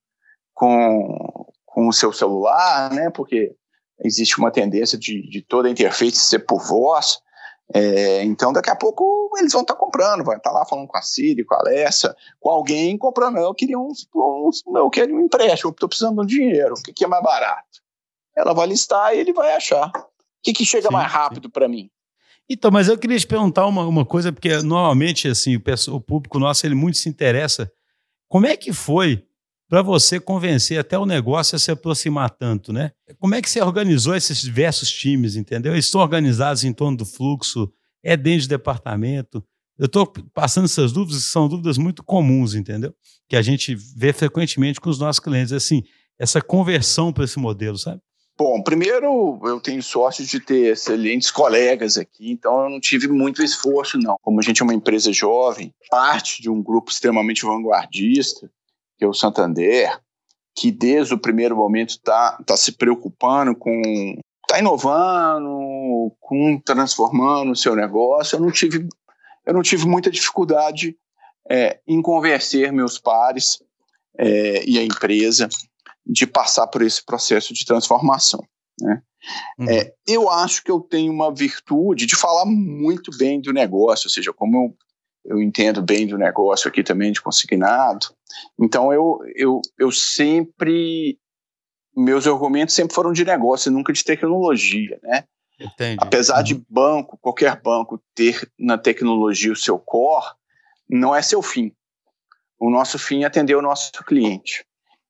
com, 0.55 1.47
com 1.67 1.89
o 1.89 1.93
seu 1.93 2.13
celular, 2.13 2.93
né? 2.93 3.11
Porque 3.11 3.55
existe 4.01 4.39
uma 4.39 4.51
tendência 4.51 4.99
de, 4.99 5.29
de 5.29 5.43
toda 5.43 5.69
a 5.69 5.71
interface 5.71 6.17
ser 6.17 6.41
por 6.41 6.61
voz. 6.61 7.19
É, 7.75 8.23
então, 8.25 8.53
daqui 8.53 8.69
a 8.71 8.77
pouco 8.77 9.31
eles 9.39 9.53
vão 9.53 9.63
estar 9.63 9.75
tá 9.75 9.81
comprando, 9.81 10.25
vai 10.25 10.37
estar 10.37 10.51
tá 10.51 10.59
lá 10.59 10.67
falando 10.67 10.87
com 10.87 10.99
a 10.99 11.03
Siri, 11.03 11.45
com 11.45 11.55
a 11.55 11.59
Alessa, 11.59 12.15
com 12.39 12.51
alguém 12.51 12.99
comprando. 12.99 13.39
Eu 13.39 13.55
queria 13.55 13.79
um, 13.79 13.93
um 14.15 14.51
eu 14.77 14.91
quero 14.91 15.15
um 15.15 15.21
empréstimo, 15.21 15.71
estou 15.71 15.89
precisando 15.89 16.17
de 16.17 16.21
um 16.23 16.27
dinheiro, 16.27 16.75
o 16.75 16.83
que, 16.83 16.93
que, 16.93 17.05
é 17.05 17.09
mais 17.09 17.23
barato? 17.23 17.81
Ela 18.37 18.53
vai 18.53 18.67
listar 18.67 19.15
e 19.15 19.19
ele 19.19 19.33
vai 19.33 19.55
achar. 19.55 19.89
O 19.89 20.03
que, 20.43 20.53
que 20.53 20.67
chega 20.67 20.89
sim, 20.89 20.93
mais 20.93 21.11
rápido 21.11 21.49
para 21.49 21.69
mim? 21.69 21.91
Então, 22.49 22.71
mas 22.71 22.89
eu 22.89 22.99
queria 22.99 23.19
te 23.19 23.27
perguntar 23.27 23.67
uma, 23.67 23.87
uma 23.87 24.05
coisa, 24.05 24.33
porque 24.33 24.55
normalmente 24.59 25.29
assim, 25.29 25.57
o, 25.57 25.63
o 25.95 26.01
público 26.01 26.39
nosso 26.39 26.67
ele 26.67 26.75
muito 26.75 26.99
se 26.99 27.09
interessa. 27.09 27.71
Como 28.29 28.47
é 28.47 28.57
que 28.57 28.73
foi 28.73 29.25
para 29.73 29.81
você 29.81 30.21
convencer 30.21 30.79
até 30.79 30.99
o 30.99 31.07
negócio 31.07 31.57
a 31.57 31.59
se 31.59 31.71
aproximar 31.71 32.29
tanto, 32.29 32.75
né? 32.75 32.93
Como 33.19 33.35
é 33.35 33.41
que 33.41 33.49
você 33.49 33.63
organizou 33.63 34.15
esses 34.15 34.43
diversos 34.43 34.93
times, 34.93 35.35
entendeu? 35.35 35.73
Eles 35.73 35.87
estão 35.87 36.03
organizados 36.03 36.63
em 36.63 36.75
torno 36.75 36.99
do 36.99 37.07
fluxo, 37.07 37.73
é 38.05 38.15
dentro 38.15 38.47
do 38.47 38.51
departamento. 38.51 39.43
Eu 39.79 39.87
estou 39.87 40.13
passando 40.35 40.67
essas 40.67 40.93
dúvidas, 40.93 41.25
que 41.25 41.31
são 41.31 41.49
dúvidas 41.49 41.79
muito 41.79 42.05
comuns, 42.05 42.55
entendeu? 42.55 42.95
Que 43.27 43.35
a 43.35 43.41
gente 43.41 43.75
vê 43.97 44.13
frequentemente 44.13 44.79
com 44.79 44.91
os 44.91 44.99
nossos 44.99 45.21
clientes, 45.21 45.55
assim, 45.55 45.83
essa 46.19 46.43
conversão 46.43 47.11
para 47.11 47.25
esse 47.25 47.39
modelo, 47.39 47.79
sabe? 47.79 48.03
Bom, 48.37 48.63
primeiro 48.63 49.41
eu 49.43 49.59
tenho 49.59 49.83
sorte 49.83 50.27
de 50.27 50.39
ter 50.39 50.73
excelentes 50.73 51.31
colegas 51.31 51.97
aqui, 51.97 52.31
então 52.31 52.65
eu 52.65 52.69
não 52.69 52.79
tive 52.79 53.09
muito 53.09 53.43
esforço, 53.43 53.99
não. 53.99 54.17
Como 54.21 54.39
a 54.39 54.43
gente 54.43 54.61
é 54.61 54.65
uma 54.65 54.75
empresa 54.75 55.11
jovem, 55.15 55.73
parte 55.91 56.43
de 56.43 56.51
um 56.51 56.63
grupo 56.63 56.91
extremamente 56.91 57.47
vanguardista, 57.47 58.51
que 59.03 59.05
é 59.05 59.09
o 59.09 59.13
Santander, 59.13 60.01
que 60.55 60.71
desde 60.71 61.13
o 61.13 61.19
primeiro 61.19 61.57
momento 61.57 61.91
está 61.91 62.39
tá 62.47 62.57
se 62.57 62.71
preocupando 62.71 63.57
com. 63.57 63.83
está 64.47 64.61
inovando, 64.61 66.15
com 66.21 66.61
transformando 66.61 67.51
o 67.51 67.57
seu 67.57 67.75
negócio. 67.75 68.37
Eu 68.37 68.41
não 68.41 68.53
tive, 68.53 68.87
eu 69.45 69.53
não 69.53 69.63
tive 69.63 69.87
muita 69.87 70.09
dificuldade 70.09 70.97
é, 71.51 71.81
em 71.85 72.01
convencer 72.01 72.73
meus 72.73 72.97
pares 72.97 73.61
é, 74.17 74.65
e 74.65 74.79
a 74.79 74.85
empresa 74.85 75.49
de 76.07 76.25
passar 76.25 76.69
por 76.69 76.83
esse 76.83 77.05
processo 77.05 77.53
de 77.53 77.65
transformação. 77.65 78.41
Né? 78.81 79.03
Uhum. 79.59 79.69
É, 79.69 79.93
eu 80.07 80.31
acho 80.31 80.63
que 80.63 80.71
eu 80.71 80.79
tenho 80.79 81.13
uma 81.13 81.35
virtude 81.35 82.07
de 82.07 82.15
falar 82.15 82.45
muito 82.47 83.11
bem 83.19 83.41
do 83.41 83.53
negócio, 83.53 84.07
ou 84.07 84.13
seja, 84.13 84.33
como 84.33 84.57
eu 84.57 84.77
eu 85.25 85.41
entendo 85.41 85.83
bem 85.83 86.07
do 86.07 86.19
negócio 86.19 86.69
aqui 86.69 86.83
também 86.83 87.13
de 87.13 87.23
consignado. 87.23 88.07
Então 88.59 88.93
eu, 88.93 89.21
eu, 89.35 89.61
eu 89.79 89.93
sempre 89.93 91.19
meus 91.95 92.27
argumentos 92.27 92.75
sempre 92.75 92.95
foram 92.95 93.13
de 93.13 93.25
negócio, 93.25 93.71
nunca 93.71 93.93
de 93.93 94.03
tecnologia, 94.03 94.99
né? 95.03 95.25
Entendi. 95.61 95.99
Apesar 96.01 96.39
uhum. 96.39 96.43
de 96.43 96.65
banco, 96.69 97.19
qualquer 97.21 97.61
banco 97.61 98.03
ter 98.15 98.51
na 98.59 98.79
tecnologia 98.79 99.53
o 99.53 99.57
seu 99.57 99.79
core, 99.79 100.35
não 100.89 101.15
é 101.15 101.23
seu 101.23 101.43
fim. 101.43 101.73
O 102.59 102.71
nosso 102.71 102.99
fim 102.99 103.23
é 103.23 103.27
atender 103.27 103.55
o 103.55 103.63
nosso 103.63 103.93
cliente. 104.05 104.65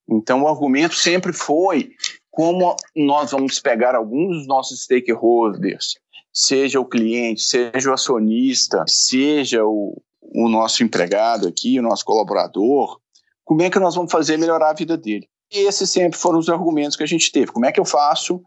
Então 0.08 0.42
o 0.42 0.48
argumento 0.48 0.94
sempre 0.94 1.32
foi 1.32 1.92
como 2.30 2.74
nós 2.96 3.30
vamos 3.30 3.60
pegar 3.60 3.94
alguns 3.94 4.38
dos 4.38 4.46
nossos 4.46 4.82
stakeholders 4.82 6.01
seja 6.32 6.80
o 6.80 6.84
cliente, 6.84 7.42
seja 7.42 7.90
o 7.90 7.94
acionista, 7.94 8.84
seja 8.88 9.64
o, 9.64 10.00
o 10.20 10.48
nosso 10.48 10.82
empregado 10.82 11.46
aqui, 11.46 11.78
o 11.78 11.82
nosso 11.82 12.04
colaborador, 12.04 12.98
como 13.44 13.62
é 13.62 13.70
que 13.70 13.78
nós 13.78 13.94
vamos 13.94 14.10
fazer 14.10 14.36
melhorar 14.38 14.70
a 14.70 14.74
vida 14.74 14.96
dele? 14.96 15.28
E 15.52 15.66
esses 15.66 15.90
sempre 15.90 16.18
foram 16.18 16.38
os 16.38 16.48
argumentos 16.48 16.96
que 16.96 17.02
a 17.02 17.06
gente 17.06 17.30
teve. 17.30 17.52
Como 17.52 17.66
é 17.66 17.72
que 17.72 17.78
eu 17.78 17.84
faço 17.84 18.42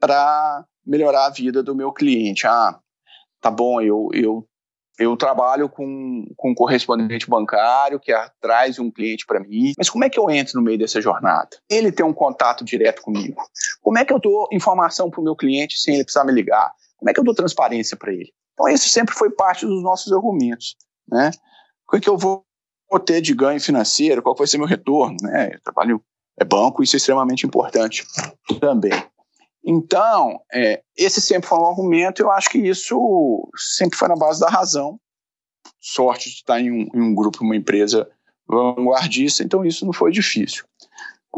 para 0.00 0.64
melhorar 0.86 1.26
a 1.26 1.30
vida 1.30 1.62
do 1.62 1.74
meu 1.74 1.92
cliente? 1.92 2.46
Ah, 2.46 2.78
tá 3.42 3.50
bom, 3.50 3.80
eu, 3.82 4.08
eu, 4.14 4.48
eu 4.98 5.14
trabalho 5.16 5.68
com, 5.68 6.24
com 6.34 6.52
um 6.52 6.54
correspondente 6.54 7.28
bancário 7.28 8.00
que 8.00 8.12
traz 8.40 8.78
um 8.78 8.90
cliente 8.90 9.26
para 9.26 9.40
mim, 9.40 9.74
mas 9.76 9.90
como 9.90 10.04
é 10.04 10.08
que 10.08 10.18
eu 10.18 10.30
entro 10.30 10.54
no 10.58 10.62
meio 10.62 10.78
dessa 10.78 11.02
jornada? 11.02 11.50
Ele 11.68 11.92
tem 11.92 12.06
um 12.06 12.14
contato 12.14 12.64
direto 12.64 13.02
comigo. 13.02 13.42
Como 13.82 13.98
é 13.98 14.04
que 14.04 14.12
eu 14.12 14.18
dou 14.18 14.48
informação 14.50 15.10
para 15.10 15.20
o 15.20 15.24
meu 15.24 15.36
cliente 15.36 15.78
sem 15.78 15.94
ele 15.96 16.04
precisar 16.04 16.24
me 16.24 16.32
ligar? 16.32 16.72
Como 16.98 17.10
é 17.10 17.14
que 17.14 17.20
eu 17.20 17.24
dou 17.24 17.34
transparência 17.34 17.96
para 17.96 18.12
ele? 18.12 18.32
Então, 18.52 18.68
esse 18.68 18.88
sempre 18.88 19.14
foi 19.14 19.30
parte 19.30 19.64
dos 19.64 19.82
nossos 19.82 20.12
argumentos. 20.12 20.76
Né? 21.08 21.30
O 21.86 21.92
que, 21.92 21.96
é 21.96 22.00
que 22.00 22.10
eu 22.10 22.18
vou 22.18 22.44
ter 23.06 23.20
de 23.20 23.32
ganho 23.32 23.60
financeiro? 23.60 24.22
Qual 24.22 24.34
vai 24.34 24.46
ser 24.46 24.58
meu 24.58 24.66
retorno? 24.66 25.16
Né? 25.22 25.54
Eu 25.54 25.60
trabalho 25.62 26.02
é 26.38 26.44
banco, 26.44 26.82
isso 26.82 26.96
é 26.96 26.98
extremamente 26.98 27.46
importante 27.46 28.06
também. 28.60 28.92
Então, 29.64 30.40
é, 30.52 30.82
esse 30.96 31.20
sempre 31.20 31.48
foi 31.48 31.58
um 31.58 31.66
argumento, 31.66 32.22
eu 32.22 32.30
acho 32.30 32.48
que 32.48 32.58
isso 32.58 33.48
sempre 33.56 33.98
foi 33.98 34.08
na 34.08 34.16
base 34.16 34.40
da 34.40 34.48
razão. 34.48 34.98
Sorte 35.80 36.30
de 36.30 36.36
estar 36.36 36.60
em 36.60 36.70
um, 36.70 36.88
em 36.94 37.02
um 37.02 37.14
grupo, 37.14 37.42
uma 37.42 37.56
empresa 37.56 38.08
vanguardista, 38.46 39.42
então 39.42 39.64
isso 39.64 39.84
não 39.84 39.92
foi 39.92 40.10
difícil. 40.10 40.64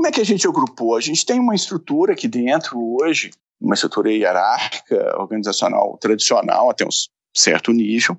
Como 0.01 0.09
é 0.09 0.13
que 0.13 0.21
a 0.23 0.25
gente 0.25 0.49
agrupou? 0.49 0.97
A 0.97 1.01
gente 1.03 1.27
tem 1.27 1.39
uma 1.39 1.55
estrutura 1.55 2.15
aqui 2.15 2.27
dentro 2.27 2.81
hoje 3.03 3.33
uma 3.61 3.75
estrutura 3.75 4.11
hierárquica, 4.11 5.15
organizacional 5.21 5.99
tradicional 5.99 6.71
até 6.71 6.87
um 6.87 6.91
certo 7.37 7.71
nível. 7.71 8.17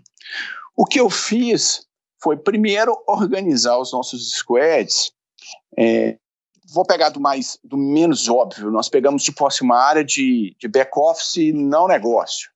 O 0.77 0.85
que 0.85 0.99
eu 0.99 1.09
fiz 1.09 1.87
foi, 2.21 2.37
primeiro, 2.37 2.95
organizar 3.07 3.79
os 3.79 3.91
nossos 3.91 4.31
squads. 4.31 5.11
É, 5.75 6.19
vou 6.71 6.85
pegar 6.85 7.09
do 7.09 7.19
mais 7.19 7.57
do 7.63 7.77
menos 7.77 8.29
óbvio. 8.29 8.69
Nós 8.69 8.87
pegamos 8.87 9.23
tipo 9.23 9.43
uma 9.63 9.79
área 9.79 10.05
de, 10.05 10.55
de 10.59 10.67
back-office 10.67 11.51
não 11.51 11.87
negócio. 11.87 12.51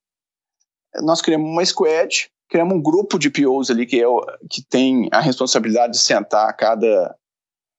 Nós 0.98 1.20
criamos 1.20 1.50
uma 1.50 1.66
squad, 1.66 2.30
criamos 2.48 2.76
um 2.78 2.80
grupo 2.80 3.18
de 3.18 3.32
POs 3.32 3.72
ali 3.72 3.88
que, 3.88 4.04
é, 4.04 4.06
que 4.52 4.64
tem 4.70 5.10
a 5.12 5.20
responsabilidade 5.20 5.94
de 5.94 6.00
sentar 6.00 6.48
a 6.48 6.54
cada 6.54 7.18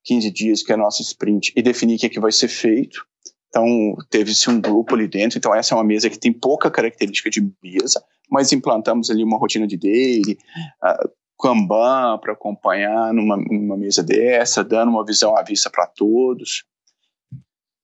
15 0.06 0.30
dias, 0.30 0.62
que 0.62 0.72
é 0.72 0.74
a 0.74 0.78
nossa 0.78 1.02
sprint, 1.02 1.52
e 1.54 1.60
definir 1.60 1.96
o 1.96 1.98
que, 1.98 2.06
é 2.06 2.08
que 2.08 2.20
vai 2.20 2.32
ser 2.32 2.48
feito. 2.48 3.04
Então, 3.48 3.66
teve-se 4.08 4.48
um 4.48 4.60
grupo 4.60 4.94
ali 4.94 5.08
dentro. 5.08 5.36
Então, 5.36 5.54
essa 5.54 5.74
é 5.74 5.76
uma 5.76 5.84
mesa 5.84 6.08
que 6.08 6.18
tem 6.18 6.32
pouca 6.32 6.70
característica 6.70 7.28
de 7.28 7.40
mesa, 7.62 8.02
mas 8.30 8.52
implantamos 8.52 9.10
ali 9.10 9.24
uma 9.24 9.36
rotina 9.36 9.66
de 9.66 9.76
daily, 9.76 10.38
uh, 10.82 11.10
Kanban 11.38 12.18
para 12.18 12.32
acompanhar 12.32 13.12
numa, 13.12 13.36
numa 13.36 13.76
mesa 13.76 14.02
dessa, 14.02 14.64
dando 14.64 14.90
uma 14.90 15.04
visão 15.04 15.36
à 15.36 15.42
vista 15.42 15.68
para 15.68 15.86
todos. 15.86 16.64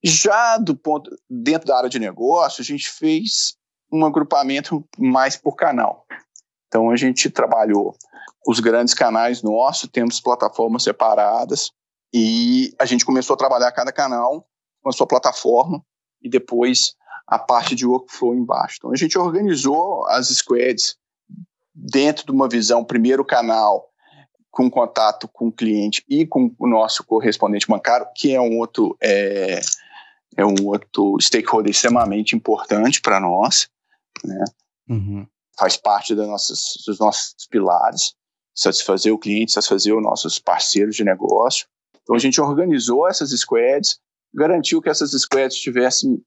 Já 0.02 0.58
do 0.58 0.74
ponto 0.76 1.10
dentro 1.28 1.68
da 1.68 1.76
área 1.76 1.90
de 1.90 1.98
negócio, 1.98 2.62
a 2.62 2.64
gente 2.64 2.90
fez 2.90 3.56
um 3.92 4.04
agrupamento 4.04 4.84
mais 4.98 5.36
por 5.36 5.54
canal. 5.54 6.06
Então 6.66 6.90
a 6.90 6.96
gente 6.96 7.28
trabalhou 7.28 7.94
os 8.46 8.58
grandes 8.58 8.94
canais 8.94 9.42
nossos, 9.42 9.88
temos 9.88 10.18
plataformas 10.18 10.82
separadas 10.82 11.70
e 12.12 12.74
a 12.78 12.84
gente 12.84 13.04
começou 13.04 13.34
a 13.34 13.38
trabalhar 13.38 13.72
cada 13.72 13.92
canal 13.92 14.46
com 14.82 14.88
a 14.88 14.92
sua 14.92 15.06
plataforma 15.06 15.82
e 16.20 16.28
depois 16.28 16.94
a 17.26 17.38
parte 17.38 17.74
de 17.74 17.86
workflow 17.86 18.34
embaixo. 18.34 18.76
Então 18.78 18.92
a 18.92 18.96
gente 18.96 19.18
organizou 19.18 20.06
as 20.08 20.28
squads 20.28 20.96
dentro 21.74 22.26
de 22.26 22.32
uma 22.32 22.48
visão, 22.48 22.84
primeiro 22.84 23.24
canal 23.24 23.88
com 24.50 24.70
contato 24.70 25.26
com 25.26 25.48
o 25.48 25.52
cliente 25.52 26.04
e 26.06 26.26
com 26.26 26.54
o 26.58 26.68
nosso 26.68 27.02
correspondente 27.04 27.66
bancário, 27.66 28.06
que 28.14 28.34
é 28.34 28.40
um 28.40 28.58
outro 28.58 28.94
é, 29.02 29.60
é 30.36 30.44
um 30.44 30.54
outro 30.66 31.16
stakeholder 31.20 31.70
extremamente 31.70 32.36
importante 32.36 33.00
para 33.00 33.18
nós, 33.18 33.68
né? 34.22 34.44
Uhum. 34.88 35.26
Faz 35.58 35.76
parte 35.76 36.14
das 36.14 36.26
nossas, 36.26 36.60
dos 36.86 36.98
nossos 36.98 37.34
pilares, 37.50 38.14
satisfazer 38.54 39.12
o 39.12 39.18
cliente, 39.18 39.52
satisfazer 39.52 39.94
os 39.94 40.02
nossos 40.02 40.38
parceiros 40.38 40.96
de 40.96 41.04
negócio. 41.04 41.66
Então 42.02 42.16
a 42.16 42.18
gente 42.18 42.40
organizou 42.40 43.08
essas 43.08 43.30
squads, 43.30 43.98
garantiu 44.34 44.80
que 44.80 44.88
essas 44.88 45.10
squads 45.12 45.56
tivessem 45.56 46.22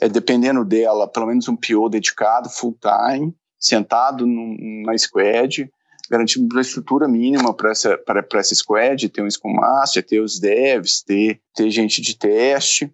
é, 0.00 0.08
dependendo 0.08 0.64
dela, 0.64 1.08
pelo 1.08 1.26
menos 1.26 1.48
um 1.48 1.56
PO 1.56 1.88
dedicado, 1.88 2.50
full 2.50 2.76
time, 2.80 3.34
sentado 3.58 4.26
num, 4.26 4.82
na 4.84 4.96
squad, 4.98 5.70
garantindo 6.10 6.48
uma 6.52 6.60
estrutura 6.60 7.08
mínima 7.08 7.54
para 7.54 7.70
essa, 7.70 7.98
essa 8.34 8.54
squad, 8.54 9.08
ter 9.08 9.22
um 9.22 9.30
Scrum 9.30 9.54
Master, 9.54 10.04
ter 10.04 10.20
os 10.20 10.38
devs, 10.38 11.02
ter, 11.02 11.40
ter 11.54 11.70
gente 11.70 12.02
de 12.02 12.16
teste, 12.16 12.92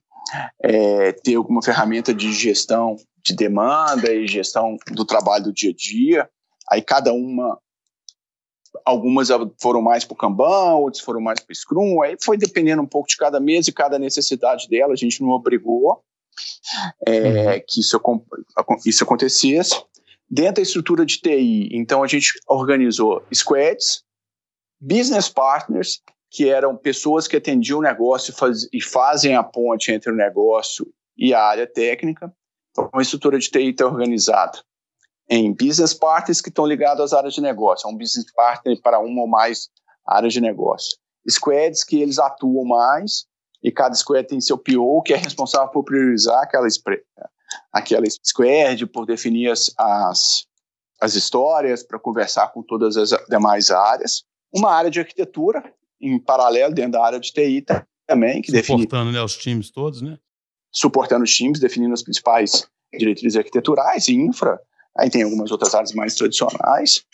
é, 0.63 1.13
ter 1.13 1.35
alguma 1.35 1.63
ferramenta 1.63 2.15
de 2.15 2.33
gestão 2.33 2.97
de 3.23 3.35
demanda 3.35 4.13
e 4.13 4.27
gestão 4.27 4.77
do 4.93 5.05
trabalho 5.05 5.45
do 5.45 5.53
dia 5.53 5.71
a 5.71 5.75
dia. 5.75 6.31
Aí 6.71 6.81
cada 6.81 7.13
uma, 7.13 7.59
algumas 8.85 9.29
foram 9.61 9.83
mais 9.83 10.05
para 10.05 10.15
o 10.15 10.17
Kanban, 10.17 10.75
outras 10.75 11.03
foram 11.03 11.21
mais 11.21 11.41
para 11.41 11.53
o 11.53 11.55
Scrum, 11.55 12.03
aí 12.03 12.17
foi 12.21 12.37
dependendo 12.37 12.83
um 12.83 12.87
pouco 12.87 13.09
de 13.09 13.17
cada 13.17 13.41
mesa 13.41 13.71
e 13.71 13.73
cada 13.73 13.99
necessidade 13.99 14.69
dela, 14.69 14.93
a 14.93 14.97
gente 14.97 15.21
não 15.23 15.31
obrigou 15.31 16.03
é, 17.07 17.21
uhum. 17.21 17.63
que 17.67 17.81
isso, 17.81 18.01
isso 18.87 19.05
acontecesse. 19.05 19.83
Dentro 20.29 20.57
da 20.57 20.63
estrutura 20.63 21.05
de 21.05 21.21
TI, 21.21 21.71
então 21.73 22.05
a 22.05 22.07
gente 22.07 22.33
organizou 22.47 23.23
squads, 23.33 24.05
business 24.81 25.29
partners, 25.29 26.01
que 26.31 26.49
eram 26.49 26.77
pessoas 26.77 27.27
que 27.27 27.37
atendiam 27.37 27.81
o 27.81 27.83
negócio 27.83 28.33
faz, 28.33 28.69
e 28.73 28.81
fazem 28.81 29.35
a 29.35 29.43
ponte 29.43 29.91
entre 29.91 30.13
o 30.13 30.15
negócio 30.15 30.87
e 31.19 31.35
a 31.35 31.43
área 31.43 31.67
técnica. 31.67 32.33
Então, 32.71 32.89
uma 32.93 33.03
estrutura 33.03 33.39
de 33.41 33.51
TI 33.51 33.71
está 33.71 33.87
organizada 33.87 34.61
em 35.31 35.53
business 35.53 35.95
partners 35.95 36.41
que 36.41 36.49
estão 36.49 36.67
ligados 36.67 37.01
às 37.01 37.13
áreas 37.13 37.35
de 37.35 37.41
negócio, 37.41 37.89
é 37.89 37.93
um 37.93 37.97
business 37.97 38.27
partner 38.35 38.81
para 38.83 38.99
uma 38.99 39.23
ou 39.23 39.29
mais 39.29 39.69
áreas 40.05 40.33
de 40.33 40.41
negócio. 40.41 40.99
Squads 41.29 41.85
que 41.85 42.03
eles 42.03 42.19
atuam 42.19 42.65
mais 42.65 43.27
e 43.63 43.71
cada 43.71 43.95
squad 43.95 44.27
tem 44.27 44.41
seu 44.41 44.59
PO 44.59 45.03
que 45.03 45.13
é 45.13 45.17
responsável 45.17 45.69
por 45.69 45.85
priorizar 45.85 46.43
aquela, 46.43 46.67
aquela 47.73 48.07
squad, 48.27 48.87
por 48.87 49.07
definir 49.07 49.51
as, 49.51 49.73
as, 49.79 50.47
as 51.01 51.15
histórias, 51.15 51.85
para 51.85 52.01
conversar 52.01 52.49
com 52.49 52.63
todas 52.63 52.97
as 52.97 53.11
demais 53.29 53.71
áreas. 53.71 54.25
Uma 54.53 54.73
área 54.73 54.91
de 54.91 54.99
arquitetura, 54.99 55.63
em 56.01 56.19
paralelo, 56.19 56.75
dentro 56.75 56.93
da 56.93 57.05
área 57.05 57.21
de 57.21 57.33
TI 57.33 57.65
também, 58.07 58.43
que 58.43 58.51
Suportando 58.51 59.05
define, 59.05 59.13
né, 59.13 59.23
os 59.23 59.37
times 59.37 59.71
todos, 59.71 60.03
né? 60.03 60.19
Suportando 60.73 61.23
os 61.23 61.33
times, 61.33 61.61
definindo 61.61 61.95
as 61.95 62.03
principais 62.03 62.67
diretrizes 62.93 63.37
arquiteturais 63.37 64.09
e 64.09 64.15
infra. 64.15 64.61
Aí 64.97 65.09
tem 65.09 65.23
algumas 65.23 65.51
outras 65.51 65.75
áreas 65.75 65.93
mais 65.93 66.15
tradicionais 66.15 67.05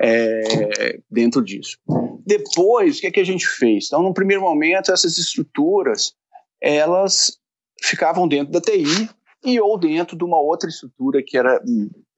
é, 0.00 0.98
dentro 1.10 1.44
disso. 1.44 1.78
Depois, 2.24 2.98
o 2.98 3.00
que, 3.00 3.06
é 3.06 3.10
que 3.10 3.20
a 3.20 3.24
gente 3.24 3.46
fez? 3.46 3.86
Então, 3.86 4.02
no 4.02 4.14
primeiro 4.14 4.42
momento, 4.42 4.92
essas 4.92 5.18
estruturas, 5.18 6.14
elas 6.60 7.38
ficavam 7.82 8.26
dentro 8.26 8.52
da 8.52 8.60
TI, 8.60 9.08
e 9.44 9.60
ou 9.60 9.78
dentro 9.78 10.16
de 10.16 10.24
uma 10.24 10.38
outra 10.38 10.68
estrutura 10.68 11.22
que 11.22 11.36
era 11.36 11.62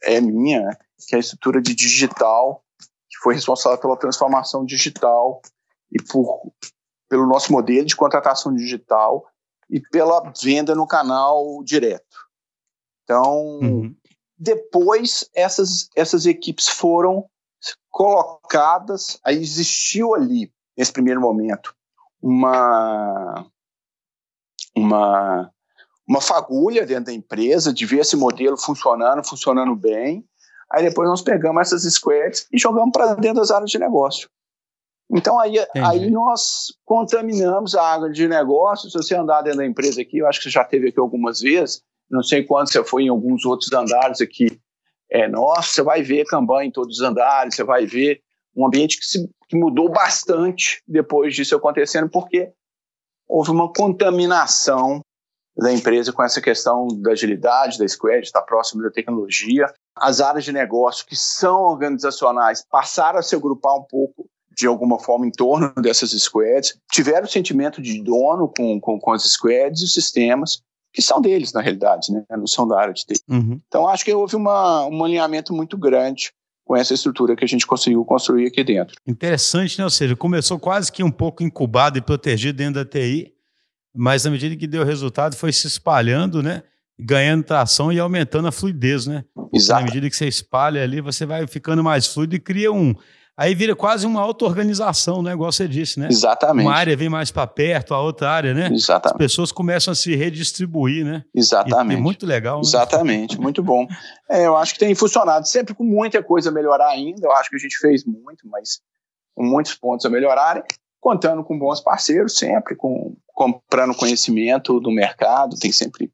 é 0.03 0.21
minha, 0.21 0.77
que 1.09 1.15
é 1.15 1.19
a 1.19 1.21
estrutura 1.21 1.61
de 1.61 1.75
digital, 1.75 2.65
que 2.81 3.19
foi 3.23 3.35
responsável 3.35 3.79
pela 3.79 3.97
transformação 3.97 4.65
digital 4.65 5.41
e 5.91 6.03
por, 6.03 6.53
pelo 7.09 7.27
nosso 7.27 7.53
modelo 7.53 7.87
de 7.87 7.95
contratação 7.95 8.53
digital 8.55 9.25
e 9.71 9.81
pela 9.81 10.33
venda 10.43 10.75
no 10.75 10.87
canal 10.87 11.63
direto. 11.63 12.17
Então, 13.05 13.59
uhum. 13.61 13.95
Depois 14.43 15.29
essas, 15.35 15.89
essas 15.95 16.27
equipes 16.27 16.69
foram 16.69 17.25
colocadas, 17.89 19.21
aí 19.25 19.39
existiu 19.39 20.15
ali, 20.15 20.53
nesse 20.77 20.93
primeiro 20.93 21.21
momento, 21.21 21.73
uma, 22.21 23.47
uma 24.77 25.53
uma 26.07 26.21
fagulha 26.21 26.85
dentro 26.85 27.05
da 27.05 27.13
empresa, 27.13 27.73
de 27.73 27.87
ver 27.87 28.01
esse 28.01 28.17
modelo 28.17 28.57
funcionando, 28.57 29.25
funcionando 29.25 29.75
bem. 29.77 30.27
Aí 30.71 30.83
depois 30.83 31.09
nós 31.09 31.23
pegamos 31.23 31.63
essas 31.63 31.91
squads 31.95 32.49
e 32.53 32.59
jogamos 32.59 32.91
para 32.93 33.15
dentro 33.15 33.41
das 33.41 33.51
áreas 33.51 33.71
de 33.71 33.79
negócio. 33.79 34.29
Então 35.11 35.39
aí, 35.39 35.55
aí 35.77 36.11
nós 36.11 36.75
contaminamos 36.85 37.75
a 37.75 37.83
área 37.83 38.11
de 38.11 38.27
negócio. 38.27 38.91
Se 38.91 38.97
você 38.97 39.15
andar 39.15 39.43
dentro 39.43 39.59
da 39.59 39.67
empresa 39.67 40.03
aqui, 40.03 40.19
eu 40.19 40.27
acho 40.27 40.41
que 40.41 40.45
você 40.45 40.51
já 40.51 40.65
teve 40.65 40.89
aqui 40.89 40.99
algumas 40.99 41.41
vezes, 41.41 41.83
não 42.13 42.23
sei 42.23 42.45
quando 42.45 42.71
você 42.71 42.85
foi 42.85 43.05
em 43.05 43.09
alguns 43.09 43.45
outros 43.45 43.73
andares 43.73 44.21
aqui, 44.21 44.61
é, 45.11 45.27
nossa, 45.27 45.69
você 45.69 45.83
vai 45.83 46.03
ver 46.03 46.27
Kanban 46.27 46.65
em 46.65 46.71
todos 46.71 46.99
os 46.99 47.03
andares, 47.03 47.55
você 47.55 47.65
vai 47.65 47.87
ver 47.87 48.21
um 48.55 48.67
ambiente 48.67 48.99
que, 48.99 49.05
se, 49.05 49.29
que 49.49 49.57
mudou 49.57 49.91
bastante 49.91 50.83
depois 50.87 51.35
disso 51.35 51.57
acontecendo, 51.57 52.09
porque 52.09 52.53
houve 53.27 53.51
uma 53.51 53.73
contaminação 53.73 55.01
da 55.57 55.73
empresa 55.73 56.13
com 56.13 56.23
essa 56.23 56.41
questão 56.41 56.87
da 57.03 57.13
agilidade, 57.13 57.79
da 57.79 57.89
squad, 57.89 58.23
estar 58.23 58.43
próximo 58.43 58.83
da 58.83 58.91
tecnologia. 58.91 59.67
As 59.97 60.21
áreas 60.21 60.45
de 60.45 60.53
negócio 60.53 61.07
que 61.07 61.17
são 61.17 61.63
organizacionais 61.63 62.65
passaram 62.71 63.19
a 63.19 63.23
se 63.23 63.35
agrupar 63.35 63.75
um 63.75 63.85
pouco 63.85 64.27
de 64.57 64.67
alguma 64.67 64.99
forma 64.99 65.27
em 65.27 65.31
torno 65.31 65.73
dessas 65.81 66.11
squads, 66.11 66.77
tiveram 66.91 67.25
o 67.25 67.31
sentimento 67.31 67.81
de 67.81 68.03
dono 68.03 68.53
com, 68.55 68.81
com, 68.81 68.99
com 68.99 69.13
as 69.13 69.25
squads 69.25 69.81
e 69.81 69.85
os 69.85 69.95
sistemas, 69.95 70.63
que 70.93 71.01
são 71.01 71.21
deles, 71.21 71.53
na 71.53 71.61
realidade, 71.61 72.13
né? 72.13 72.23
não 72.31 72.47
são 72.47 72.69
da 72.69 72.79
área 72.79 72.93
de 72.93 73.05
TI. 73.05 73.21
Uhum. 73.29 73.61
Então, 73.67 73.89
acho 73.89 74.05
que 74.05 74.13
houve 74.13 74.37
uma, 74.37 74.87
um 74.87 75.05
alinhamento 75.05 75.55
muito 75.55 75.77
grande 75.79 76.33
com 76.65 76.77
essa 76.77 76.95
estrutura 76.95 77.35
que 77.35 77.45
a 77.45 77.49
gente 77.49 77.67
conseguiu 77.67 78.05
construir 78.05 78.47
aqui 78.47 78.63
dentro. 78.63 78.95
Interessante, 79.07 79.79
né? 79.79 79.85
Ou 79.85 79.91
seja, 79.91 80.15
começou 80.15 80.59
quase 80.59 80.93
que 80.93 81.03
um 81.03 81.11
pouco 81.11 81.43
incubado 81.43 81.99
e 81.99 82.03
protegido 82.03 82.57
dentro 82.59 82.85
da 82.85 82.85
TI, 82.85 83.33
mas 83.95 84.25
na 84.25 84.31
medida 84.31 84.57
que 84.57 84.67
deu 84.67 84.85
resultado, 84.85 85.37
foi 85.37 85.53
se 85.53 85.67
espalhando, 85.67 86.43
né? 86.43 86.63
Ganhando 86.99 87.43
tração 87.43 87.93
e 87.93 87.99
aumentando 87.99 88.49
a 88.49 88.53
fluidez, 88.53 89.07
né? 89.07 89.25
Exato. 89.53 89.81
Na 89.81 89.87
medida 89.87 90.09
que 90.09 90.17
você 90.17 90.27
espalha 90.27 90.83
ali, 90.83 91.01
você 91.01 91.27
vai 91.27 91.47
ficando 91.47 91.83
mais 91.83 92.07
fluido 92.07 92.37
e 92.37 92.39
cria 92.39 92.73
um. 92.73 92.95
Aí 93.37 93.55
vira 93.55 93.75
quase 93.75 94.07
uma 94.07 94.21
auto-organização, 94.21 95.23
né? 95.23 95.33
Igual 95.33 95.51
você 95.51 95.67
disse, 95.67 95.99
né? 95.99 96.09
Exatamente. 96.11 96.67
Uma 96.67 96.75
área 96.75 96.97
vem 96.97 97.09
mais 97.09 97.31
para 97.31 97.47
perto, 97.47 97.95
a 97.95 98.01
outra 98.01 98.31
área, 98.31 98.53
né? 98.53 98.69
Exatamente. 98.71 99.15
As 99.15 99.19
pessoas 99.19 99.51
começam 99.51 99.93
a 99.93 99.95
se 99.95 100.15
redistribuir, 100.15 101.05
né? 101.05 101.25
Exatamente. 101.35 101.97
E, 101.97 101.99
e 101.99 102.03
muito 102.03 102.27
legal. 102.27 102.57
Né? 102.57 102.63
Exatamente, 102.65 103.41
muito 103.41 103.63
bom. 103.63 103.87
É, 104.31 104.47
eu 104.47 104.57
acho 104.57 104.75
que 104.75 104.81
tem 104.81 104.95
funcionado 104.95 105.49
sempre 105.49 105.75
com 105.75 105.83
muita 105.83 106.23
coisa 106.23 106.51
a 106.51 106.53
melhorar 106.53 106.89
ainda. 106.89 107.27
Eu 107.27 107.33
acho 107.33 107.49
que 107.49 107.57
a 107.57 107.59
gente 107.59 107.79
fez 107.79 108.05
muito, 108.05 108.47
mas 108.49 108.81
com 109.35 109.45
muitos 109.45 109.75
pontos 109.75 110.05
a 110.05 110.11
melhorarem 110.11 110.63
contando 111.03 111.43
com 111.43 111.59
bons 111.59 111.81
parceiros 111.81 112.39
sempre, 112.39 112.77
com 112.77 113.17
comprando 113.35 113.95
conhecimento 113.95 114.79
do 114.79 114.93
mercado, 114.93 115.59
tem 115.59 115.73
sempre 115.73 116.13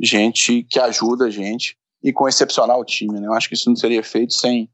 gente 0.00 0.62
que 0.70 0.78
ajuda 0.78 1.24
a 1.24 1.30
gente 1.30 1.76
e 2.02 2.12
com 2.12 2.28
excepcional 2.28 2.84
time, 2.84 3.18
né? 3.18 3.26
Eu 3.26 3.32
acho 3.32 3.48
que 3.48 3.54
isso 3.54 3.68
não 3.68 3.74
seria 3.74 4.02
feito 4.04 4.32
sem 4.32 4.70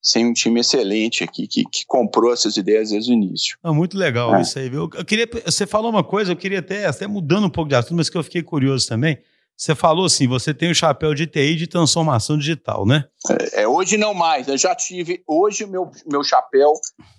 sem 0.00 0.26
um 0.26 0.32
time 0.32 0.60
excelente 0.60 1.24
aqui 1.24 1.46
que, 1.46 1.64
que 1.64 1.84
comprou 1.86 2.32
essas 2.32 2.56
ideias 2.56 2.90
desde 2.90 3.12
o 3.12 3.14
início. 3.14 3.58
Ah, 3.62 3.72
muito 3.72 3.96
legal 3.96 4.34
é. 4.34 4.42
isso 4.42 4.58
aí, 4.58 4.68
viu? 4.68 4.88
Eu 4.94 5.04
queria, 5.04 5.28
você 5.44 5.66
falou 5.66 5.90
uma 5.90 6.04
coisa, 6.04 6.32
eu 6.32 6.36
queria 6.36 6.60
até, 6.60 6.86
até 6.86 7.06
mudando 7.06 7.46
um 7.46 7.50
pouco 7.50 7.68
de 7.68 7.74
assunto, 7.74 7.96
mas 7.96 8.08
que 8.08 8.16
eu 8.16 8.22
fiquei 8.22 8.42
curioso 8.42 8.88
também. 8.88 9.18
Você 9.56 9.74
falou 9.74 10.06
assim, 10.06 10.28
você 10.28 10.54
tem 10.54 10.70
o 10.70 10.74
chapéu 10.74 11.12
de 11.14 11.26
TI 11.26 11.56
de 11.56 11.66
transformação 11.66 12.38
digital, 12.38 12.86
né? 12.86 13.08
É, 13.28 13.62
é, 13.62 13.68
hoje 13.68 13.96
não 13.96 14.14
mais. 14.14 14.46
Eu 14.46 14.56
já 14.56 14.72
tive. 14.72 15.20
Hoje 15.26 15.66
meu 15.66 15.90
meu 16.06 16.22
chapéu, 16.22 16.72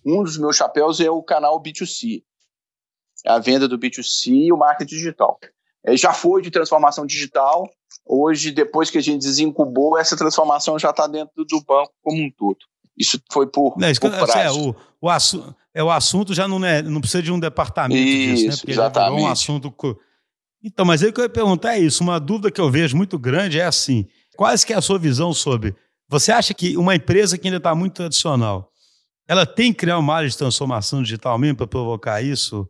um 0.05 0.23
dos 0.23 0.37
meus 0.37 0.55
chapéus 0.55 1.01
é 1.01 1.11
o 1.11 1.21
canal 1.21 1.61
B2C, 1.61 2.23
é 3.25 3.29
a 3.29 3.39
venda 3.39 3.67
do 3.67 3.77
B2C 3.77 4.45
e 4.45 4.53
o 4.53 4.57
marketing 4.57 4.95
digital. 4.95 5.37
É, 5.85 5.95
já 5.95 6.13
foi 6.13 6.41
de 6.41 6.51
transformação 6.51 7.05
digital. 7.05 7.69
Hoje, 8.05 8.51
depois 8.51 8.89
que 8.89 8.97
a 8.97 9.01
gente 9.01 9.21
desincubou, 9.21 9.97
essa 9.97 10.17
transformação 10.17 10.77
já 10.79 10.89
está 10.89 11.07
dentro 11.07 11.45
do 11.45 11.61
banco 11.61 11.91
como 12.03 12.21
um 12.21 12.31
todo. 12.37 12.57
Isso 12.97 13.21
foi 13.31 13.47
por, 13.47 13.77
não, 13.77 13.89
isso, 13.89 14.01
por 14.01 14.11
é, 14.11 14.51
o, 14.51 14.75
o, 14.99 15.09
assu 15.09 15.55
é, 15.73 15.81
o 15.81 15.89
assunto 15.89 16.33
já 16.33 16.47
não, 16.47 16.63
é, 16.65 16.81
não 16.81 16.99
precisa 16.99 17.23
de 17.23 17.31
um 17.31 17.39
departamento 17.39 18.01
isso, 18.01 18.35
disso, 18.35 18.47
né? 18.47 18.55
Porque 18.57 18.71
exatamente. 18.71 19.21
é 19.21 19.25
um 19.25 19.27
assunto 19.27 19.71
então, 20.63 20.85
mas 20.85 21.01
aí 21.01 21.09
o 21.09 21.13
que 21.13 21.21
eu 21.21 21.25
ia 21.25 21.29
perguntar 21.29 21.75
é 21.75 21.79
isso. 21.79 22.03
Uma 22.03 22.19
dúvida 22.19 22.51
que 22.51 22.59
eu 22.59 22.69
vejo 22.69 22.95
muito 22.95 23.17
grande 23.17 23.59
é 23.59 23.65
assim: 23.65 24.05
quase 24.35 24.65
que 24.65 24.73
é 24.73 24.75
a 24.75 24.81
sua 24.81 24.99
visão 24.99 25.33
sobre. 25.33 25.75
Você 26.07 26.31
acha 26.31 26.53
que 26.53 26.75
uma 26.75 26.95
empresa 26.95 27.37
que 27.37 27.47
ainda 27.47 27.57
está 27.57 27.73
muito 27.73 27.93
tradicional, 27.93 28.71
ela 29.27 29.45
tem 29.45 29.71
que 29.71 29.79
criar 29.79 29.97
uma 29.97 30.15
área 30.15 30.27
de 30.27 30.37
transformação 30.37 31.03
digital 31.03 31.37
mesmo 31.37 31.57
para 31.57 31.67
provocar 31.67 32.21
isso? 32.21 32.67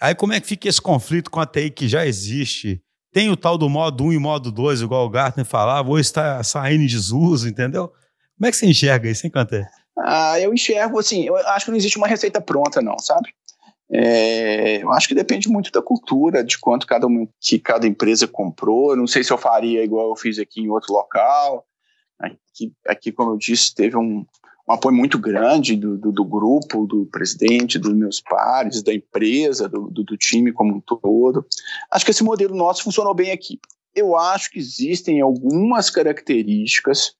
Aí 0.00 0.14
como 0.14 0.32
é 0.32 0.40
que 0.40 0.46
fica 0.46 0.68
esse 0.68 0.80
conflito 0.80 1.30
com 1.30 1.40
a 1.40 1.46
TI 1.46 1.70
que 1.70 1.88
já 1.88 2.06
existe? 2.06 2.80
Tem 3.12 3.30
o 3.30 3.36
tal 3.36 3.58
do 3.58 3.68
modo 3.68 4.04
1 4.04 4.12
e 4.12 4.18
modo 4.18 4.52
2, 4.52 4.82
igual 4.82 5.06
o 5.06 5.10
Gartner 5.10 5.44
falava, 5.44 5.88
ou 5.88 5.98
está 5.98 6.42
saindo 6.42 6.84
em 6.84 6.86
desuso, 6.86 7.48
entendeu? 7.48 7.88
Como 8.36 8.46
é 8.46 8.50
que 8.50 8.56
você 8.56 8.66
enxerga 8.66 9.10
isso, 9.10 9.26
hein, 9.26 9.32
Canté? 9.32 9.66
Ah, 9.98 10.38
eu 10.38 10.54
enxergo 10.54 10.98
assim, 10.98 11.24
eu 11.24 11.36
acho 11.36 11.64
que 11.64 11.70
não 11.72 11.78
existe 11.78 11.98
uma 11.98 12.06
receita 12.06 12.40
pronta, 12.40 12.80
não, 12.80 12.98
sabe? 12.98 13.30
É, 13.90 14.82
eu 14.82 14.92
acho 14.92 15.08
que 15.08 15.14
depende 15.14 15.48
muito 15.48 15.72
da 15.72 15.82
cultura, 15.82 16.44
de 16.44 16.58
quanto 16.58 16.86
cada, 16.86 17.06
que 17.40 17.58
cada 17.58 17.86
empresa 17.86 18.28
comprou. 18.28 18.94
Não 18.94 19.06
sei 19.06 19.24
se 19.24 19.32
eu 19.32 19.38
faria 19.38 19.82
igual 19.82 20.10
eu 20.10 20.16
fiz 20.16 20.38
aqui 20.38 20.60
em 20.60 20.68
outro 20.68 20.92
local. 20.92 21.64
Aqui, 22.20 22.72
aqui 22.86 23.12
como 23.12 23.32
eu 23.32 23.38
disse, 23.38 23.74
teve 23.74 23.96
um, 23.96 24.26
um 24.68 24.72
apoio 24.72 24.94
muito 24.94 25.18
grande 25.18 25.74
do, 25.74 25.96
do, 25.96 26.12
do, 26.12 26.24
grupo, 26.24 26.86
do 26.86 27.06
presidente, 27.06 27.78
dos 27.78 27.94
meus 27.94 28.20
pares, 28.20 28.82
da 28.82 28.92
empresa, 28.92 29.68
do, 29.68 29.88
do, 29.90 30.16
time 30.16 30.52
como 30.52 30.76
um 30.76 30.80
todo. 30.80 31.46
Acho 31.90 32.04
que 32.04 32.10
esse 32.10 32.22
modelo 32.22 32.54
nosso 32.54 32.84
funcionou 32.84 33.14
bem 33.14 33.30
aqui. 33.30 33.58
eu 33.94 34.16
acho 34.16 34.50
que 34.50 34.58
existem 34.58 35.20
algumas 35.20 35.88
características, 35.88 37.14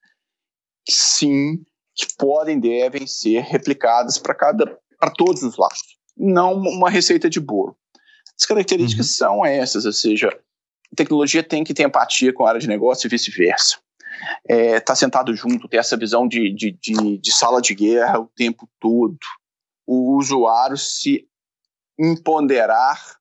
sim, 0.88 1.64
que 1.94 2.06
podem 2.18 2.60
devem 2.60 3.06
ser 3.06 3.40
replicadas 3.40 4.18
para 4.18 4.34
cada 4.34 4.78
para 5.00 5.12
todos 5.12 5.42
os 5.44 5.56
lados, 5.56 5.80
não 6.16 6.54
uma 6.54 6.90
receita 6.90 7.30
de 7.30 7.38
bolo. 7.38 7.76
As 8.36 8.44
características 8.44 9.06
uhum. 9.06 9.12
são 9.12 9.46
essas, 9.46 9.84
ou 9.84 9.92
seja, 9.92 10.28
a 10.28 10.96
tecnologia 10.96 11.42
tem 11.42 11.62
que 11.62 11.72
ter 11.72 11.84
empatia 11.84 12.32
com 12.32 12.44
a 12.44 12.48
área 12.48 12.60
de 12.60 12.66
negócio 12.66 13.06
e 13.06 13.10
vice-versa. 13.10 13.78
É, 14.46 14.80
tá 14.80 14.94
sentado 14.94 15.34
junto, 15.34 15.68
ter 15.68 15.78
essa 15.78 15.96
visão 15.96 16.26
de, 16.26 16.52
de, 16.52 16.72
de, 16.72 17.18
de 17.18 17.32
sala 17.32 17.60
de 17.60 17.74
guerra 17.74 18.20
o 18.20 18.30
tempo 18.36 18.68
todo. 18.80 19.18
O 19.86 20.16
usuário 20.16 20.76
se 20.76 21.26
empoderar 21.98 23.18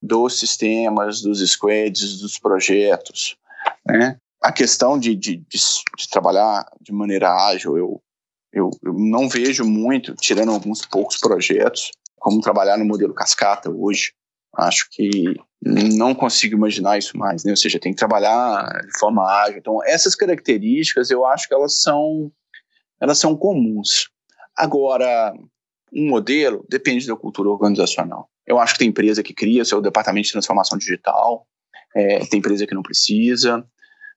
dos 0.00 0.38
sistemas, 0.38 1.22
dos 1.22 1.40
squads, 1.50 2.20
dos 2.20 2.38
projetos. 2.38 3.36
Né? 3.86 4.18
A 4.42 4.52
questão 4.52 4.98
de, 4.98 5.14
de, 5.14 5.36
de, 5.36 5.58
de 5.96 6.08
trabalhar 6.10 6.66
de 6.80 6.92
maneira 6.92 7.32
ágil, 7.32 7.76
eu, 7.76 8.02
eu, 8.52 8.70
eu, 8.82 8.92
não 8.92 9.28
vejo 9.28 9.64
muito, 9.64 10.14
tirando 10.14 10.52
alguns 10.52 10.84
poucos 10.84 11.18
projetos, 11.18 11.90
como 12.16 12.40
trabalhar 12.40 12.76
no 12.76 12.84
modelo 12.84 13.14
cascata 13.14 13.70
hoje. 13.70 14.12
Acho 14.56 14.88
que 14.90 15.34
não 15.62 16.14
consigo 16.14 16.56
imaginar 16.56 16.98
isso 16.98 17.16
mais, 17.16 17.44
né? 17.44 17.52
Ou 17.52 17.56
seja, 17.56 17.78
tem 17.78 17.92
que 17.92 17.98
trabalhar 17.98 18.66
de 18.86 18.98
forma 18.98 19.24
ágil. 19.24 19.58
Então, 19.58 19.82
essas 19.84 20.14
características, 20.14 21.10
eu 21.10 21.24
acho 21.24 21.48
que 21.48 21.54
elas 21.54 21.80
são, 21.80 22.30
elas 23.00 23.18
são 23.18 23.36
comuns. 23.36 24.10
Agora, 24.56 25.32
um 25.92 26.08
modelo 26.08 26.64
depende 26.68 27.06
da 27.06 27.16
cultura 27.16 27.48
organizacional. 27.48 28.28
Eu 28.46 28.58
acho 28.58 28.74
que 28.74 28.80
tem 28.80 28.88
empresa 28.88 29.22
que 29.22 29.32
cria 29.32 29.64
seu 29.64 29.80
departamento 29.80 30.26
de 30.26 30.32
transformação 30.32 30.76
digital, 30.76 31.46
é, 31.94 32.18
tem 32.26 32.40
empresa 32.40 32.66
que 32.66 32.74
não 32.74 32.82
precisa, 32.82 33.64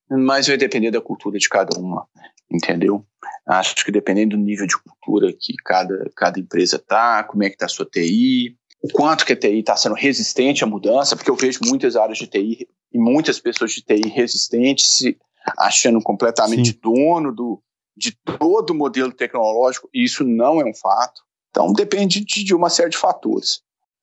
mas 0.10 0.48
vai 0.48 0.58
depender 0.58 0.92
da 0.92 1.00
cultura 1.00 1.38
de 1.38 1.48
cada 1.48 1.80
uma, 1.80 2.08
entendeu? 2.52 3.06
Acho 3.48 3.86
que 3.86 3.92
dependendo 3.92 4.36
do 4.36 4.44
nível 4.44 4.66
de 4.68 4.76
cultura 4.78 5.32
que 5.32 5.54
cada, 5.64 6.10
cada 6.16 6.40
empresa 6.40 6.78
tá, 6.80 7.24
como 7.24 7.44
é 7.44 7.50
que 7.50 7.58
tá 7.58 7.66
a 7.66 7.70
sua 7.70 7.86
TI, 7.86 8.57
o 8.82 8.88
quanto 8.90 9.26
que 9.26 9.34
a 9.34 9.40
TI 9.40 9.60
está 9.60 9.76
sendo 9.76 9.96
resistente 9.96 10.64
à 10.64 10.68
mudança, 10.68 11.16
porque 11.16 11.32
eu 11.32 11.36
vejo 11.36 11.60
muitas 11.66 11.96
áreas 11.96 12.18
de 12.18 12.28
TI 12.28 12.68
e 12.92 13.00
muitas 13.00 13.40
pessoas 13.40 13.72
de 13.72 13.82
TI 13.82 14.08
resistentes 14.10 14.98
se 14.98 15.18
achando 15.58 16.02
completamente 16.02 16.72
Sim. 16.72 16.80
dono 16.82 17.34
do, 17.34 17.62
de 17.96 18.16
todo 18.38 18.72
o 18.72 18.76
modelo 18.76 19.12
tecnológico, 19.12 19.90
e 19.94 20.04
isso 20.04 20.24
não 20.24 20.62
é 20.62 20.66
um 20.66 20.74
fato. 20.74 21.22
Então 21.50 21.74
depende 21.74 22.24
de, 22.24 22.44
de 22.44 22.54
uma 22.54 22.70
série 22.70 22.90
de 22.90 22.98
fatores. 22.98 23.62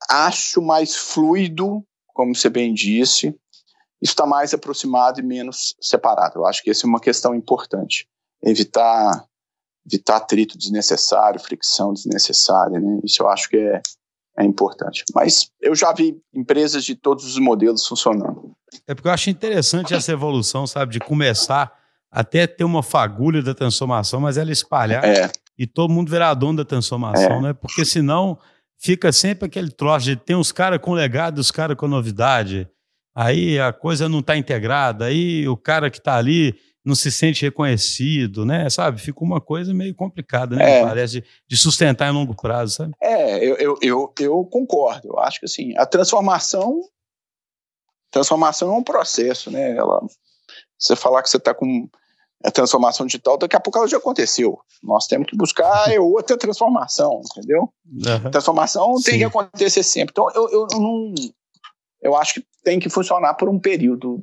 Acho 0.09 0.61
mais 0.61 0.97
fluido, 0.97 1.85
como 2.09 2.35
você 2.35 2.51
bem 2.51 2.75
disse, 2.75 3.29
isso 4.03 4.13
está 4.13 4.27
mais 4.27 4.53
aproximado 4.53 5.21
e 5.21 5.23
menos 5.23 5.75
separado. 5.81 6.41
Eu 6.41 6.47
acho 6.47 6.63
que 6.63 6.71
essa 6.71 6.87
é 6.87 6.89
uma 6.89 7.01
questão 7.01 7.35
importante. 7.35 8.07
Evitar, 8.43 9.25
evitar 9.87 10.17
atrito 10.17 10.59
desnecessário, 10.59 11.41
fricção 11.41 11.93
desnecessária. 11.95 12.79
Né? 12.81 13.01
Isso 13.03 13.23
eu 13.23 13.29
acho 13.29 13.49
que 13.49 13.57
é, 13.57 13.81
é 14.39 14.45
importante. 14.45 15.05
Mas 15.15 15.51
eu 15.61 15.75
já 15.75 15.93
vi 15.93 16.17
empresas 16.35 16.85
de 16.85 16.95
todos 16.95 17.25
os 17.25 17.39
modelos 17.39 17.87
funcionando. 17.87 18.55
É 18.87 18.95
porque 18.95 19.09
eu 19.09 19.13
acho 19.13 19.31
interessante 19.31 19.95
essa 19.95 20.13
evolução, 20.13 20.67
sabe, 20.67 20.93
de 20.93 21.01
começar 21.01 21.73
até 22.11 22.47
ter 22.47 22.65
uma 22.65 22.83
fagulha 22.83 23.43
da 23.43 23.55
transformação, 23.55 24.21
mas 24.21 24.37
ela 24.37 24.53
espalhar 24.53 25.05
é. 25.05 25.31
e 25.59 25.67
todo 25.67 25.93
mundo 25.93 26.11
virar 26.11 26.33
dono 26.35 26.59
da 26.59 26.65
transformação, 26.65 27.39
é. 27.39 27.43
né? 27.43 27.53
Porque 27.53 27.85
senão 27.85 28.39
fica 28.79 29.13
sempre 29.13 29.47
aquele 29.47 29.71
troço 29.71 30.07
de 30.07 30.17
tem 30.17 30.37
os 30.37 30.53
caras 30.53 30.79
com 30.81 30.93
legado, 30.93 31.39
os 31.39 31.51
caras 31.51 31.77
com 31.77 31.89
novidade. 31.89 32.69
Aí 33.15 33.59
a 33.59 33.73
coisa 33.73 34.09
não 34.09 34.21
está 34.21 34.37
integrada, 34.37 35.07
aí 35.07 35.47
o 35.49 35.57
cara 35.57 35.91
que 35.91 35.99
está 35.99 36.17
ali 36.17 36.55
não 36.85 36.95
se 36.95 37.11
sente 37.11 37.43
reconhecido, 37.43 38.45
né? 38.45 38.69
Sabe? 38.69 39.01
Fica 39.01 39.25
uma 39.25 39.41
coisa 39.41 39.73
meio 39.73 39.95
complicada, 39.95 40.55
né? 40.55 40.81
É. 40.81 40.85
Parece 40.85 41.25
de 41.49 41.57
sustentar 41.57 42.11
em 42.11 42.13
longo 42.13 42.37
prazo, 42.37 42.75
sabe? 42.75 42.93
É, 43.01 43.39
eu, 43.39 43.57
eu, 43.57 43.79
eu, 43.81 44.13
eu, 44.21 44.45
concordo. 44.45 45.09
Eu 45.09 45.19
acho 45.19 45.41
que 45.41 45.47
assim, 45.47 45.75
a 45.79 45.87
transformação. 45.87 46.83
Transformação 48.11 48.73
é 48.73 48.79
um 48.79 48.85
processo, 48.85 49.51
né? 49.51 49.77
Ela, 49.77 50.01
você 50.79 50.95
falar 50.95 51.23
que 51.23 51.31
você 51.31 51.39
está 51.39 51.55
com 51.55 51.89
a 52.45 52.51
transformação 52.51 53.07
digital, 53.07 53.39
daqui 53.39 53.57
a 53.57 53.61
pouco 53.61 53.79
ela 53.79 53.89
já 53.89 53.97
aconteceu. 53.97 54.59
Nós 54.83 55.07
temos 55.07 55.27
que 55.27 55.37
buscar 55.37 55.89
é 55.91 55.99
outra 55.99 56.37
transformação, 56.37 57.23
entendeu? 57.31 57.73
Uhum. 57.87 58.31
Transformação 58.31 58.99
Sim. 58.99 59.05
tem 59.05 59.19
que 59.21 59.25
acontecer 59.25 59.83
sempre. 59.83 60.13
Então, 60.13 60.29
eu, 60.35 60.51
eu, 60.51 60.67
eu 60.71 60.81
não. 60.81 61.15
Eu 62.03 62.15
acho 62.15 62.35
que 62.35 62.47
tem 62.63 62.79
que 62.79 62.91
funcionar 62.91 63.33
por 63.35 63.49
um 63.49 63.59
período 63.59 64.23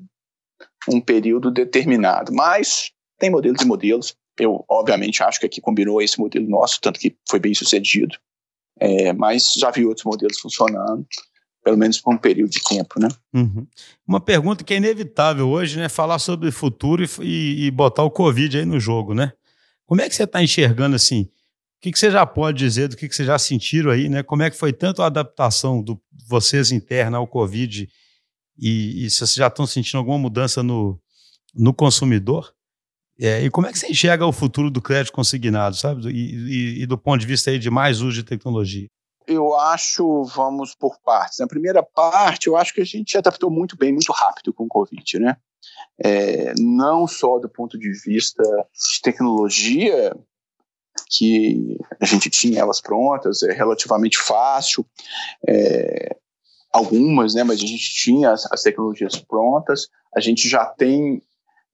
um 0.88 1.00
período 1.00 1.52
determinado. 1.52 2.34
Mas 2.34 2.92
tem 3.20 3.30
modelos 3.30 3.62
e 3.62 3.66
modelos. 3.66 4.16
Eu, 4.40 4.66
obviamente, 4.68 5.22
acho 5.22 5.40
que 5.40 5.46
aqui 5.46 5.62
combinou 5.62 6.02
esse 6.02 6.20
modelo 6.20 6.48
nosso, 6.50 6.80
tanto 6.82 7.00
que 7.00 7.16
foi 7.30 7.40
bem 7.40 7.54
sucedido. 7.54 8.18
É, 8.80 9.14
mas 9.14 9.54
já 9.54 9.70
vi 9.70 9.86
outros 9.86 10.06
modelos 10.06 10.40
funcionando, 10.40 11.06
pelo 11.64 11.78
menos 11.78 12.02
por 12.02 12.14
um 12.16 12.18
período 12.18 12.50
de 12.50 12.64
tempo, 12.64 13.00
né? 13.00 13.10
Uhum. 13.34 13.68
Uma 14.08 14.20
pergunta 14.20 14.64
que 14.64 14.74
é 14.74 14.78
inevitável 14.78 15.48
hoje, 15.48 15.78
né? 15.78 15.88
Falar 15.88 16.18
sobre 16.18 16.50
o 16.50 16.52
futuro 16.52 17.04
e, 17.22 17.66
e 17.66 17.72
botar 17.72 18.04
o 18.04 18.10
Covid 18.10 18.58
aí 18.58 18.66
no 18.66 18.80
jogo, 18.80 19.14
né? 19.14 19.34
Como 19.86 20.02
é 20.02 20.10
que 20.10 20.16
você 20.16 20.24
está 20.24 20.42
enxergando 20.42 20.96
assim? 20.96 21.24
O 21.24 21.82
que, 21.82 21.92
que, 21.92 22.00
você 22.00 22.10
já 22.10 22.26
pode 22.26 22.58
dizer 22.58 22.88
do 22.88 22.96
que, 22.96 23.08
que 23.08 23.16
vocês 23.16 23.28
já 23.28 23.38
sentiram 23.38 23.92
aí, 23.92 24.10
né? 24.10 24.24
Como 24.24 24.42
é 24.42 24.50
que 24.50 24.58
foi 24.58 24.74
tanto 24.74 25.04
a 25.04 25.08
adaptação 25.08 25.84
de 25.84 25.96
vocês 26.28 26.72
interna 26.72 27.18
ao 27.18 27.28
Covid 27.28 27.88
e, 28.58 29.06
e 29.06 29.10
se 29.10 29.18
vocês 29.18 29.36
já 29.36 29.48
estão 29.48 29.66
sentindo 29.66 29.98
alguma 29.98 30.18
mudança 30.18 30.62
no, 30.64 31.00
no 31.54 31.74
consumidor. 31.74 32.54
É, 33.20 33.44
e 33.44 33.52
como 33.52 33.68
é 33.68 33.72
que 33.72 33.78
você 33.78 33.88
enxerga 33.88 34.26
o 34.26 34.32
futuro 34.32 34.72
do 34.72 34.82
crédito 34.82 35.14
consignado, 35.14 35.76
sabe? 35.76 36.10
E, 36.10 36.36
e, 36.36 36.84
e, 36.84 36.86
do 36.86 36.98
ponto 36.98 37.20
de 37.20 37.28
vista 37.28 37.52
aí 37.52 37.60
de 37.60 37.70
mais 37.70 38.02
uso 38.02 38.16
de 38.16 38.24
tecnologia? 38.24 38.88
Eu 39.28 39.56
acho, 39.56 40.24
vamos 40.24 40.74
por 40.74 41.00
partes. 41.02 41.38
Na 41.40 41.48
primeira 41.48 41.84
parte, 41.84 42.48
eu 42.48 42.58
acho 42.58 42.74
que 42.74 42.82
a 42.82 42.86
gente 42.86 43.16
adaptou 43.18 43.52
muito 43.52 43.78
bem, 43.78 43.94
muito 43.94 44.12
rápido 44.12 44.52
com 44.52 44.64
o 44.64 44.68
Covid, 44.68 45.20
né? 45.20 45.38
É, 46.04 46.54
não 46.58 47.08
só 47.08 47.38
do 47.38 47.48
ponto 47.48 47.78
de 47.78 47.92
vista 47.92 48.44
de 48.44 49.02
tecnologia, 49.04 50.16
que 51.10 51.78
a 52.00 52.06
gente 52.06 52.30
tinha 52.30 52.60
elas 52.60 52.82
prontas, 52.82 53.44
é 53.44 53.54
relativamente 53.54 54.18
fácil, 54.18 54.86
é, 55.48 56.18
algumas, 56.72 57.34
né, 57.34 57.44
mas 57.44 57.62
a 57.62 57.66
gente 57.66 57.94
tinha 57.94 58.32
as, 58.32 58.52
as 58.52 58.62
tecnologias 58.62 59.18
prontas, 59.18 59.88
a 60.16 60.20
gente 60.20 60.48
já 60.48 60.66
tem 60.66 61.22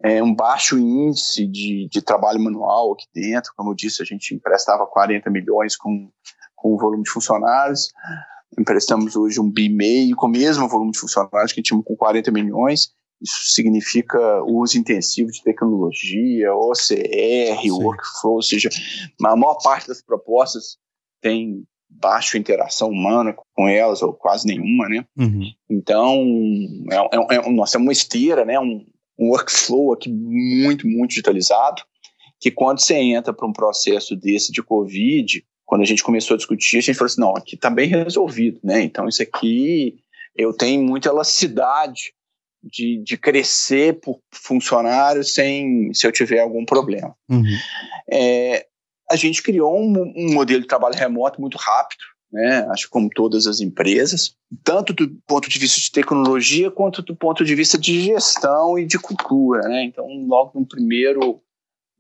é, 0.04 0.22
um 0.22 0.34
baixo 0.34 0.78
índice 0.78 1.46
de, 1.48 1.88
de 1.90 2.02
trabalho 2.02 2.40
manual 2.40 2.94
aqui 2.94 3.06
dentro, 3.14 3.52
como 3.56 3.72
eu 3.72 3.76
disse, 3.76 4.02
a 4.02 4.06
gente 4.06 4.34
emprestava 4.34 4.86
40 4.86 5.30
milhões 5.30 5.76
com, 5.76 6.10
com 6.56 6.74
o 6.74 6.78
volume 6.78 7.04
de 7.04 7.12
funcionários, 7.12 7.92
emprestamos 8.58 9.16
hoje 9.16 9.40
um 9.40 9.50
bi 9.50 9.70
meio 9.70 10.16
com 10.16 10.28
o 10.28 10.32
mesmo 10.32 10.68
volume 10.68 10.92
de 10.92 11.00
funcionários 11.00 11.54
que 11.54 11.62
tínhamos 11.62 11.86
com 11.86 11.96
40 11.96 12.32
milhões, 12.32 12.92
isso 13.22 13.54
significa 13.54 14.44
uso 14.44 14.78
intensivo 14.78 15.32
de 15.32 15.42
tecnologia, 15.42 16.54
OCR, 16.54 17.62
Sim. 17.62 17.72
workflow, 17.72 18.36
ou 18.36 18.42
seja, 18.42 18.70
a 19.24 19.36
maior 19.36 19.58
parte 19.64 19.88
das 19.88 20.02
propostas 20.02 20.78
tem 21.22 21.64
baixa 21.90 22.38
interação 22.38 22.90
humana 22.90 23.36
com 23.56 23.68
elas, 23.68 24.02
ou 24.02 24.14
quase 24.14 24.46
nenhuma, 24.46 24.88
né? 24.88 25.06
Uhum. 25.18 25.52
Então, 25.70 26.24
é, 26.92 26.96
é, 26.96 27.38
é, 27.38 27.50
nossa, 27.50 27.78
é 27.78 27.82
uma 27.82 27.92
esteira, 27.92 28.46
né? 28.46 28.60
Um, 28.60 28.86
um 29.18 29.30
workflow 29.30 29.94
aqui 29.94 30.10
muito, 30.12 30.88
muito 30.88 31.10
digitalizado, 31.10 31.82
que 32.40 32.52
quando 32.52 32.80
você 32.80 32.96
entra 32.96 33.34
para 33.34 33.48
um 33.48 33.54
processo 33.54 34.16
desse 34.16 34.52
de 34.52 34.62
Covid, 34.62 35.44
quando 35.66 35.82
a 35.82 35.86
gente 35.86 36.04
começou 36.04 36.36
a 36.36 36.38
discutir, 36.38 36.78
a 36.78 36.82
gente 36.82 36.96
falou 36.96 37.08
assim, 37.08 37.22
não, 37.22 37.36
aqui 37.36 37.56
está 37.56 37.70
bem 37.70 37.90
resolvido, 37.90 38.60
né? 38.64 38.82
Então, 38.82 39.08
isso 39.08 39.24
aqui, 39.24 39.98
eu 40.36 40.54
tenho 40.54 40.84
muita 40.84 41.10
elasticidade 41.10 42.14
de, 42.64 43.02
de 43.04 43.18
crescer 43.18 44.00
por 44.00 44.20
funcionário 44.32 45.24
sem, 45.24 45.94
se 45.94 46.06
eu 46.06 46.12
tiver 46.12 46.40
algum 46.40 46.64
problema. 46.64 47.16
Uhum. 47.30 47.44
É, 48.12 48.66
a 49.10 49.16
gente 49.16 49.42
criou 49.42 49.78
um, 49.80 50.14
um 50.16 50.34
modelo 50.34 50.62
de 50.62 50.68
trabalho 50.68 50.96
remoto 50.96 51.40
muito 51.40 51.58
rápido, 51.58 52.04
né? 52.32 52.68
Acho 52.70 52.86
que 52.86 52.92
como 52.92 53.10
todas 53.10 53.48
as 53.48 53.62
empresas, 53.62 54.36
tanto 54.64 54.94
do 54.94 55.10
ponto 55.26 55.50
de 55.50 55.58
vista 55.58 55.80
de 55.80 55.92
tecnologia 55.92 56.70
quanto 56.70 57.02
do 57.02 57.16
ponto 57.16 57.46
de 57.46 57.56
vista 57.56 57.78
de 57.78 58.02
gestão 58.02 58.78
e 58.78 58.86
de 58.86 59.00
cultura, 59.00 59.62
né? 59.68 59.84
Então, 59.84 60.06
logo 60.28 60.60
no 60.60 60.66
primeiro, 60.66 61.42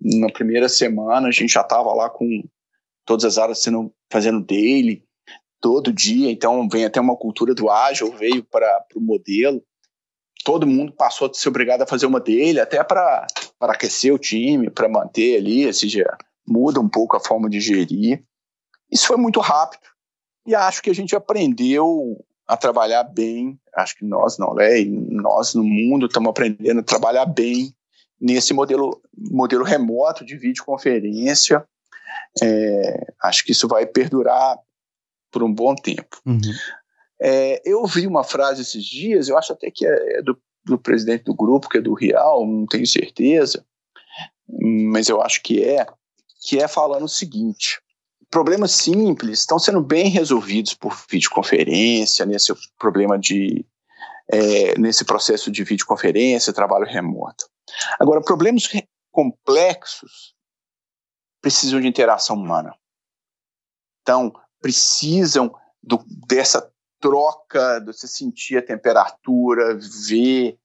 na 0.01 0.29
primeira 0.29 0.67
semana, 0.67 1.27
a 1.27 1.31
gente 1.31 1.53
já 1.53 1.61
estava 1.61 1.93
lá 1.93 2.09
com 2.09 2.43
todas 3.05 3.23
as 3.23 3.37
áreas 3.37 3.59
sendo 3.59 3.91
fazendo 4.11 4.43
daily 4.45 5.03
todo 5.61 5.93
dia. 5.93 6.29
Então, 6.29 6.67
vem 6.69 6.85
até 6.85 6.99
uma 6.99 7.15
cultura 7.15 7.55
do 7.55 7.69
ágil, 7.69 8.11
veio 8.11 8.43
para 8.43 8.85
o 8.95 9.01
modelo. 9.01 9.63
Todo 10.43 10.67
mundo 10.67 10.91
passou 10.91 11.29
a 11.29 11.33
ser 11.33 11.49
obrigado 11.49 11.81
a 11.81 11.87
fazer 11.87 12.05
uma 12.05 12.19
daily, 12.19 12.59
até 12.59 12.83
para 12.83 13.25
aquecer 13.61 14.13
o 14.13 14.19
time, 14.19 14.69
para 14.69 14.87
manter 14.87 15.37
ali, 15.37 15.65
ou 15.65 15.73
seja, 15.73 16.05
muda 16.47 16.79
um 16.79 16.89
pouco 16.89 17.17
a 17.17 17.19
forma 17.19 17.49
de 17.49 17.59
gerir. 17.59 18.23
Isso 18.91 19.07
foi 19.07 19.17
muito 19.17 19.39
rápido 19.39 19.87
e 20.45 20.55
acho 20.55 20.81
que 20.81 20.89
a 20.89 20.95
gente 20.95 21.15
aprendeu 21.15 22.23
a 22.47 22.55
trabalhar 22.55 23.03
bem. 23.03 23.59
Acho 23.75 23.97
que 23.97 24.05
nós 24.05 24.37
não, 24.37 24.53
né? 24.55 24.83
nós 24.85 25.53
no 25.53 25.63
mundo 25.63 26.05
estamos 26.05 26.29
aprendendo 26.29 26.79
a 26.79 26.83
trabalhar 26.83 27.25
bem 27.25 27.75
nesse 28.19 28.53
modelo, 28.53 29.01
modelo 29.15 29.63
remoto 29.63 30.25
de 30.25 30.37
videoconferência. 30.37 31.65
É, 32.41 33.13
acho 33.23 33.43
que 33.43 33.51
isso 33.51 33.67
vai 33.67 33.85
perdurar 33.85 34.57
por 35.31 35.43
um 35.43 35.53
bom 35.53 35.75
tempo. 35.75 36.21
Uhum. 36.25 36.39
É, 37.21 37.61
eu 37.65 37.81
ouvi 37.81 38.07
uma 38.07 38.23
frase 38.23 38.61
esses 38.61 38.83
dias, 38.83 39.27
eu 39.27 39.37
acho 39.37 39.51
até 39.51 39.69
que 39.69 39.85
é, 39.85 40.19
é 40.19 40.21
do, 40.21 40.39
do 40.63 40.77
presidente 40.77 41.25
do 41.25 41.35
grupo, 41.35 41.67
que 41.67 41.79
é 41.79 41.81
do 41.81 41.93
Real, 41.93 42.45
não 42.45 42.65
tenho 42.65 42.85
certeza, 42.85 43.65
mas 44.47 45.09
eu 45.09 45.21
acho 45.21 45.41
que 45.41 45.63
é, 45.63 45.85
que 46.47 46.57
é 46.57 46.67
falando 46.67 47.03
o 47.03 47.09
seguinte: 47.09 47.81
problemas 48.31 48.71
simples 48.71 49.41
estão 49.41 49.59
sendo 49.59 49.81
bem 49.81 50.07
resolvidos 50.07 50.73
por 50.73 50.97
videoconferência, 51.11 52.25
nesse 52.25 52.53
problema 52.79 53.19
de. 53.19 53.65
É, 54.29 54.77
nesse 54.77 55.05
processo 55.05 55.49
de 55.49 55.63
videoconferência, 55.63 56.51
trabalho 56.51 56.85
remoto. 56.85 57.45
Agora, 57.97 58.21
problemas 58.21 58.63
complexos 59.09 60.35
precisam 61.41 61.79
de 61.79 61.87
interação 61.87 62.35
humana. 62.35 62.75
Então, 64.01 64.33
precisam 64.59 65.55
do, 65.81 66.03
dessa 66.27 66.69
troca, 66.99 67.79
de 67.79 67.93
você 67.93 68.05
sentir 68.05 68.57
a 68.57 68.65
temperatura, 68.65 69.79
ver. 70.09 70.59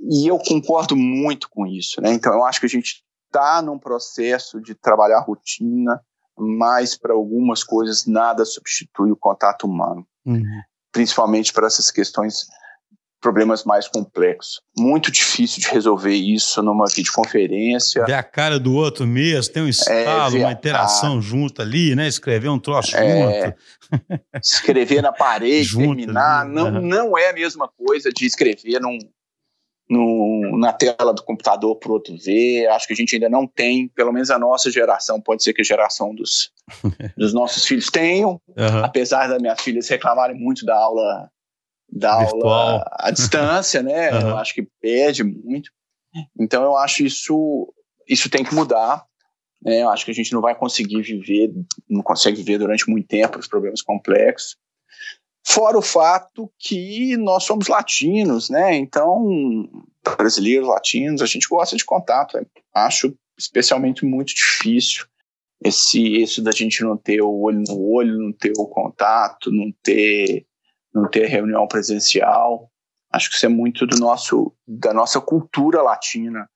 E 0.00 0.26
eu 0.26 0.36
concordo 0.38 0.96
muito 0.96 1.48
com 1.48 1.68
isso. 1.68 2.00
Né? 2.00 2.12
Então, 2.12 2.32
eu 2.32 2.44
acho 2.44 2.58
que 2.58 2.66
a 2.66 2.68
gente 2.68 3.04
está 3.28 3.62
num 3.62 3.78
processo 3.78 4.60
de 4.60 4.74
trabalhar 4.74 5.20
rotina, 5.20 6.00
mas 6.36 6.96
para 6.96 7.12
algumas 7.12 7.62
coisas 7.62 8.06
nada 8.06 8.44
substitui 8.44 9.12
o 9.12 9.16
contato 9.16 9.66
humano, 9.66 10.06
uhum. 10.24 10.42
principalmente 10.90 11.52
para 11.52 11.66
essas 11.66 11.90
questões, 11.90 12.46
problemas 13.20 13.64
mais 13.64 13.88
complexos. 13.88 14.60
Muito 14.78 15.10
difícil 15.10 15.60
de 15.60 15.68
resolver 15.68 16.14
isso 16.14 16.62
numa 16.62 16.84
videoconferência. 16.86 18.04
Ver 18.04 18.14
a 18.14 18.22
cara 18.22 18.60
do 18.60 18.72
outro 18.72 19.06
mesmo, 19.06 19.52
tem 19.52 19.64
um 19.64 19.68
estalo, 19.68 20.36
é, 20.36 20.40
uma 20.40 20.52
interação 20.52 21.20
junto 21.20 21.60
ali, 21.60 21.96
né? 21.96 22.06
Escrever 22.06 22.48
um 22.48 22.60
troço 22.60 22.96
é, 22.96 23.42
junto. 23.42 23.58
Escrever 24.40 25.02
na 25.02 25.12
parede, 25.12 25.64
junto, 25.66 25.96
terminar, 25.96 26.46
não, 26.46 26.66
uhum. 26.66 26.80
não 26.80 27.18
é 27.18 27.30
a 27.30 27.32
mesma 27.32 27.68
coisa 27.68 28.10
de 28.10 28.24
escrever 28.24 28.80
num, 28.80 28.98
no, 29.88 30.58
na 30.58 30.72
tela 30.72 31.14
do 31.14 31.22
computador 31.22 31.76
para 31.76 31.90
o 31.90 31.94
outro 31.94 32.16
ver. 32.16 32.66
Acho 32.68 32.86
que 32.86 32.92
a 32.92 32.96
gente 32.96 33.14
ainda 33.14 33.28
não 33.28 33.46
tem, 33.46 33.88
pelo 33.88 34.12
menos 34.12 34.30
a 34.30 34.38
nossa 34.38 34.70
geração, 34.70 35.20
pode 35.20 35.42
ser 35.42 35.52
que 35.52 35.62
a 35.62 35.64
geração 35.64 36.14
dos, 36.14 36.52
dos 37.16 37.32
nossos 37.32 37.64
filhos 37.64 37.86
tenham, 37.86 38.40
uhum. 38.48 38.84
apesar 38.84 39.28
das 39.28 39.40
minhas 39.40 39.60
filhas 39.60 39.88
reclamarem 39.88 40.36
muito 40.36 40.64
da 40.64 40.76
aula 40.76 41.30
da 41.90 42.18
Virtual. 42.18 42.52
aula 42.52 42.90
à 42.98 43.10
distância, 43.10 43.82
né? 43.82 44.12
Uhum. 44.12 44.28
Eu 44.28 44.36
acho 44.36 44.54
que 44.54 44.68
perde 44.80 45.24
muito. 45.24 45.70
Então 46.38 46.62
eu 46.62 46.76
acho 46.76 47.02
isso 47.04 47.72
isso 48.08 48.30
tem 48.30 48.44
que 48.44 48.54
mudar. 48.54 49.04
Né? 49.62 49.82
Eu 49.82 49.90
acho 49.90 50.04
que 50.04 50.10
a 50.10 50.14
gente 50.14 50.32
não 50.32 50.40
vai 50.40 50.54
conseguir 50.54 51.02
viver, 51.02 51.52
não 51.88 52.02
consegue 52.02 52.36
viver 52.38 52.58
durante 52.58 52.88
muito 52.88 53.06
tempo 53.06 53.38
os 53.38 53.46
problemas 53.46 53.82
complexos. 53.82 54.56
Fora 55.50 55.78
o 55.78 55.82
fato 55.82 56.52
que 56.58 57.16
nós 57.16 57.44
somos 57.44 57.68
latinos, 57.68 58.50
né? 58.50 58.76
Então, 58.76 59.66
brasileiros, 60.18 60.68
latinos, 60.68 61.22
a 61.22 61.26
gente 61.26 61.48
gosta 61.48 61.74
de 61.74 61.86
contato. 61.86 62.38
Acho 62.74 63.16
especialmente 63.38 64.04
muito 64.04 64.34
difícil 64.34 65.06
esse 65.64 66.16
esse 66.16 66.42
da 66.42 66.50
gente 66.50 66.82
não 66.82 66.98
ter 66.98 67.22
o 67.22 67.40
olho 67.40 67.62
no 67.66 67.80
olho, 67.80 68.18
não 68.18 68.32
ter 68.32 68.52
o 68.58 68.66
contato, 68.66 69.50
não 69.50 69.72
ter 69.82 70.44
não 70.94 71.08
ter 71.08 71.26
reunião 71.26 71.66
presencial. 71.66 72.70
Acho 73.10 73.30
que 73.30 73.36
isso 73.36 73.46
é 73.46 73.48
muito 73.48 73.86
do 73.86 73.96
nosso 73.96 74.52
da 74.66 74.92
nossa 74.92 75.18
cultura 75.18 75.80
latina, 75.80 76.46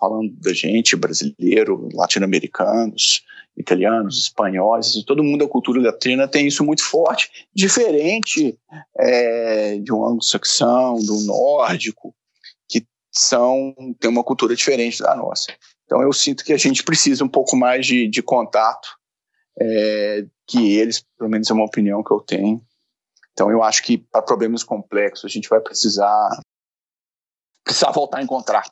falando 0.00 0.32
da 0.40 0.52
gente 0.52 0.96
brasileiro, 0.96 1.88
latino-americanos, 1.94 3.24
italianos, 3.62 4.18
espanhóis, 4.18 5.02
todo 5.06 5.24
mundo 5.24 5.44
da 5.44 5.50
cultura 5.50 5.80
latina 5.80 6.28
tem 6.28 6.46
isso 6.46 6.64
muito 6.64 6.84
forte, 6.84 7.46
diferente 7.54 8.58
é, 8.98 9.78
de 9.78 9.92
um 9.92 10.04
anglo-saxão, 10.04 10.96
do 10.96 11.20
nórdico, 11.20 12.14
que 12.68 12.86
são 13.10 13.74
tem 13.98 14.10
uma 14.10 14.24
cultura 14.24 14.54
diferente 14.54 15.02
da 15.02 15.14
nossa. 15.16 15.52
Então 15.84 16.02
eu 16.02 16.12
sinto 16.12 16.44
que 16.44 16.52
a 16.52 16.58
gente 16.58 16.82
precisa 16.82 17.24
um 17.24 17.28
pouco 17.28 17.56
mais 17.56 17.86
de, 17.86 18.08
de 18.08 18.22
contato 18.22 18.88
é, 19.60 20.24
que 20.46 20.74
eles, 20.76 21.04
pelo 21.18 21.30
menos 21.30 21.50
é 21.50 21.54
uma 21.54 21.64
opinião 21.64 22.02
que 22.02 22.12
eu 22.12 22.20
tenho. 22.20 22.62
Então 23.32 23.50
eu 23.50 23.62
acho 23.62 23.82
que 23.82 23.98
para 23.98 24.22
problemas 24.22 24.62
complexos 24.62 25.24
a 25.24 25.32
gente 25.32 25.48
vai 25.48 25.60
precisar 25.60 26.28
precisar 27.64 27.92
voltar 27.92 28.18
a 28.18 28.22
encontrar 28.22 28.64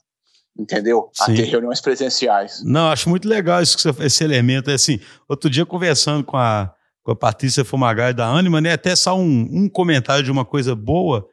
entendeu? 0.59 1.11
Sim. 1.13 1.33
A 1.33 1.37
ter 1.37 1.45
reuniões 1.45 1.81
presenciais. 1.81 2.63
Não, 2.65 2.91
acho 2.91 3.09
muito 3.09 3.29
legal 3.29 3.63
esse, 3.63 3.77
esse 4.01 4.25
elemento. 4.25 4.71
É 4.71 4.75
assim, 4.75 5.01
outro 5.29 5.49
dia 5.49 5.65
conversando 5.65 6.25
com 6.25 6.37
a, 6.37 6.73
com 7.03 7.13
a 7.13 7.17
Patrícia 7.17 7.65
Fumagalli 7.65 8.15
da 8.15 8.27
Anima, 8.27 8.61
né, 8.61 8.73
até 8.73 8.95
só 8.95 9.19
um, 9.19 9.49
um 9.51 9.69
comentário 9.69 10.25
de 10.25 10.31
uma 10.31 10.45
coisa 10.45 10.75
boa, 10.75 11.27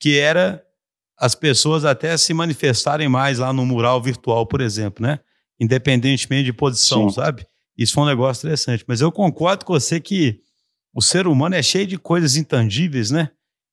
que 0.00 0.18
era 0.18 0.62
as 1.18 1.34
pessoas 1.34 1.84
até 1.84 2.16
se 2.16 2.32
manifestarem 2.32 3.08
mais 3.08 3.38
lá 3.38 3.52
no 3.52 3.66
mural 3.66 4.00
virtual, 4.00 4.46
por 4.46 4.60
exemplo, 4.60 5.04
né? 5.04 5.18
Independentemente 5.58 6.44
de 6.44 6.52
posição, 6.52 7.08
Sim. 7.08 7.16
sabe? 7.16 7.44
Isso 7.76 7.94
foi 7.94 8.04
um 8.04 8.06
negócio 8.06 8.46
interessante. 8.46 8.84
Mas 8.86 9.00
eu 9.00 9.10
concordo 9.10 9.64
com 9.64 9.72
você 9.72 9.98
que 9.98 10.40
o 10.94 11.02
ser 11.02 11.26
humano 11.26 11.56
é 11.56 11.62
cheio 11.62 11.86
de 11.86 11.98
coisas 11.98 12.36
intangíveis, 12.36 13.10
né? 13.10 13.30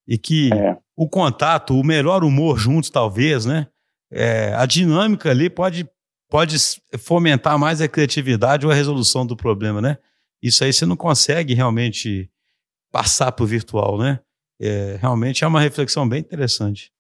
E 0.07 0.17
que 0.17 0.51
é. 0.51 0.75
o 0.95 1.07
contato, 1.07 1.79
o 1.79 1.83
melhor 1.83 2.23
humor 2.23 2.57
juntos, 2.57 2.89
talvez, 2.89 3.45
né? 3.45 3.67
É, 4.15 4.53
a 4.55 4.65
dinâmica 4.65 5.29
ali 5.29 5.49
pode, 5.49 5.87
pode 6.29 6.55
fomentar 6.97 7.59
mais 7.59 7.81
a 7.81 7.87
criatividade 7.87 8.65
ou 8.65 8.71
a 8.71 8.75
resolução 8.75 9.25
do 9.25 9.35
problema, 9.35 9.81
né? 9.81 9.97
Isso 10.41 10.63
aí 10.63 10.71
você 10.71 10.85
não 10.85 10.95
consegue 10.95 11.53
realmente 11.53 12.29
passar 12.91 13.31
para 13.33 13.43
o 13.43 13.47
virtual, 13.47 13.97
né? 13.97 14.19
É, 14.59 14.97
realmente 15.01 15.43
é 15.43 15.47
uma 15.47 15.59
reflexão 15.59 16.07
bem 16.07 16.19
interessante. 16.19 16.91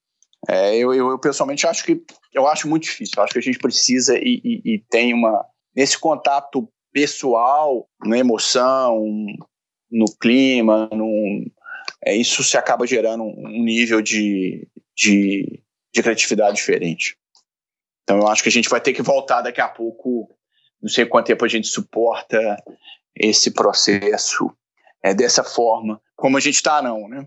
É, 0.49 0.75
eu, 0.75 0.93
eu, 0.93 1.09
eu, 1.11 1.17
pessoalmente 1.19 1.65
acho 1.65 1.85
que 1.85 2.03
eu 2.33 2.45
acho 2.47 2.67
muito 2.67 2.83
difícil. 2.83 3.13
Eu 3.17 3.23
acho 3.23 3.33
que 3.33 3.39
a 3.39 3.41
gente 3.41 3.57
precisa 3.57 4.17
e, 4.17 4.41
e, 4.43 4.73
e 4.73 4.79
tem 4.89 5.13
uma 5.13 5.45
nesse 5.73 5.97
contato 5.97 6.67
pessoal, 6.91 7.87
na 8.05 8.17
emoção, 8.17 9.05
no 9.89 10.05
clima, 10.19 10.89
no, 10.91 11.45
é, 12.03 12.15
isso 12.15 12.43
se 12.43 12.57
acaba 12.57 12.85
gerando 12.85 13.23
um 13.23 13.63
nível 13.63 14.01
de, 14.01 14.67
de 14.95 15.61
de 15.95 16.03
criatividade 16.03 16.57
diferente. 16.57 17.17
Então 18.03 18.17
eu 18.19 18.27
acho 18.27 18.43
que 18.43 18.49
a 18.49 18.51
gente 18.51 18.69
vai 18.69 18.81
ter 18.81 18.93
que 18.93 19.01
voltar 19.01 19.41
daqui 19.41 19.61
a 19.61 19.67
pouco, 19.67 20.29
não 20.81 20.89
sei 20.89 21.05
quanto 21.05 21.27
tempo 21.27 21.45
a 21.45 21.47
gente 21.47 21.67
suporta 21.67 22.61
esse 23.15 23.51
processo 23.51 24.51
é, 25.01 25.13
dessa 25.13 25.43
forma, 25.43 26.01
como 26.15 26.37
a 26.37 26.39
gente 26.41 26.55
está 26.55 26.81
não, 26.81 27.07
né? 27.07 27.25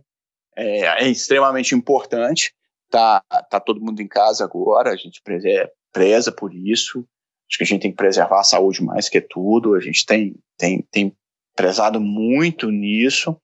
É, 0.54 1.04
é, 1.04 1.08
extremamente 1.08 1.74
importante, 1.74 2.52
tá, 2.90 3.22
tá 3.48 3.58
todo 3.58 3.80
mundo 3.80 4.02
em 4.02 4.08
casa 4.08 4.44
agora, 4.44 4.90
a 4.90 4.96
gente 4.96 5.22
preza, 5.22 5.70
preza 5.92 6.32
por 6.32 6.52
isso, 6.52 7.06
acho 7.48 7.58
que 7.58 7.64
a 7.64 7.66
gente 7.66 7.82
tem 7.82 7.90
que 7.90 7.96
preservar 7.96 8.40
a 8.40 8.44
saúde 8.44 8.82
mais 8.82 9.08
que 9.08 9.20
tudo, 9.20 9.74
a 9.74 9.80
gente 9.80 10.04
tem, 10.04 10.34
tem, 10.58 10.82
tem 10.90 11.16
prezado 11.56 12.00
muito 12.00 12.70
nisso, 12.70 13.40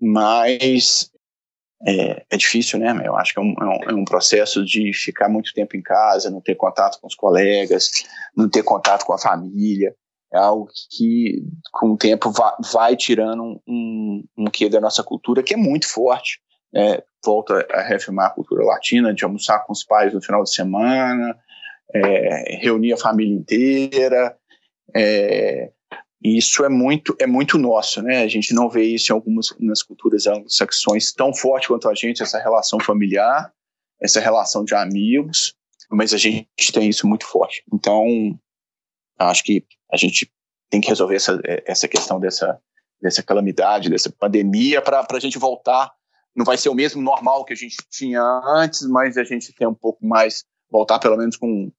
mas 0.00 1.10
é, 1.86 2.24
é, 2.30 2.36
difícil, 2.36 2.78
né? 2.78 2.94
Eu 3.04 3.14
acho 3.16 3.34
que 3.34 3.38
é 3.38 3.42
um, 3.42 3.54
é, 3.60 3.64
um, 3.64 3.90
é 3.90 3.94
um, 3.94 4.04
processo 4.04 4.64
de 4.64 4.92
ficar 4.94 5.28
muito 5.28 5.52
tempo 5.52 5.76
em 5.76 5.82
casa, 5.82 6.30
não 6.30 6.40
ter 6.40 6.54
contato 6.54 6.98
com 7.00 7.06
os 7.06 7.14
colegas, 7.14 7.90
não 8.36 8.48
ter 8.48 8.62
contato 8.62 9.04
com 9.04 9.12
a 9.12 9.18
família. 9.18 9.94
É 10.32 10.38
algo 10.38 10.68
que, 10.90 11.44
com 11.70 11.92
o 11.92 11.96
tempo, 11.96 12.30
vai, 12.30 12.52
vai 12.72 12.96
tirando 12.96 13.60
um, 13.68 14.24
um 14.36 14.46
quê 14.46 14.68
da 14.68 14.80
nossa 14.80 15.02
cultura, 15.02 15.42
que 15.42 15.54
é 15.54 15.56
muito 15.56 15.86
forte. 15.86 16.40
Né? 16.72 17.00
Volta 17.24 17.66
a 17.70 17.82
reafirmar 17.82 18.26
a 18.26 18.34
cultura 18.34 18.64
latina, 18.64 19.14
de 19.14 19.22
almoçar 19.22 19.60
com 19.64 19.72
os 19.72 19.84
pais 19.84 20.12
no 20.12 20.22
final 20.22 20.42
de 20.42 20.52
semana, 20.52 21.36
é, 21.94 22.56
reunir 22.56 22.94
a 22.94 22.98
família 22.98 23.34
inteira, 23.34 24.36
é, 24.96 25.70
e 26.24 26.38
isso 26.38 26.64
é 26.64 26.70
muito, 26.70 27.14
é 27.20 27.26
muito 27.26 27.58
nosso, 27.58 28.00
né? 28.00 28.22
A 28.22 28.28
gente 28.28 28.54
não 28.54 28.70
vê 28.70 28.82
isso 28.82 29.12
em 29.12 29.14
algumas 29.14 29.54
nas 29.60 29.82
culturas 29.82 30.26
anglo-saxões 30.26 31.12
tão 31.12 31.34
forte 31.34 31.68
quanto 31.68 31.86
a 31.86 31.94
gente, 31.94 32.22
essa 32.22 32.38
relação 32.38 32.80
familiar, 32.80 33.52
essa 34.00 34.20
relação 34.20 34.64
de 34.64 34.74
amigos, 34.74 35.54
mas 35.90 36.14
a 36.14 36.16
gente 36.16 36.72
tem 36.72 36.88
isso 36.88 37.06
muito 37.06 37.26
forte. 37.26 37.62
Então, 37.70 38.06
acho 39.18 39.44
que 39.44 39.66
a 39.92 39.98
gente 39.98 40.32
tem 40.70 40.80
que 40.80 40.88
resolver 40.88 41.16
essa, 41.16 41.38
essa 41.66 41.86
questão 41.86 42.18
dessa, 42.18 42.58
dessa 43.02 43.22
calamidade, 43.22 43.90
dessa 43.90 44.10
pandemia, 44.10 44.80
para 44.80 45.06
a 45.06 45.20
gente 45.20 45.38
voltar. 45.38 45.92
Não 46.34 46.44
vai 46.44 46.56
ser 46.56 46.70
o 46.70 46.74
mesmo 46.74 47.02
normal 47.02 47.44
que 47.44 47.52
a 47.52 47.56
gente 47.56 47.76
tinha 47.90 48.22
antes, 48.46 48.82
mas 48.88 49.18
a 49.18 49.24
gente 49.24 49.52
tem 49.52 49.68
um 49.68 49.74
pouco 49.74 50.04
mais, 50.06 50.42
voltar 50.70 50.98
pelo 50.98 51.18
menos 51.18 51.36
com 51.36 51.70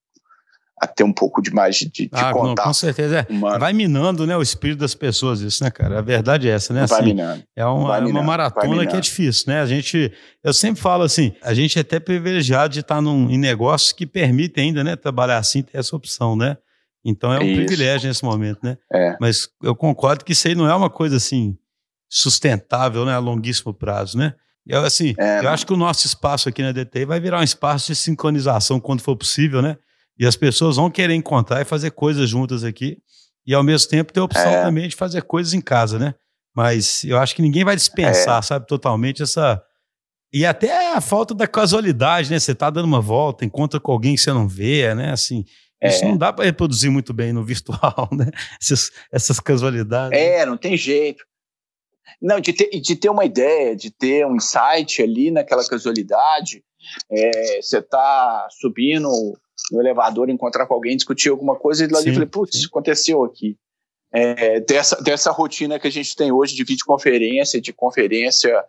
a 0.78 0.86
ter 0.86 1.04
um 1.04 1.14
pouco 1.14 1.42
de 1.42 1.52
mais 1.52 1.78
de, 1.78 1.90
de 1.90 2.10
ah, 2.12 2.34
contato. 2.34 2.58
Não, 2.58 2.64
com 2.64 2.74
certeza. 2.74 3.26
É. 3.30 3.58
Vai 3.58 3.72
minando 3.72 4.28
né, 4.28 4.36
o 4.36 4.42
espírito 4.42 4.80
das 4.80 4.94
pessoas, 4.94 5.40
isso, 5.40 5.64
né, 5.64 5.72
cara? 5.72 6.00
A 6.00 6.02
verdade 6.02 6.50
é 6.50 6.52
essa, 6.52 6.74
né? 6.74 6.86
Vai 6.86 7.00
assim, 7.00 7.08
minando. 7.10 7.44
É 7.56 7.66
uma, 7.66 7.88
vai 7.88 8.02
minando, 8.02 8.20
uma 8.20 8.24
maratona 8.24 8.86
que 8.86 8.96
é 8.96 9.00
difícil, 9.00 9.46
né? 9.48 9.62
A 9.62 9.66
gente, 9.66 10.12
eu 10.44 10.54
sempre 10.54 10.82
falo 10.82 11.04
assim, 11.04 11.34
a 11.42 11.54
gente 11.54 11.78
é 11.78 11.82
até 11.82 12.00
privilegiado 12.00 12.74
de 12.74 12.82
estar 12.82 13.02
num, 13.02 13.30
em 13.30 13.38
negócios 13.38 13.94
que 13.94 14.06
permitem 14.06 14.66
ainda, 14.66 14.84
né, 14.84 14.96
trabalhar 14.96 15.38
assim, 15.38 15.62
ter 15.62 15.78
essa 15.78 15.96
opção, 15.96 16.36
né? 16.36 16.58
Então 17.06 17.32
é 17.32 17.40
um 17.40 17.44
isso. 17.44 17.66
privilégio 17.66 18.08
nesse 18.08 18.26
momento, 18.26 18.60
né? 18.64 18.78
É. 18.92 19.16
Mas 19.22 19.48
eu 19.64 19.76
concordo 19.76 20.26
que 20.26 20.34
isso 20.34 20.48
aí 20.48 20.56
não 20.56 20.68
é 20.68 20.76
uma 20.76 20.90
coisa 20.90 21.18
assim 21.18 21.58
sustentável, 22.10 23.06
né, 23.06 23.14
a 23.14 23.20
longuíssimo 23.20 23.74
prazo, 23.74 24.18
né? 24.18 24.34
Eu, 24.68 24.84
assim, 24.84 25.14
é, 25.20 25.46
eu 25.46 25.50
acho 25.50 25.66
que 25.66 25.74
o 25.74 25.78
nosso 25.78 26.08
espaço 26.08 26.50
aqui 26.50 26.64
na 26.64 26.72
DTI 26.72 27.06
vai 27.06 27.20
virar 27.20 27.40
um 27.40 27.44
espaço 27.44 27.88
de 27.88 27.96
sincronização 27.96 28.80
quando 28.80 29.02
for 29.02 29.16
possível, 29.16 29.62
né? 29.62 29.78
E 30.18 30.26
as 30.26 30.36
pessoas 30.36 30.78
vão 30.78 30.90
querer 30.90 31.14
encontrar 31.14 31.62
e 31.62 31.66
fazer 31.66 31.92
coisas 31.92 32.30
juntas 32.30 32.64
aqui. 32.64 32.98
E 33.46 33.54
ao 33.54 33.64
mesmo 33.64 33.90
tempo 33.90 34.12
ter 34.12 34.20
a 34.20 34.24
opção 34.24 34.50
é. 34.50 34.64
também 34.64 34.88
de 34.88 34.96
fazer 34.96 35.22
coisas 35.24 35.54
em 35.54 35.62
casa, 35.62 36.00
né? 36.00 36.16
Mas 36.56 37.04
eu 37.04 37.18
acho 37.18 37.36
que 37.36 37.42
ninguém 37.42 37.66
vai 37.66 37.76
dispensar, 37.76 38.40
é. 38.40 38.42
sabe, 38.42 38.66
totalmente 38.66 39.22
essa. 39.22 39.62
E 40.34 40.46
até 40.46 40.94
a 40.94 41.02
falta 41.02 41.34
da 41.34 41.48
casualidade, 41.48 42.32
né? 42.32 42.40
Você 42.40 42.56
tá 42.56 42.70
dando 42.70 42.86
uma 42.86 43.02
volta, 43.02 43.46
encontra 43.46 43.80
com 43.80 43.92
alguém 43.92 44.16
que 44.16 44.22
você 44.22 44.32
não 44.32 44.48
vê, 44.48 44.94
né? 44.96 45.12
Assim, 45.12 45.44
isso 45.84 46.04
é. 46.04 46.08
não 46.08 46.18
dá 46.18 46.32
para 46.32 46.46
reproduzir 46.46 46.90
muito 46.90 47.14
bem 47.14 47.34
no 47.34 47.44
virtual, 47.44 48.10
né? 48.16 48.32
Essas, 48.62 48.92
essas 49.12 49.40
casualidades. 49.40 50.18
É, 50.18 50.46
não 50.46 50.58
tem 50.58 50.78
jeito. 50.78 51.24
Não, 52.22 52.40
de 52.40 52.54
ter, 52.54 52.70
de 52.80 52.96
ter 52.96 53.10
uma 53.10 53.26
ideia, 53.26 53.76
de 53.76 53.92
ter 53.92 54.26
um 54.26 54.38
insight 54.38 55.02
ali 55.02 55.32
naquela 55.32 55.68
casualidade. 55.68 56.64
É, 57.12 57.62
você 57.62 57.82
tá 57.82 58.48
subindo 58.52 59.10
no 59.72 59.80
elevador, 59.82 60.30
encontrar 60.30 60.66
com 60.66 60.74
alguém, 60.74 60.96
discutir 60.96 61.30
alguma 61.30 61.56
coisa, 61.56 61.84
e 61.84 61.88
lá 61.88 62.00
eu 62.02 62.14
falei, 62.14 62.28
putz, 62.28 62.66
aconteceu 62.66 63.24
aqui. 63.24 63.58
É, 64.12 64.60
dessa, 64.62 65.02
dessa 65.02 65.32
rotina 65.32 65.80
que 65.80 65.88
a 65.88 65.92
gente 65.92 66.16
tem 66.16 66.32
hoje 66.32 66.56
de 66.56 66.64
videoconferência, 66.64 67.60
de 67.60 67.74
conferência 67.74 68.64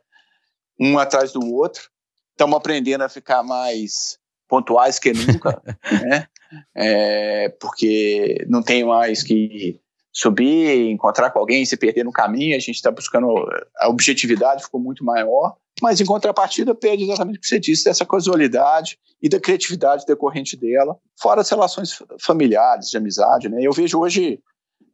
um 0.78 0.98
atrás 0.98 1.32
do 1.32 1.54
outro, 1.54 1.88
estamos 2.32 2.56
aprendendo 2.56 3.02
a 3.02 3.08
ficar 3.08 3.42
mais 3.42 4.18
pontuais 4.48 4.98
que 4.98 5.12
nunca, 5.12 5.62
né? 6.02 6.26
É, 6.74 7.48
porque 7.60 8.44
não 8.48 8.62
tem 8.62 8.84
mais 8.84 9.22
que 9.22 9.80
subir, 10.16 10.88
encontrar 10.90 11.30
com 11.30 11.38
alguém, 11.38 11.66
se 11.66 11.76
perder 11.76 12.02
no 12.02 12.10
caminho, 12.10 12.56
a 12.56 12.58
gente 12.58 12.76
está 12.76 12.90
buscando 12.90 13.34
a 13.76 13.86
objetividade 13.90 14.64
ficou 14.64 14.80
muito 14.80 15.04
maior, 15.04 15.54
mas 15.82 16.00
em 16.00 16.06
contrapartida 16.06 16.74
perde 16.74 17.04
exatamente 17.04 17.36
o 17.36 17.40
que 17.42 17.46
você 17.46 17.60
disse, 17.60 17.84
dessa 17.84 18.06
casualidade 18.06 18.98
e 19.22 19.28
da 19.28 19.38
criatividade 19.38 20.06
decorrente 20.06 20.56
dela, 20.56 20.98
fora 21.20 21.42
as 21.42 21.50
relações 21.50 22.02
familiares, 22.18 22.88
de 22.88 22.96
amizade, 22.96 23.50
né? 23.50 23.58
Eu 23.60 23.72
vejo 23.72 24.00
hoje 24.00 24.40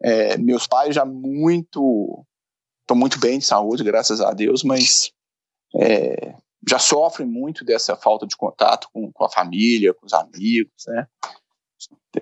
é, 0.02 0.36
meus 0.38 0.66
pais 0.66 0.92
já 0.92 1.04
muito, 1.04 2.26
estão 2.80 2.96
muito 2.96 3.20
bem 3.20 3.38
de 3.38 3.44
saúde, 3.44 3.84
graças 3.84 4.20
a 4.20 4.32
Deus, 4.32 4.64
mas 4.64 5.12
é, 5.76 6.34
já 6.68 6.80
sofrem 6.80 7.28
muito 7.28 7.64
dessa 7.64 7.94
falta 7.94 8.26
de 8.26 8.36
contato 8.36 8.88
com, 8.92 9.12
com 9.12 9.24
a 9.24 9.30
família, 9.30 9.94
com 9.94 10.04
os 10.04 10.12
amigos, 10.12 10.72
né? 10.88 11.06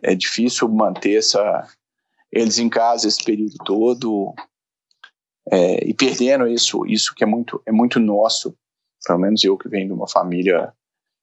É 0.03 0.15
difícil 0.15 0.69
manter 0.69 1.17
essa 1.17 1.67
eles 2.33 2.59
em 2.59 2.69
casa 2.69 3.09
esse 3.09 3.23
período 3.23 3.57
todo 3.65 4.35
é, 5.51 5.89
e 5.89 5.95
perdendo 5.95 6.47
isso, 6.47 6.87
isso 6.87 7.15
que 7.15 7.25
é 7.25 7.27
muito, 7.27 7.61
é 7.67 7.73
muito 7.73 7.99
nosso, 7.99 8.55
pelo 9.05 9.19
menos 9.19 9.43
eu 9.43 9.57
que 9.59 9.69
venho 9.69 9.89
de 9.89 9.93
uma 9.93 10.09
família 10.09 10.73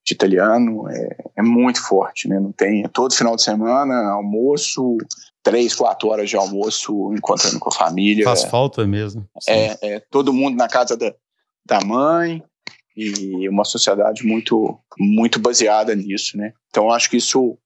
de 0.05 0.13
italiano, 0.13 0.89
é, 0.89 1.17
é 1.37 1.41
muito 1.41 1.85
forte, 1.85 2.27
né? 2.29 2.39
Não 2.39 2.51
tem 2.51 2.83
é 2.83 2.87
todo 2.87 3.13
final 3.13 3.35
de 3.35 3.43
semana 3.43 4.11
almoço, 4.11 4.97
três, 5.43 5.75
quatro 5.75 6.09
horas 6.09 6.29
de 6.29 6.37
almoço 6.37 7.13
encontrando 7.13 7.59
com 7.59 7.69
a 7.69 7.73
família. 7.73 8.23
Faz 8.23 8.43
falta 8.45 8.85
mesmo. 8.87 9.27
É, 9.47 9.95
é, 9.95 9.99
todo 10.09 10.33
mundo 10.33 10.55
na 10.55 10.67
casa 10.67 10.95
da, 10.95 11.13
da 11.65 11.81
mãe 11.85 12.41
e 12.95 13.47
uma 13.49 13.65
sociedade 13.65 14.25
muito, 14.25 14.79
muito 14.97 15.39
baseada 15.39 15.93
nisso, 15.93 16.37
né? 16.37 16.53
Então 16.69 16.91
acho 16.91 17.09
que 17.09 17.17
isso 17.17 17.57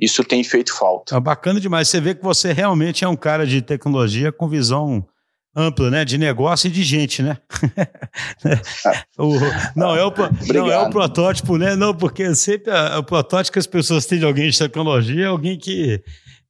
isso 0.00 0.24
tem 0.24 0.42
feito 0.42 0.74
falta. 0.76 1.16
É 1.16 1.20
bacana 1.20 1.60
demais. 1.60 1.88
Você 1.88 2.00
vê 2.00 2.14
que 2.14 2.22
você 2.22 2.52
realmente 2.52 3.04
é 3.04 3.08
um 3.08 3.16
cara 3.16 3.46
de 3.46 3.60
tecnologia 3.60 4.32
com 4.32 4.48
visão 4.48 5.06
ampla, 5.54 5.90
né? 5.90 6.04
De 6.04 6.16
negócio 6.16 6.68
e 6.68 6.70
de 6.70 6.82
gente, 6.82 7.22
né? 7.22 7.36
o, 9.18 9.34
não, 9.76 9.94
é 9.94 10.04
o, 10.04 10.12
não 10.54 10.70
é 10.70 10.78
o 10.78 10.90
protótipo, 10.90 11.58
né? 11.58 11.76
Não, 11.76 11.94
porque 11.94 12.34
sempre 12.34 12.72
a, 12.72 12.98
o 12.98 13.04
protótipo 13.04 13.52
que 13.52 13.58
as 13.58 13.66
pessoas 13.66 14.06
têm 14.06 14.18
de 14.18 14.24
alguém 14.24 14.48
de 14.48 14.58
tecnologia 14.58 15.24
é 15.24 15.28
alguém 15.28 15.58
que, 15.58 16.02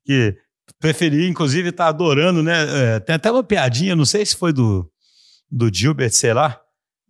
que 0.04 0.36
preferia, 0.78 1.28
inclusive, 1.28 1.70
está 1.70 1.88
adorando, 1.88 2.42
né? 2.42 2.94
É, 2.94 3.00
tem 3.00 3.16
até 3.16 3.30
uma 3.32 3.42
piadinha, 3.42 3.96
não 3.96 4.04
sei 4.04 4.24
se 4.24 4.36
foi 4.36 4.52
do, 4.52 4.88
do 5.50 5.74
Gilbert, 5.74 6.12
sei 6.12 6.32
lá, 6.32 6.60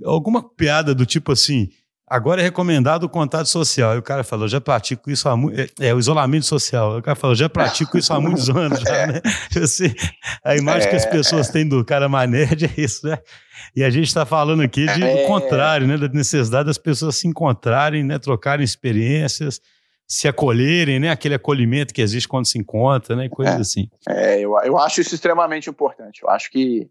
alguma 0.04 0.42
piada 0.42 0.94
do 0.94 1.04
tipo 1.04 1.32
assim 1.32 1.68
Agora 2.10 2.40
é 2.40 2.44
recomendado 2.44 3.04
o 3.04 3.08
contato 3.08 3.46
social. 3.46 3.94
E 3.94 3.98
o 3.98 4.02
cara 4.02 4.24
falou, 4.24 4.48
já 4.48 4.60
pratico 4.60 5.08
isso 5.12 5.28
há 5.28 5.36
muito. 5.36 5.60
É, 5.60 5.90
é, 5.90 5.94
o 5.94 5.98
isolamento 6.00 6.44
social. 6.44 6.98
O 6.98 7.02
cara 7.02 7.14
falou, 7.14 7.36
já 7.36 7.48
pratico 7.48 7.96
isso 7.96 8.12
há 8.12 8.20
muitos 8.20 8.48
anos 8.50 8.80
já, 8.80 9.06
né? 9.06 9.20
Assim, 9.62 9.94
a 10.42 10.56
imagem 10.56 10.88
é, 10.88 10.90
que 10.90 10.96
as 10.96 11.06
é. 11.06 11.10
pessoas 11.10 11.48
têm 11.50 11.68
do 11.68 11.84
cara 11.84 12.08
manerd 12.08 12.64
é 12.64 12.80
isso, 12.80 13.06
né? 13.06 13.16
E 13.76 13.84
a 13.84 13.90
gente 13.90 14.08
está 14.08 14.26
falando 14.26 14.60
aqui 14.60 14.86
de, 14.86 14.98
do 14.98 15.06
é. 15.06 15.26
contrário, 15.28 15.86
né? 15.86 15.96
Da 15.96 16.08
necessidade 16.08 16.66
das 16.66 16.78
pessoas 16.78 17.14
se 17.14 17.28
encontrarem, 17.28 18.02
né? 18.02 18.18
Trocarem 18.18 18.64
experiências, 18.64 19.60
se 20.04 20.26
acolherem, 20.26 20.98
né? 20.98 21.10
Aquele 21.10 21.36
acolhimento 21.36 21.94
que 21.94 22.02
existe 22.02 22.26
quando 22.26 22.46
se 22.46 22.58
encontra, 22.58 23.14
né? 23.14 23.28
Coisas 23.28 23.54
é, 23.54 23.60
assim. 23.60 23.88
É, 24.08 24.40
eu, 24.40 24.58
eu 24.64 24.76
acho 24.78 25.00
isso 25.00 25.14
extremamente 25.14 25.70
importante. 25.70 26.24
Eu 26.24 26.28
acho 26.28 26.50
que 26.50 26.90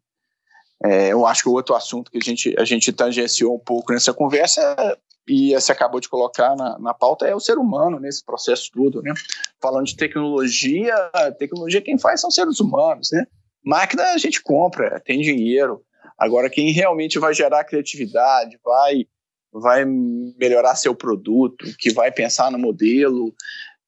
é, 0.82 1.12
eu 1.12 1.26
acho 1.26 1.44
que 1.44 1.50
o 1.50 1.52
outro 1.52 1.76
assunto 1.76 2.10
que 2.10 2.18
a 2.18 2.22
gente, 2.22 2.56
a 2.58 2.64
gente 2.64 2.94
tangenciou 2.94 3.54
um 3.54 3.60
pouco 3.60 3.92
nessa 3.92 4.14
conversa 4.14 4.98
e 5.28 5.54
você 5.54 5.72
acabou 5.72 6.00
de 6.00 6.10
colocar 6.10 6.56
na, 6.56 6.80
na 6.80 6.94
pauta 6.94 7.28
é 7.28 7.36
o 7.36 7.40
ser 7.40 7.58
humano 7.58 8.00
nesse 8.00 8.24
processo 8.26 8.70
todo, 8.74 9.02
né? 9.02 9.14
Falando 9.62 9.86
de 9.86 9.96
tecnologia, 9.96 10.96
tecnologia 11.38 11.82
quem 11.82 12.00
faz 12.00 12.22
são 12.22 12.32
seres 12.32 12.60
humanos, 12.60 13.10
né? 13.12 13.26
Máquina 13.64 14.04
a 14.12 14.18
gente 14.18 14.42
compra, 14.42 15.00
tem 15.00 15.22
dinheiro. 15.22 15.84
Agora 16.18 16.50
quem 16.50 16.72
realmente 16.72 17.20
vai 17.20 17.34
gerar 17.34 17.64
criatividade, 17.64 18.60
vai 18.64 19.06
vai 19.52 19.84
melhorar 19.84 20.76
seu 20.76 20.94
produto, 20.94 21.66
que 21.80 21.92
vai 21.92 22.12
pensar 22.12 22.52
no 22.52 22.60
modelo, 22.60 23.34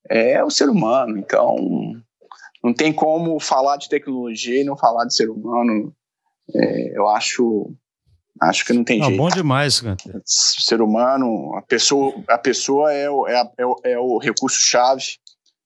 é 0.09 0.43
o 0.43 0.49
ser 0.49 0.69
humano. 0.69 1.17
Então, 1.17 1.55
não 2.63 2.73
tem 2.73 2.91
como 2.91 3.39
falar 3.39 3.77
de 3.77 3.89
tecnologia 3.89 4.61
e 4.61 4.63
não 4.63 4.77
falar 4.77 5.05
de 5.05 5.15
ser 5.15 5.29
humano. 5.29 5.95
É, 6.53 6.97
eu 6.97 7.07
acho 7.07 7.73
Acho 8.41 8.65
que 8.65 8.73
não 8.73 8.83
tem 8.83 8.99
não, 8.99 9.07
jeito. 9.07 9.19
Bom 9.19 9.29
demais, 9.29 9.79
cara. 9.79 9.97
Ser 10.25 10.81
humano, 10.81 11.55
a 11.55 11.61
pessoa, 11.61 12.11
a 12.27 12.37
pessoa 12.39 12.91
é 12.91 13.07
o, 13.07 13.27
é, 13.27 13.43
é 13.57 13.65
o, 13.65 13.75
é 13.85 13.99
o 13.99 14.17
recurso-chave 14.17 15.03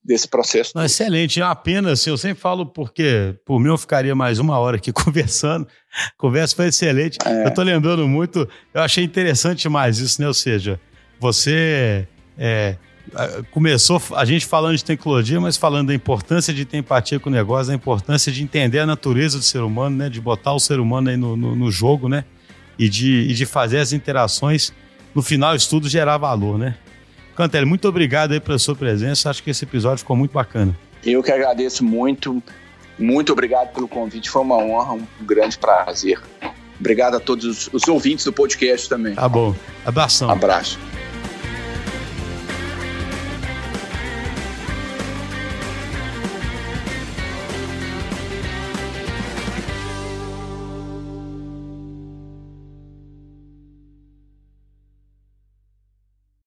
desse 0.03 0.27
processo. 0.27 0.73
Não, 0.75 0.83
excelente. 0.83 1.39
É 1.39 1.45
uma 1.45 1.55
pena, 1.55 1.93
assim, 1.93 2.09
eu 2.09 2.17
sempre 2.17 2.41
falo 2.41 2.65
porque, 2.65 3.33
por 3.45 3.59
mim, 3.59 3.69
eu 3.69 3.77
ficaria 3.77 4.13
mais 4.13 4.39
uma 4.39 4.59
hora 4.59 4.75
aqui 4.75 4.91
conversando. 4.93 5.65
A 5.65 6.11
conversa 6.17 6.53
foi 6.53 6.67
excelente. 6.67 7.17
É. 7.25 7.47
Eu 7.47 7.53
tô 7.53 7.63
lembrando 7.63 8.05
muito, 8.07 8.47
eu 8.73 8.81
achei 8.81 9.05
interessante 9.05 9.69
mais 9.69 9.97
isso, 9.99 10.21
né? 10.21 10.27
Ou 10.27 10.33
seja, 10.33 10.77
você 11.17 12.05
é, 12.37 12.75
começou 13.51 14.01
a 14.15 14.25
gente 14.25 14.45
falando 14.45 14.75
de 14.75 14.83
tecnologia, 14.83 15.39
mas 15.39 15.55
falando 15.55 15.87
da 15.87 15.95
importância 15.95 16.53
de 16.53 16.65
ter 16.65 16.77
empatia 16.77 17.21
com 17.21 17.29
o 17.29 17.33
negócio, 17.33 17.67
da 17.67 17.73
importância 17.73 18.33
de 18.33 18.43
entender 18.43 18.79
a 18.79 18.85
natureza 18.85 19.37
do 19.37 19.43
ser 19.45 19.59
humano, 19.59 19.95
né? 19.95 20.09
De 20.09 20.19
botar 20.19 20.53
o 20.53 20.59
ser 20.59 20.81
humano 20.81 21.09
aí 21.09 21.15
no, 21.15 21.37
no, 21.37 21.55
no 21.55 21.71
jogo, 21.71 22.09
né? 22.09 22.25
E 22.77 22.89
de, 22.89 23.27
e 23.29 23.33
de 23.33 23.45
fazer 23.45 23.79
as 23.79 23.93
interações, 23.93 24.73
no 25.13 25.21
final 25.21 25.55
isso 25.55 25.69
tudo 25.69 25.87
gerar 25.87 26.17
valor, 26.17 26.57
né? 26.57 26.75
Cantelli, 27.35 27.65
muito 27.65 27.87
obrigado 27.87 28.31
aí 28.31 28.39
pela 28.39 28.57
sua 28.57 28.75
presença. 28.75 29.29
Acho 29.29 29.43
que 29.43 29.49
esse 29.49 29.65
episódio 29.65 29.99
ficou 29.99 30.15
muito 30.15 30.31
bacana. 30.31 30.77
Eu 31.03 31.21
que 31.21 31.31
agradeço 31.31 31.83
muito. 31.83 32.41
Muito 32.97 33.33
obrigado 33.33 33.73
pelo 33.73 33.87
convite. 33.87 34.29
Foi 34.29 34.41
uma 34.41 34.55
honra, 34.55 34.93
um 34.93 35.05
grande 35.21 35.57
prazer. 35.57 36.19
Obrigado 36.79 37.15
a 37.15 37.19
todos 37.19 37.69
os 37.71 37.87
ouvintes 37.87 38.25
do 38.25 38.33
podcast 38.33 38.87
também. 38.87 39.15
Tá 39.15 39.27
bom. 39.27 39.53
Abração. 39.85 40.29
Abraço. 40.29 40.79